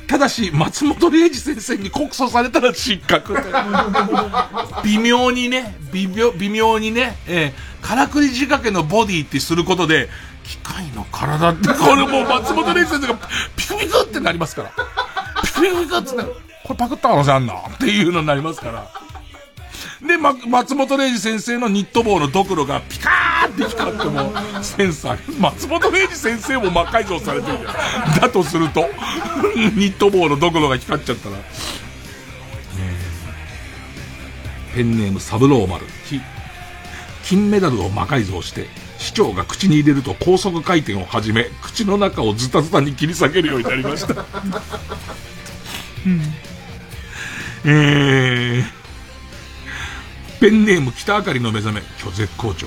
[0.06, 3.36] ただし、松本零士先生に告訴されたら失格。
[4.84, 10.08] 微妙にね、微妙、微妙にね、えー、からくり仕掛けのボディってすることで、
[10.44, 13.18] 機械の体って、これもう松本零士先生が
[13.54, 14.72] ピクピクってなりますから。
[15.42, 16.36] ピクピクピクってなる。
[16.64, 19.05] これパクった話あんなっていうのになりますから。
[20.06, 28.20] で、ま、松本零士先生のニット帽のドクロがピカーって光っても、センサー、松本零士先生も魔改造されてるじゃん。
[28.20, 28.88] だとすると、
[29.74, 31.36] ニット帽のドクロが光っちゃったら。
[34.74, 35.86] ペンネームサブローマル。
[37.24, 38.68] 金メダルを魔改造して、
[38.98, 44.14] 市長が口に入れると高速回転を始め、口の中をズタズタに切り裂けるようになりました。
[46.06, 46.20] うん、
[47.64, 48.75] えー、
[50.40, 52.66] ペンネーム北あかりの目覚め、今日絶好調、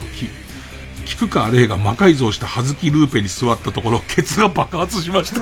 [1.05, 5.41] 菊川玲が魔改造した葉月ルーペに座ったところ、ケツが爆発しました。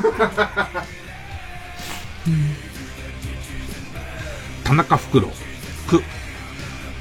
[4.64, 5.28] 田中袋、
[5.88, 6.04] く、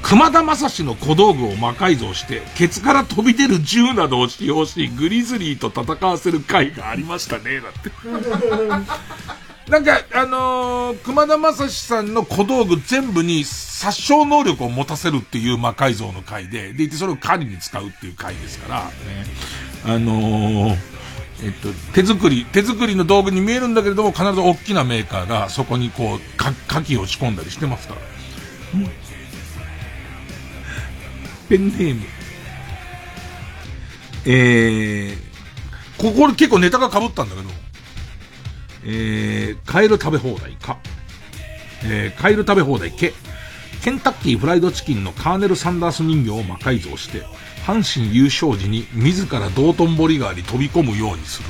[0.01, 7.91] 熊田正史の小道具を魔改造して、ケツから飛び出る銃などを使用し、グリズリーと戦わせる回がありましたね、だって。
[9.69, 18.91] なんか、あのー、熊田正史さんの小道具全部に殺傷能力を持たせるっていう魔改造の回で、で、それを狩りに使うっていう回ですから、ね、
[19.85, 20.77] あのー、
[21.43, 28.01] えっと、手作り、手作りの道具に見えるんだけれども、必ず大きなメーカーがそこにこう、か、火器を仕込んだりしてますから。
[28.79, 28.89] うん、
[31.49, 32.01] ペンネーム。
[34.25, 37.49] えー、ここ結構ネタが被ったんだけど、
[38.87, 40.77] えー、カエル食べ放題か。
[41.83, 43.13] えー、カエル食べ放題け。
[43.83, 47.23] ケンタッキーフライドチキンのカーネル・サンダース人形を魔改造して、
[47.65, 51.41] 阪神優勝時に自ら道頓堀川に飛び込むようにす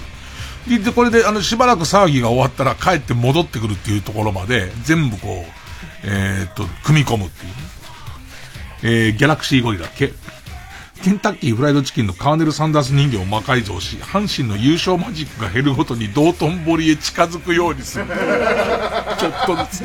[0.68, 0.84] る。
[0.84, 5.52] で、これで、あの、しばらく騒ぎが終わったら帰って戻ってくるっていうところまで、全部こう、
[6.04, 7.58] えー、っと、組み込むっていう、ね。
[8.84, 10.12] えー、ギャラクシーゴリラ、け、
[11.04, 18.06] ケンタッキーフライドチキンのカーネル・サンダース人形を魔改造し、阪神の優勝マジックが減るごとに道頓堀へ近づくようにする。
[18.06, 19.84] ちょっとずつ。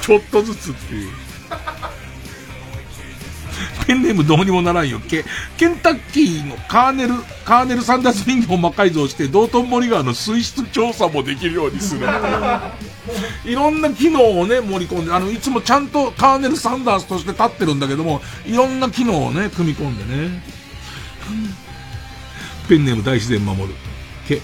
[0.00, 1.27] ちょっとずつっていう。
[3.88, 5.00] ペンネームどうにもならんよ。
[5.00, 5.24] ケ、
[5.56, 7.14] ケンタッキーのカーネル、
[7.46, 12.06] カーネル・サンダース人形を魔改造して、道頓堀川の水質調査もできるようにする。
[13.50, 20.42] いろんな機能をね、盛り込んで、あの、いつもちゃんとカーネル・サンダースとして立ってるんだけども、いろんな機能をね、組み込んでね。
[22.68, 23.68] ペンネーム大自然守る。
[24.28, 24.42] け、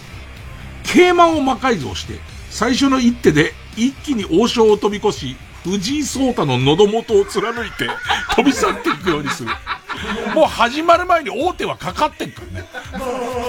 [0.85, 2.19] 桂馬を魔改造して、
[2.49, 7.89] 最初の一手で一気に王将を飛び越し、藤井聡太の喉元を貫いて
[8.36, 9.51] 飛び去っていくようにする。
[10.35, 12.69] もう始まる前に大手はかかってんからね。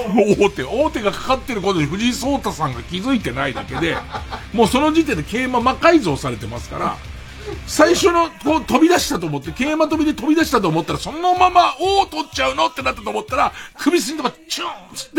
[0.08, 3.96] もう大手、大手がかかってることに藤井聡太さんが気づいてないだけで、
[4.54, 6.96] もうその時点で桂馬魔改造されてますから、
[7.66, 14.70] 最初の、こう飛び出したと思って、桂馬飛びで飛び出したと思ったら、そのまま、おお取っちゃうのってなったと思ったら、首筋とかチューン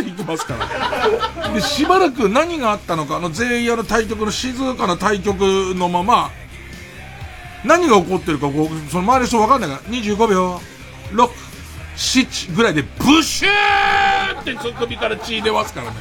[0.02, 1.53] っていきますから。
[1.53, 5.41] で、しばらく何があったのか、あの全員やる対局の静かな対局
[5.76, 6.32] のまま、
[7.66, 10.62] 何が起こってるか、こう、その周りの人わかんないから、25秒、
[11.12, 11.30] 6、
[11.96, 15.98] 7ぐらいで、ブシューってツッコミから血出ますからね。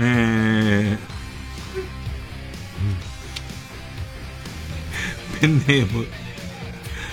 [0.00, 6.06] えー、ペンネーム、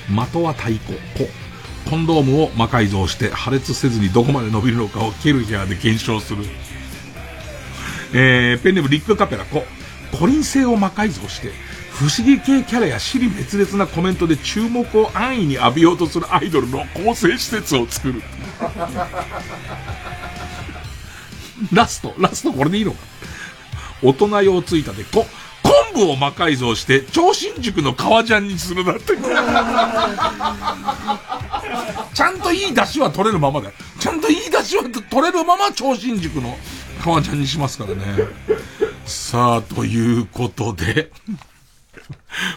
[0.08, 1.28] 的は太鼓、コ。
[1.90, 6.44] コンドームを魔改造して破裂せずにどこまで伸びるのかをケルヒャーで検証する。
[8.14, 9.64] えー、ペンネームリックカペラ、コ。
[10.18, 11.52] コリン性を魔改造して、
[11.96, 18.22] 不思議系キャラや尻滅裂なコメントで注目を安易に浴びようとするアイドルの構成施設を作る。
[21.72, 22.98] ラスト、ラストこれでいいのか？
[24.04, 25.26] 大人用ついたで、こ、
[25.64, 29.16] 昆布を魔改造して、超新塾の革ジャンにするなんて。
[32.14, 33.74] ちゃんといい出汁は取れるままだよ。
[34.02, 36.58] ちゃんといい出汁は取れるまま超新塾の
[37.02, 38.04] 革ジャンにしますからね。
[39.06, 41.10] さあ、ということで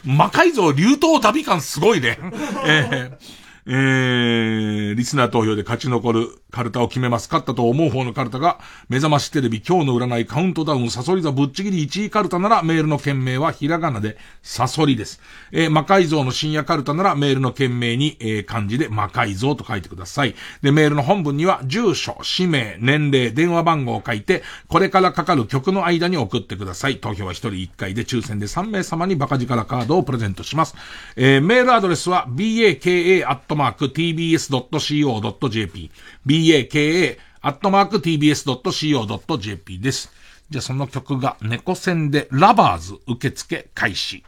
[0.05, 2.19] 魔改造流頭旅感すごいね。
[2.67, 7.29] えーえー、リスナー投票で勝ち残るカルタを決めます。
[7.29, 15.21] 勝ったと思う方のカルタが、目覚ましテレビ今日の占いカウントダウンサソリ座ぶっちぎり1位カルタならメールの件名はひらがなでサソリです。
[15.53, 20.35] えー、魔改造の深夜カルタならメールの件名に、えー、漢字で魔改造と書いてください。
[20.63, 27.01] で、メールの本文には住所、氏名、年齢、電話番号を書いて、これからかかる曲の間に送ってください。
[27.01, 30.75] 投票は1人1回で抽選で3名様にバカ力カードをプレゼントします。
[31.17, 35.91] えー、メールアドレスは baka@ マーク tbs.co.jp、
[36.25, 40.11] baka、アットマーク tbs.co.jp です。
[40.49, 44.25] じゃあその曲が猫戦でラバーズ受付開始。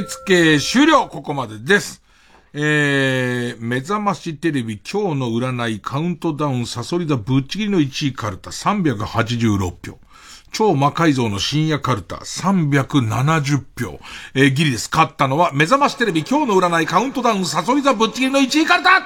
[0.00, 1.08] 受付終了。
[1.08, 2.02] ここまでです。
[2.52, 9.58] えー、目覚ましテレビ今日の占いカウントダウンサソリ座ぶっちぎりの1位カルタ386
[9.90, 9.98] 票。
[10.52, 14.00] 超魔改造の深夜カルタ370票。
[14.34, 14.88] えー、ギリです。
[14.90, 19.02] 勝ったのは目覚ましテレビ今日の占いカウントダウンサソリ座ぶっちぎりの1位カルタ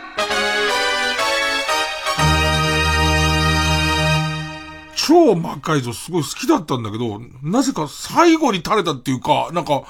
[4.96, 9.82] 超魔改造すごい好きだったんだけど、なぜか最後に垂れたっていうか、なんか、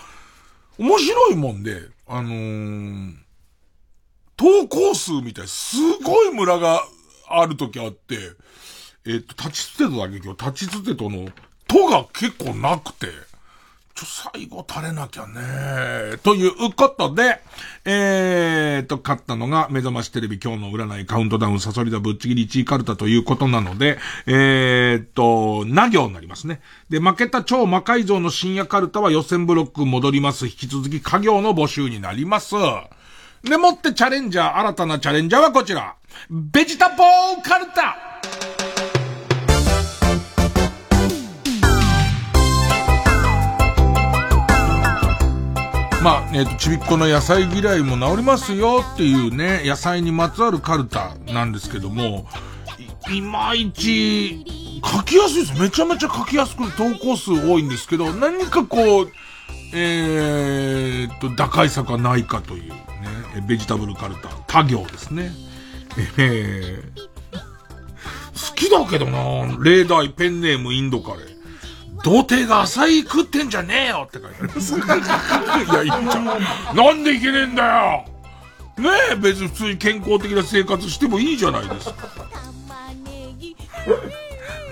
[0.78, 3.14] 面白いもんで、あのー、
[4.36, 6.82] 投稿数みたい、すごい村が
[7.28, 8.16] ある時あって、
[9.06, 11.28] えっ、と、立ちつてとだけど、立ちつてとの、
[11.68, 13.06] とが結構なくて、
[13.94, 17.40] ちょ、最後垂れなきゃねということで、
[17.84, 26.60] えーと、勝ったのが、目覚ましテレビ今日の占いカウントダウンサソリダぶっちぎり1位カルタということなので、えーと、な行になりますね。
[26.90, 30.46] で、負けた超魔改造の深夜カルタは予選ブロック戻ります。
[30.46, 32.56] 引き続き家業の募集になります。
[33.44, 35.94] でもってチャレンジャー、新たなチャレンジャーはこちら。
[36.30, 37.96] ベジタボーカルタ
[46.04, 52.26] まあ、えっ、と、ちびっこの野菜嫌いも治りますよっていうね、野菜にまつわるカルタなんですけども、
[53.10, 54.44] いいまいち、
[54.84, 55.58] 書きやすいです。
[55.58, 59.12] めちゃめちゃ書きやすくて投稿数多いんですけど、何かこう、
[59.72, 62.76] えー、と、打開策はないかというね、
[63.48, 65.32] ベジタブルカルタ、他行ですね。
[66.18, 71.33] えー、好きだけどな例題ペンネームインドカレー。
[72.04, 74.74] 童貞が浅い食ってんじゃねえよって書いてあります。
[74.76, 76.24] いや、いいじゃん。
[76.76, 78.04] なんでいけねえんだよ
[78.76, 81.94] ねえ、別に普通に健康的な生活してもいいじゃないですか。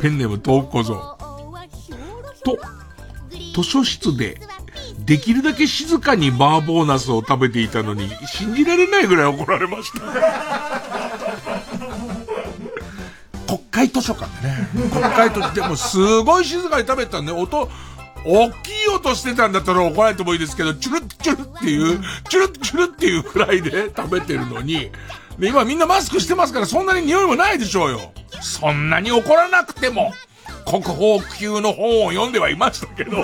[0.03, 1.17] ペンネーム投稿ぞ。
[2.45, 2.59] と、
[3.55, 4.39] 図書室で、
[4.99, 10.01] できるだけ静かにバーボーナスを食べていたのに、信じられないぐらい怒られました。
[13.53, 14.69] 国会図書館でね。
[14.91, 17.69] 国会図書館、でもすごい静かに食べたんで、音、
[18.25, 22.01] 大きい音してたんだったら怒られてもいいですけど、チュルッチュルッっていう、
[22.31, 24.91] チュルッチュルッっていうくらいで食べてるのに、
[25.39, 28.13] で、今みんなマスクしてますからそんなに匂いもないでしょうよ。
[28.41, 30.15] そんなに怒らなくても、
[30.65, 33.19] 国宝級の本を読んではいましたけど。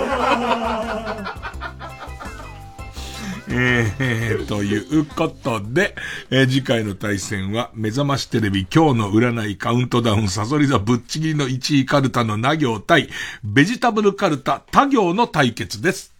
[3.51, 5.95] えー、ということで、
[6.29, 13.09] えー次回の対戦は、目覚ましテレビ今日の占いカウントダウンサソリ座ぶっちぎりの1位カルタのな行対、
[13.43, 16.13] ベジタブルカルタ他行の対決です。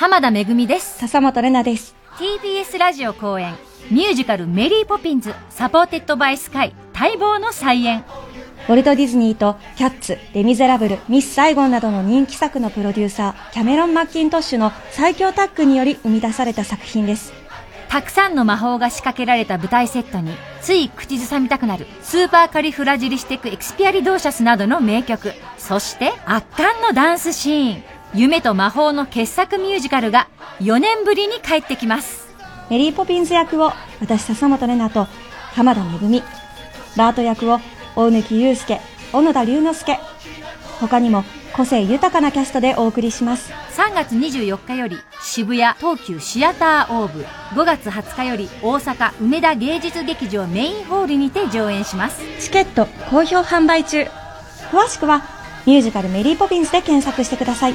[0.00, 0.96] 浜田めぐみです。
[0.96, 1.94] 笹本玲奈です。
[2.16, 3.54] TBS ラジオ後援、
[3.90, 8.02] ミュージカルメリーポピンズ、 Supported by Sky、待望の再演。
[8.66, 17.34] ウォルト・ディズニーとキャッツ、レ・ミゼラブル、ミス・サイゴンなどの人気作のプロデューサー、キャメロン・マッキントッシュの最強タッグにより生み出された作品です。
[17.90, 25.34] たくさんの魔法が仕掛けられた舞台セットに、つい口ずさみたくなる、スーパーカリフラジリスティック・エクスピアリドーシャスなどの名曲。
[25.58, 27.99] そして、圧巻のダンスシーン。
[28.12, 30.28] 夢と魔法の傑作ミュージカルが
[30.60, 32.28] 4年ぶりに帰ってきます。
[32.68, 35.06] メリー・ポピンズ役を私、笹本玲奈と
[35.54, 36.22] 浜田めぐみ。
[36.96, 37.60] バート役を
[37.94, 38.80] 大貫祐介、
[39.12, 40.00] 小野田龍之介。
[40.80, 43.52] 他にも個性豊かなキャストでお送りします。
[43.76, 47.24] 3月24日より渋谷東急シアターオーブ
[47.54, 54.06] 5月20日より大阪梅田芸術劇場メインホールにて上演しますチケット好評販売中。
[54.70, 55.22] 詳しくは
[55.66, 57.74] ミュージカルメリー・ポピンズで検索してください。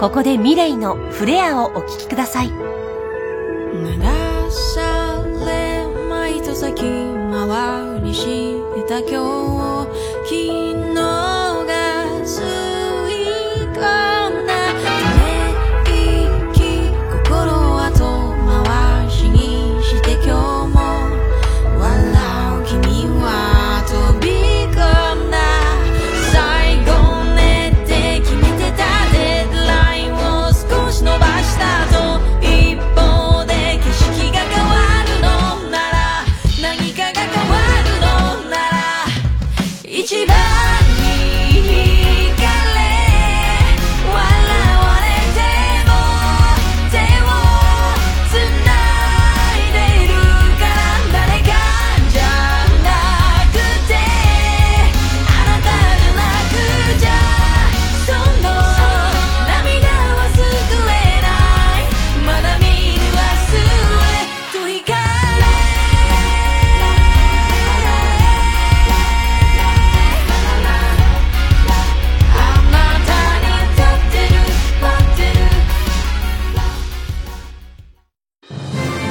[0.00, 2.50] ここでミレイのフレアをお聴きください。
[2.50, 8.58] 鳴らされま糸先回りし
[8.88, 10.87] た今日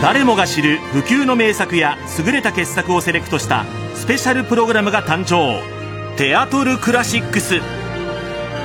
[0.08, 5.62] 誰もが知る不朽の名作や優れた傑作をセレクトしたスペシャルプログラムが誕生。
[6.16, 7.56] テアトルクラシックス。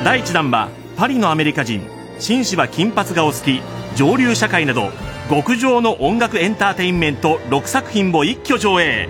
[0.05, 1.85] 第1弾はパリのアメリカ人
[2.21, 3.61] 紳士は金髪がお好き
[3.97, 4.93] 上流社会など
[5.29, 9.09] 極上の音楽エンターテインメント6作品を一挙上映。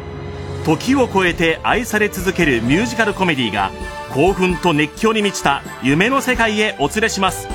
[0.64, 3.70] 時を超えて愛され続けるミュージカルコメディが
[4.14, 7.46] 興奮と熱狂に満ちた夢の世界へお連れします。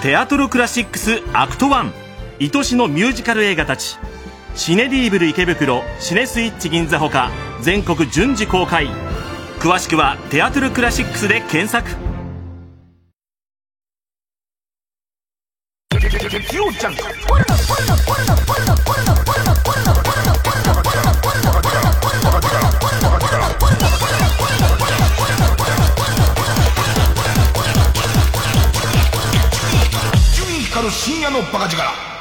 [0.00, 1.99] テアトルクラシックスアクト1
[2.42, 3.98] 愛しのミュージカル映画たち。
[4.54, 7.30] シネリーブル池袋シネスイッチ銀座ほか
[7.60, 8.88] 全国順次公開。
[9.58, 11.86] 詳しくはテアトルクラシックスで検索。
[15.92, 15.98] 伊
[30.32, 32.19] 集院光る深夜のバカ力。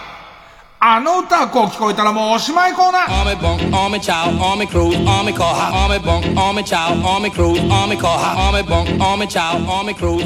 [0.81, 3.11] あの歌こう聞こえたらもうおしまいコーナー。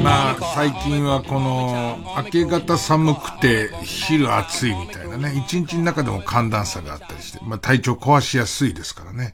[0.03, 5.33] まあ最近はこの明け方寒くて昼暑いみたいなね。
[5.35, 9.33] 一日の中でも寒暖差があったりして、まあ体調壊しやすいですからね。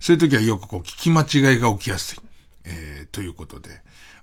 [0.00, 2.18] そういう時はよくこう聞き間違いが起きやすい、
[2.64, 3.70] えー、ということで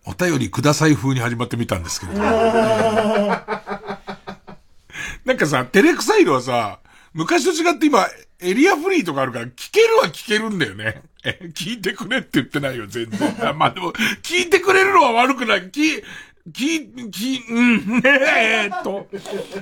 [0.05, 2.19] お便りください風に始まってみたんですけれど。
[2.19, 2.27] も
[5.31, 6.79] なんかさ、照れくさいのはさ、
[7.13, 8.05] 昔と違って今、
[8.41, 11.03] エリアフリーとかあるから、聞けるは聞けるんだよね。
[11.23, 13.47] え、聞いてくれって言ってないよ、全然。
[13.47, 13.93] あまあでも、
[14.23, 15.69] 聞いてくれるのは悪くない。
[15.69, 16.03] 聞、
[16.51, 19.07] 聞、聞、うん、えーっと、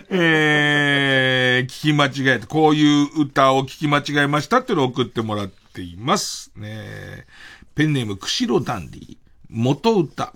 [0.10, 2.48] えー、聞き間違えた。
[2.48, 6.52] こういう歌を聞き間違えましたってのを送ってもらっています。
[6.56, 7.28] ね
[7.76, 9.18] ペンネーム、釧路ダンディ。
[9.50, 10.34] 元歌。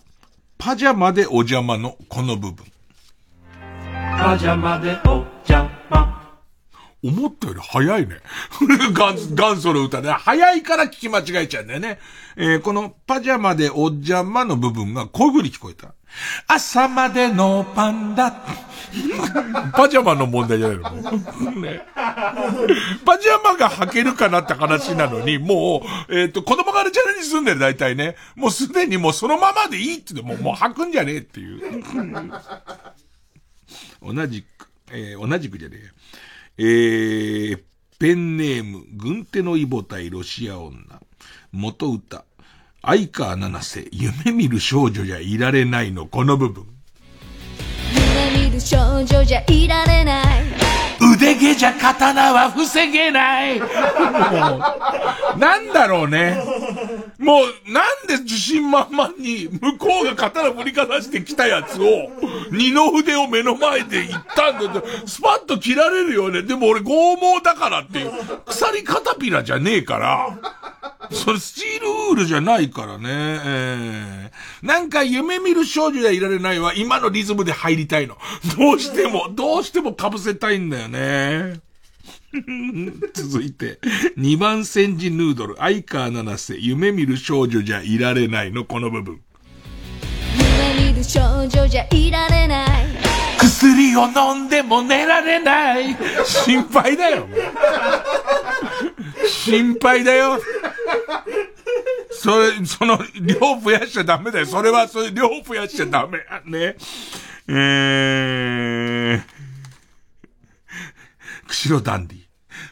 [0.60, 2.73] パジャマでお邪魔のこの部分。
[4.24, 6.24] パジャマでお邪魔。
[7.04, 8.16] 思ったより早いね。
[8.96, 10.12] 元祖元祖の歌ね。
[10.12, 12.00] 早いから聞き間違えちゃうんだよね。
[12.38, 15.94] えーこのパジャマでお邪魔の部分がこういう風に聞こえた。
[16.48, 18.32] 朝までのパンダ。
[19.76, 21.52] パジャマの問題じゃないの？
[21.60, 21.86] ね。
[21.94, 28.16] パジャマが履けるかなって話なのに、もう、えっ、と、子供がチャレンジすんだよ、大体ね。
[28.38, 31.84] もうすでにもうそのままでいいって言ってもう、もう履くんじゃねえっていう。
[34.02, 35.92] 同じく、えー同じくじゃねえや。
[36.58, 37.64] えー、
[38.00, 40.78] ペンネーム、軍手のイボ対ロシア女。
[41.52, 42.26] 元歌、
[42.82, 46.66] 相川七瀬、夢見る少女じゃいられないの、この部分。
[47.96, 50.44] 夢見る少女じゃいられない
[51.12, 53.60] 腕毛じゃ刀は防げない。
[53.60, 53.66] も
[55.36, 56.38] う、なんだろうね。
[57.20, 62.10] もう、なんで自信満々に、向こうが刀振りかざしてきたやつを、
[62.52, 66.44] 二の腕を目の前で言ったんだって、スパッと切られるよね。
[66.44, 68.12] でも俺剛毛だからっていう、
[68.46, 70.38] 鎖カタピラじゃねえから。
[71.12, 73.04] それスチールウールじゃないからね。
[73.10, 76.74] えーなんか夢見る少女じゃいられないわ。
[76.74, 78.18] 今のリズムで入りたいの。
[78.58, 80.93] どうしても、どうしても被せたいんだよね。
[83.14, 83.80] 続いて、
[84.18, 89.22] 二番煎じヌードル、相川七瀬、夢見る少女じゃいられないの、この部分。
[90.36, 95.96] 夢見る少女じゃいられない薬を飲んでも寝られない。
[96.26, 97.28] 心配だよ。
[99.28, 100.40] 心配だよ。
[102.12, 104.46] それ、その、量増やしちゃダメだよ。
[104.46, 106.20] それは、それ、量増やしちゃダメ。
[106.46, 106.76] ね。
[107.48, 109.22] えー、
[111.48, 112.20] 釧路ダンディ。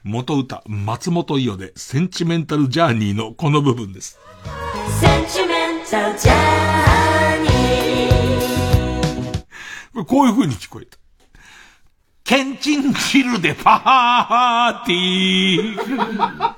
[0.03, 4.19] 元歌、松本伊代で、センチメンタルジャーニーのこの部分です。
[4.99, 9.43] センチメンタルジャーニー
[9.93, 10.97] ここういう風に聞こえた。
[12.23, 16.55] ケンチン汁でパーティー。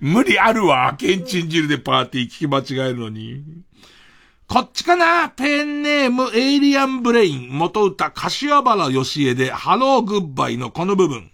[0.00, 0.94] 無理あるわ。
[0.96, 3.44] ケンチン汁でパーティー聞き間違えるのに。
[4.48, 5.28] こっちかな？
[5.30, 11.32] ペンネームエイリアンブレイン元歌柏原芳恵でハローグッバイのこの部分。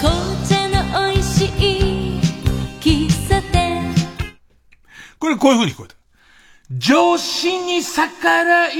[0.00, 0.12] 紅
[0.48, 2.20] 茶の美味しい
[2.80, 3.94] 喫茶店
[5.20, 5.94] これこういう風に聞こえた。
[6.72, 8.74] 上司に逆らい、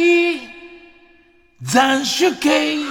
[1.63, 2.85] 斬首刑。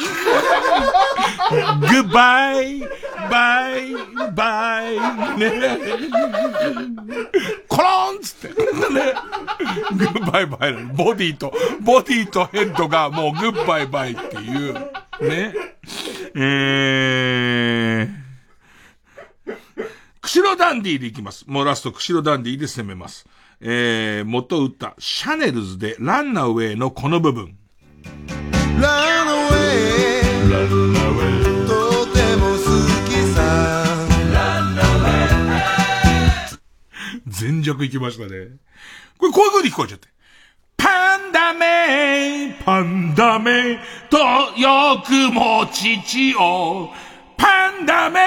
[1.81, 2.79] グッバイ、
[3.29, 3.93] バイ、
[4.33, 4.95] バイ、
[5.37, 5.51] ね。
[7.67, 8.49] コロンつって。
[8.49, 8.55] ね。
[9.97, 10.73] グッバイバイ。
[10.95, 14.73] ボディと、ボディとヘッドがもうグッバイバイっていう。
[14.73, 15.53] ね。
[16.35, 18.23] えー。
[20.21, 21.45] 釧路ダンディでいきます。
[21.47, 23.27] もうラスト釧路ダンディで攻めます。
[23.59, 27.57] えー、元歌、シャネルズでランナーウェイのこの部分。
[37.43, 38.51] 全弱いきましたね。
[39.17, 40.07] これこういう風に聞こえちゃって。
[40.77, 43.79] パンダメめパンダメめ
[44.09, 44.17] と
[44.57, 46.89] よくも父を、
[47.37, 48.21] パンダメ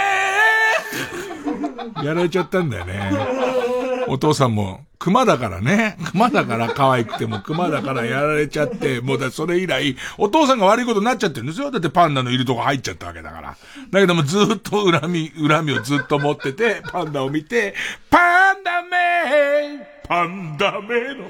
[1.97, 3.86] めやられちゃったんだよね。
[4.09, 5.97] お父さんも、熊だからね。
[6.11, 11.71] 熊だから可愛くても熊だからやられちゃって、もうだ、それ以来、お父さんが悪いことになっちゃってるんですよ。
[11.71, 13.57] だってパンダのいるとこ入っちゃったわけだから。
[13.91, 17.75] だけどもずっと恨み、恨みをずっと持ってて、パンダを見て、
[18.11, 21.29] パンダメパンダメの。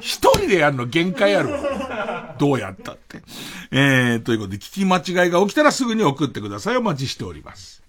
[0.00, 2.34] 一人でやるの限界あるわ。
[2.38, 3.22] どうやったって。
[3.70, 6.76] えー、ということで、聞き間違いが起きたらすぐに送ってください。
[6.76, 7.83] お待ちしております。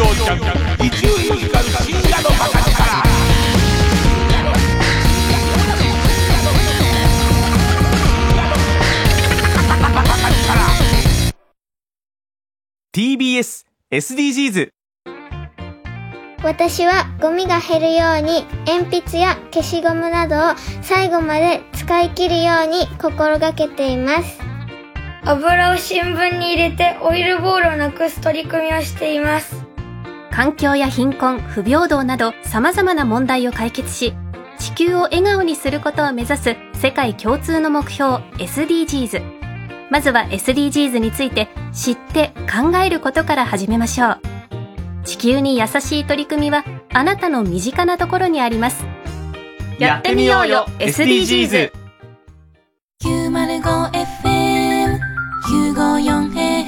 [0.00, 0.38] 月曜ジャン
[0.78, 3.02] ク、伊集院光る深夜のバカ力。
[12.92, 14.70] TBS SDGs
[16.42, 24.38] 私はゴミが減るように鉛筆や消しゴムなどを最後まで使い切るように心がけています
[25.24, 29.69] 油を新聞に入れてオイルボールをなくす取り組みをしています
[30.30, 34.14] 環境や貧困、不平等など様々な問題を解決し、
[34.58, 39.22] 地球を笑顔にすることを目指す世界共通の目標 SDGs。
[39.90, 44.20] まずは SDGs について知って考えることから始めましょう。
[45.04, 48.84] 地球に優しい取り組みはあなたの身近なところにあります。
[49.78, 51.72] やってみようよ SDGs!
[53.02, 54.98] 905FM
[55.74, 56.59] 954AM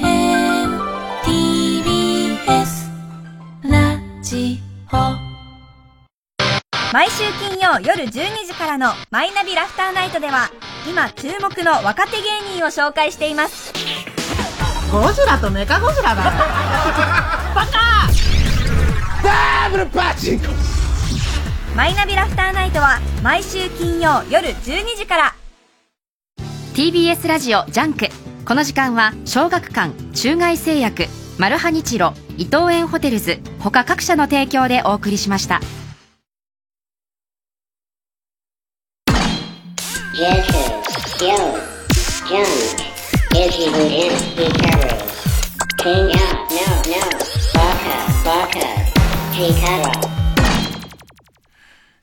[4.33, 4.57] ジ
[4.91, 4.97] オ
[6.91, 10.49] 毎週金曜夜12時からのマイナビラフターナイトでは
[10.89, 13.71] 今注目の若手芸人を紹介しています。
[14.91, 16.23] ゴジラとメカゴジラだ。
[17.53, 18.09] バカ！
[19.23, 20.47] ダブルパチンコ。
[21.75, 25.35] マイナビラフターナイトは毎週金曜夜12時から。
[26.73, 28.07] TBS ラジオジャンク。
[28.45, 31.05] この時間は小学館中外製薬
[31.39, 35.61] マルハニチロ伊藤園ホテルズ他各社の提供でお送りしました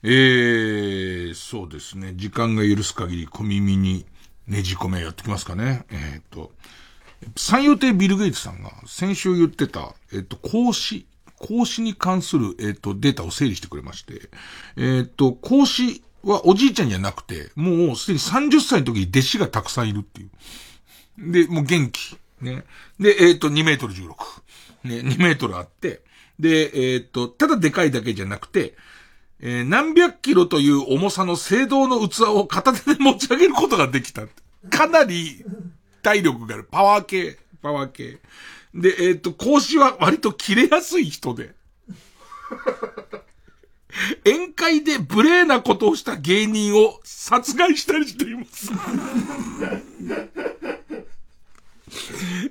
[0.02, 2.14] えー、そうですね。
[2.16, 4.06] 時間が許す限り小耳に
[4.48, 5.84] ねじ込めやってきますかね。
[5.90, 6.50] えー、っと。
[7.36, 11.06] 三遊亭ビル・ゲイツさんが先週言ってた、えっ、と、孔子、
[11.38, 14.30] 孔子に関する、えっ、と、データを整理してくれまして、
[14.76, 20.28] えっ、と、孔子はおじいちゃんじゃなくて、もうすでに30歳の時に弟子がたくさんいるってい
[21.18, 21.32] う。
[21.32, 22.16] で、もう元気。
[22.40, 22.64] ね。
[22.98, 24.08] で、えっ、と、2メートル16。
[24.84, 26.02] ね、2メートルあって、
[26.38, 28.74] で、えっ、と、ただでかいだけじゃなくて、
[29.42, 34.26] えー何百キロという重さの青銅の器を片手で持ち上げることができた。
[34.68, 35.42] かなり
[36.02, 36.64] 体力がある。
[36.64, 37.38] パワー系。
[37.62, 38.18] パワー系。
[38.74, 41.54] で、えっ、と、講師は割と切れやすい人で。
[44.24, 48.70] 宴会で無礼なことをした芸人を殺害したりしています。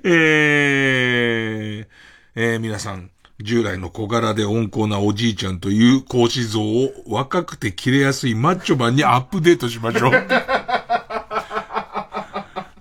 [0.04, 1.90] えー、
[2.34, 3.10] えー皆さん、
[3.42, 10.12] 従来の小柄で温厚なおじいちゃんという講師像を若くて切れやすいマッチョマンにアップデートしましょう。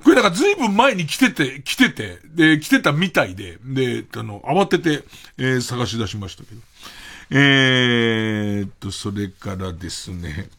[0.10, 5.04] これだから随分前に来てて、来てて、で、来てたみたいで、で、あの、慌てて、
[5.38, 6.62] えー探し出しましたけど。
[7.30, 10.50] えーっと、それからですね、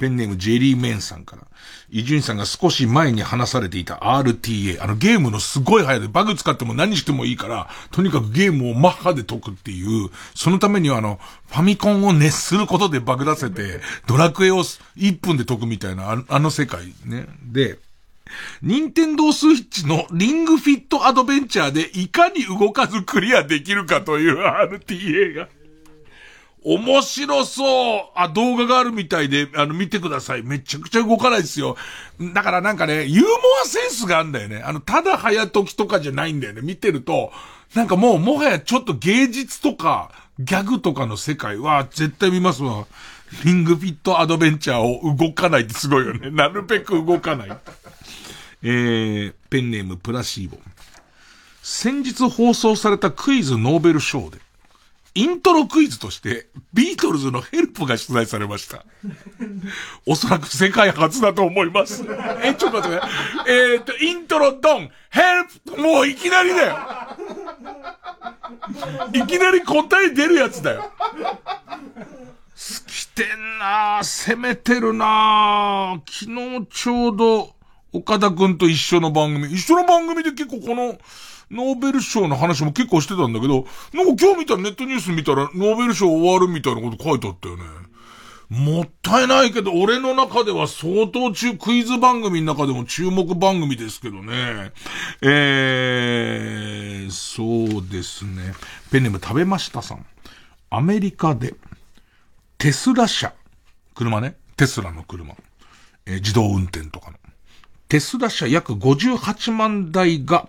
[0.00, 1.42] ペンネームジェリーメンさんから。
[1.90, 4.82] 伊集院さんが少し前に話されていた RTA。
[4.82, 17.26] あのゲームのすごい早いでバグ使っても何してもいいから、とにかくゲームをマッハで解くっていう、そのためにはあの、ファミコンを熱することでバグ出せて、ドラクエを1分で解くみたいな、あの世界ね。
[17.42, 17.78] で、
[18.62, 25.48] 任天堂スイッチのリングフィットアドベンチャーでいかに動かずクリアできるかという RTA が。
[26.64, 30.42] 面白そうあ、動画があるみたいで、あの、見てください。
[30.42, 31.76] めちゃくちゃ動かないですよ。
[32.32, 33.28] だからなんかね、ユーモ
[33.62, 34.62] アセンスがあるんだよね。
[34.64, 36.62] あの、ただ早時とかじゃないんだよね。
[36.62, 37.32] 見てると、
[37.74, 42.86] なんかもう、もはやちょっと芸術とか、ギャグとかの世界は絶対見ますわ。
[43.44, 46.30] リングフィットアドベンチャーを動かないってすごいよね。
[46.30, 47.58] なるべく動かない。
[48.64, 50.56] えー、ペンネームプラシーボ。
[51.62, 54.38] 先日放送されたクイズノーベル賞で、
[55.14, 58.84] イントロクイズとして、ビートルズのヘルプが出題されました。
[60.06, 62.04] おそらく世界初だと思います。
[62.42, 63.02] え、ちょっと待ってね。
[63.46, 65.44] えーっと、イントロドン、ヘル
[65.76, 66.78] プもういきなりだよ
[69.12, 70.90] いきなり答え出るやつだよ。
[71.12, 77.53] 好きてんなぁ攻めてるなぁ昨日ちょうど、
[77.94, 80.98] 岡田くんと一緒の番組、一緒の番組で結構この、
[81.50, 87.62] ノーベル賞の話も結構してたんだけど、なんか今日見たらネットニュース見たら、ノーベル賞終わるみたいなこと書いてあったよね。
[88.48, 94.72] もったいないけど、俺の中では相当中、クイズ番組の中でも注目番組ですけどね。
[95.22, 98.54] えー、そうですね。
[98.90, 100.04] ペンネーム食べましたさん。
[100.70, 101.54] アメリカで、
[102.58, 103.32] テスラ車。
[103.94, 104.36] 車ね。
[104.56, 105.34] テスラの車。
[106.06, 107.12] えー、自動運転とか。
[107.94, 110.48] テスラ車約58万台が、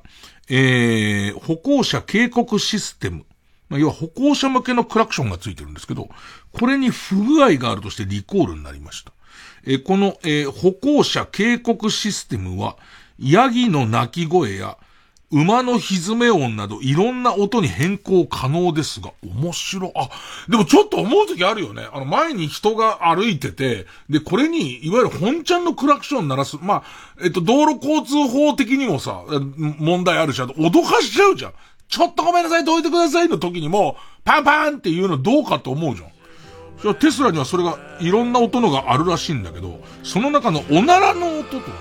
[0.50, 3.24] えー、歩行者警告システム。
[3.70, 6.10] まあ、要は歩行者向けのクラクションがついてるんですけど、
[6.60, 9.12] これに不具合があるとしてリコールになりました。
[9.64, 12.78] えー、この、えー、歩行者警告システムは、
[13.20, 14.80] ヤギの鳴き声や、
[15.32, 19.92] 馬の歪め音などいろんな音に変更可能ですが、面白。
[19.96, 20.10] あ、
[20.50, 21.88] でもちょっと思う時あるよね。
[21.92, 26.58] あの前に人が歩いてて、で、これに、いわゆる本ちゃんのクラクション鳴らす。
[26.62, 26.84] まあ、
[27.24, 29.24] えっと、道路交通法的にもさ、
[29.58, 31.54] 問題あるし、脅かしちゃうじゃん。
[31.88, 36.10] ちょっとごめんなさい、どいてくださいの時にも、パンパンっていうのどうかと思うじゃん。
[36.82, 41.72] じゃテスラにはそれが、いろんな音のがあるらしいんだけど、その中のおならの音と、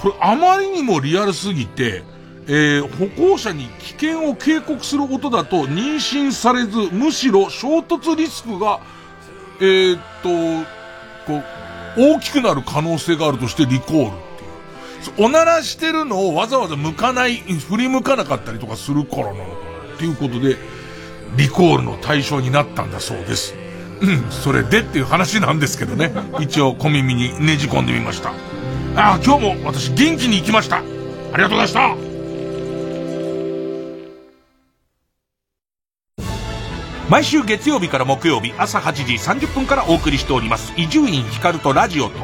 [0.00, 2.02] これあまりにもリアルすぎて、
[2.46, 8.80] えー、歩行者に危険を警告する音だと妊娠されず、むしろ衝突リスクが、
[9.60, 10.28] えー、っと、
[11.26, 11.44] こう、
[11.96, 14.10] 大きくなる可能性があるとしてリコールっ
[15.06, 15.26] ていう。
[15.26, 20.56] おならしてるのをわざわざ向かない、振り向かなかったりとかするからなのかなっていうことで、
[21.36, 23.54] リコールの対象になったんだそうです。
[24.00, 26.12] うん、それでっていう話なんですけどね。
[26.40, 28.30] 一応小耳にねじ込んでみました。
[28.96, 30.78] ああ、今日も私元気に行きました。
[30.78, 30.82] あ
[31.36, 32.11] りがとうございました。
[37.12, 39.12] 毎週月曜日から木曜日朝8時
[39.44, 40.72] 30分からお送りしております。
[40.78, 42.14] 伊集院光とラジオと。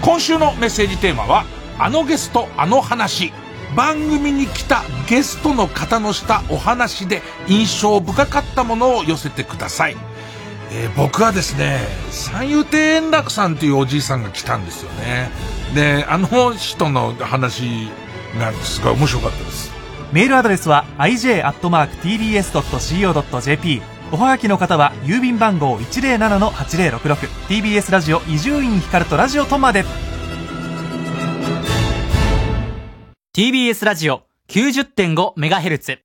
[0.00, 1.44] 今週のメッセージテーマは
[1.76, 3.32] あのゲストあの話。
[3.74, 9.96] 番組に来たゲストの方のしたお話で印象深かったものを寄せてください、
[10.72, 15.30] えー、僕はですね三遊亭円楽さんというおじいさんが来たんですよね。
[15.74, 17.88] であの人の話
[18.38, 19.72] がすごい面白かったです。
[20.12, 21.58] メールアドレスは ij.tbs.co.jp
[24.10, 29.84] おはがきの方は郵便番号 107-8066TBS ラジオ伊集院光とラジオとまで。
[33.36, 35.98] TBS ラジオ 90.5MHz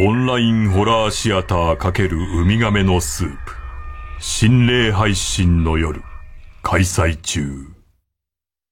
[0.00, 3.36] オンラインホラーシアター×ウミガメのスープ。
[4.20, 6.02] 心霊配信の夜
[6.62, 7.40] 開催中。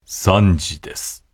[0.05, 1.26] 3時です。